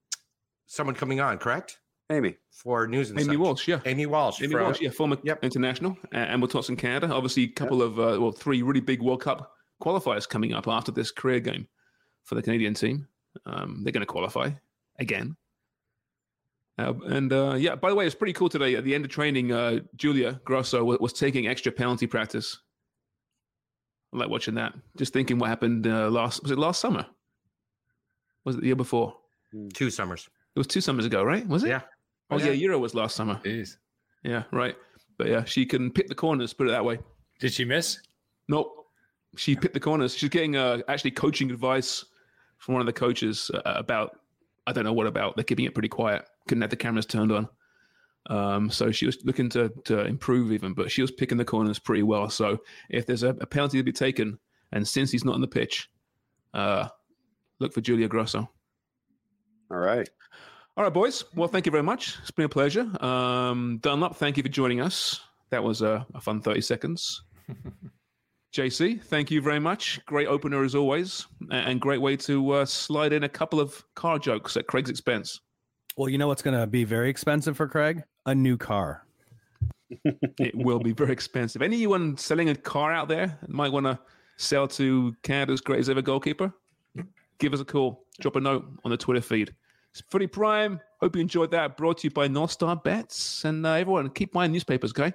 someone 0.67 0.95
coming 0.95 1.21
on, 1.21 1.39
correct? 1.39 1.80
Amy. 2.11 2.37
For 2.51 2.87
news 2.87 3.11
and 3.11 3.19
Amy 3.21 3.29
such. 3.35 3.39
Walsh, 3.39 3.69
yeah. 3.69 3.81
Amy 3.87 4.07
Walsh. 4.07 4.43
Amy 4.43 4.53
from- 4.53 4.65
Walsh, 4.65 4.81
yeah, 4.81 4.91
former 4.91 5.17
Yep. 5.23 5.45
international, 5.45 5.97
uh, 6.13 6.17
and 6.19 6.41
we'll 6.43 6.49
talk 6.49 6.65
some 6.65 6.77
Canada. 6.77 7.13
Obviously, 7.13 7.45
a 7.45 7.49
couple 7.49 7.83
of, 7.83 7.99
uh, 7.99 8.19
well, 8.21 8.33
three 8.33 8.63
really 8.63 8.81
big 8.81 9.01
World 9.01 9.23
Cup 9.23 9.55
qualifiers 9.81 10.29
coming 10.29 10.53
up 10.53 10.67
after 10.69 10.93
this 10.93 11.11
Korea 11.11 11.41
game 11.41 11.69
for 12.25 12.35
the 12.35 12.43
Canadian 12.43 12.75
team. 12.75 13.07
Um, 13.47 13.83
they're 13.85 13.93
going 13.93 14.01
to 14.03 14.07
qualify 14.07 14.51
again. 14.99 15.37
Uh, 16.79 16.95
and 17.07 17.33
uh, 17.33 17.55
yeah, 17.57 17.75
by 17.77 17.91
the 17.91 17.95
way, 17.95 18.07
it's 18.07 18.15
pretty 18.15 18.33
cool 18.33 18.49
today. 18.49 18.75
At 18.75 18.85
the 18.85 18.95
end 18.95 19.05
of 19.05 19.11
training, 19.11 19.53
uh, 19.53 19.81
Julia 19.97 20.41
Grosso 20.45 20.83
wa- 20.85 20.97
was 21.01 21.13
taking 21.13 21.47
extra 21.47 21.71
penalty 21.71 22.07
practice. 22.07 22.59
I 24.13 24.17
like 24.19 24.29
watching 24.31 24.55
that. 24.55 24.75
Just 24.97 25.13
thinking 25.13 25.39
what 25.39 25.49
happened 25.49 25.87
uh, 25.87 26.11
last, 26.11 26.43
was 26.43 26.51
it 26.51 26.59
last 26.59 26.81
summer? 26.81 27.07
Was 28.45 28.57
it 28.57 28.61
the 28.63 28.67
year 28.67 28.77
before? 28.77 29.15
Two 29.75 29.91
summers. 29.91 30.29
It 30.57 30.59
was 30.59 30.67
two 30.67 30.81
summers 30.81 31.05
ago, 31.07 31.23
right? 31.23 31.47
Was 31.47 31.63
it? 31.65 31.69
Yeah. 31.69 31.83
Oh, 32.31 32.39
Yeah. 32.39 32.47
yeah, 32.47 32.53
Euro 32.53 32.79
was 32.79 32.95
last 32.95 33.17
summer. 33.17 33.41
Jeez. 33.45 33.77
Yeah, 34.23 34.45
right. 34.53 34.77
But 35.19 35.29
yeah, 35.29 35.45
she 35.45 35.67
can 35.67 35.91
pick 35.91 36.09
the 36.09 36.15
corners, 36.15 36.53
put 36.53 36.67
it 36.69 36.71
that 36.71 36.85
way. 36.85 36.99
Did 37.41 37.53
she 37.53 37.65
miss? 37.65 38.01
Nope. 38.49 38.87
She 39.37 39.55
picked 39.57 39.75
the 39.75 39.81
corners. 39.81 40.15
She's 40.17 40.29
getting 40.29 40.57
uh, 40.57 40.79
actually 40.89 41.13
coaching 41.13 41.51
advice 41.51 42.05
from 42.59 42.75
one 42.75 42.81
of 42.81 42.87
the 42.87 42.93
coaches 42.93 43.51
uh, 43.55 43.61
about, 43.65 44.19
I 44.67 44.73
don't 44.73 44.85
know 44.85 44.93
what 44.93 45.07
about. 45.07 45.37
They're 45.37 45.45
keeping 45.45 45.65
it 45.65 45.75
pretty 45.75 45.89
quiet. 45.89 46.25
Couldn't 46.49 46.63
have 46.63 46.71
the 46.71 46.77
cameras 46.77 47.07
turned 47.07 47.33
on. 47.33 47.49
Um, 48.29 48.71
so 48.71 48.91
she 48.91 49.07
was 49.07 49.19
looking 49.25 49.49
to, 49.51 49.71
to 49.85 50.05
improve 50.05 50.53
even, 50.53 50.75
but 50.75 50.91
she 50.91 51.01
was 51.01 51.11
picking 51.11 51.39
the 51.39 51.45
corners 51.45 51.79
pretty 51.79 52.03
well. 52.03 52.29
So 52.29 52.59
if 52.91 53.07
there's 53.07 53.23
a, 53.23 53.31
a 53.41 53.47
penalty 53.47 53.79
to 53.79 53.83
be 53.85 53.93
taken, 53.93 54.39
and 54.73 54.87
since 54.87 55.11
he's 55.11 55.25
not 55.25 55.35
on 55.35 55.41
the 55.41 55.49
pitch, 55.49 55.89
uh, 56.53 56.89
look 57.61 57.73
for 57.73 57.81
Julia 57.81 58.09
Grosso. 58.09 58.51
All 59.71 59.79
right. 59.79 60.09
All 60.81 60.85
right, 60.85 60.95
boys. 60.95 61.25
Well, 61.35 61.47
thank 61.47 61.67
you 61.67 61.73
very 61.73 61.83
much. 61.83 62.17
It's 62.23 62.31
been 62.31 62.47
a 62.47 62.49
pleasure. 62.49 62.91
Um, 63.05 63.81
Dunlop, 63.83 64.17
thank 64.17 64.39
you 64.39 64.43
for 64.43 64.49
joining 64.49 64.81
us. 64.81 65.21
That 65.51 65.63
was 65.63 65.83
a, 65.83 66.07
a 66.15 66.23
fun 66.23 66.41
30 66.41 66.63
seconds. 66.63 67.23
JC, 68.55 69.05
thank 69.05 69.31
you 69.31 69.43
very 69.43 69.59
much. 69.59 70.01
Great 70.07 70.27
opener 70.27 70.65
as 70.65 70.75
always, 70.75 71.27
and 71.51 71.83
great 71.83 72.01
way 72.01 72.17
to 72.17 72.53
uh, 72.53 72.65
slide 72.65 73.13
in 73.13 73.25
a 73.25 73.29
couple 73.29 73.61
of 73.61 73.85
car 73.95 74.19
jokes 74.19 74.57
at 74.57 74.69
Craig's 74.69 74.89
expense. 74.89 75.39
Well, 75.99 76.09
you 76.09 76.17
know 76.17 76.29
what's 76.29 76.41
going 76.41 76.59
to 76.59 76.67
be 76.67 76.85
very 76.85 77.11
expensive 77.11 77.59
for 77.59 77.69
Craig? 77.69 78.03
A 78.25 78.35
new 78.35 78.57
car. 78.57 79.05
it 79.91 80.55
will 80.55 80.79
be 80.79 80.95
very 80.95 81.13
expensive. 81.13 81.61
Anyone 81.61 82.17
selling 82.17 82.49
a 82.49 82.57
car 82.57 82.91
out 82.91 83.07
there 83.07 83.39
might 83.49 83.71
want 83.71 83.85
to 83.85 83.99
sell 84.39 84.67
to 84.69 85.15
Canada's 85.25 85.61
greatest 85.61 85.91
ever 85.91 86.01
goalkeeper? 86.01 86.55
Give 87.39 87.53
us 87.53 87.61
a 87.61 87.67
call. 87.67 88.07
Drop 88.19 88.37
a 88.37 88.41
note 88.41 88.65
on 88.83 88.91
the 88.91 88.97
Twitter 88.97 89.21
feed. 89.21 89.55
It's 89.93 90.03
Footy 90.09 90.27
Prime. 90.27 90.81
Hope 91.01 91.17
you 91.17 91.23
enjoyed 91.23 91.51
that. 91.51 91.77
Brought 91.77 91.99
to 91.99 92.07
you 92.07 92.11
by 92.11 92.29
North 92.29 92.53
Star 92.53 92.77
Bets. 92.77 93.45
And 93.45 93.67
uh, 93.67 93.73
everyone, 93.73 94.11
keep 94.11 94.33
buying 94.33 94.53
newspapers, 94.53 94.91
okay? 94.93 95.15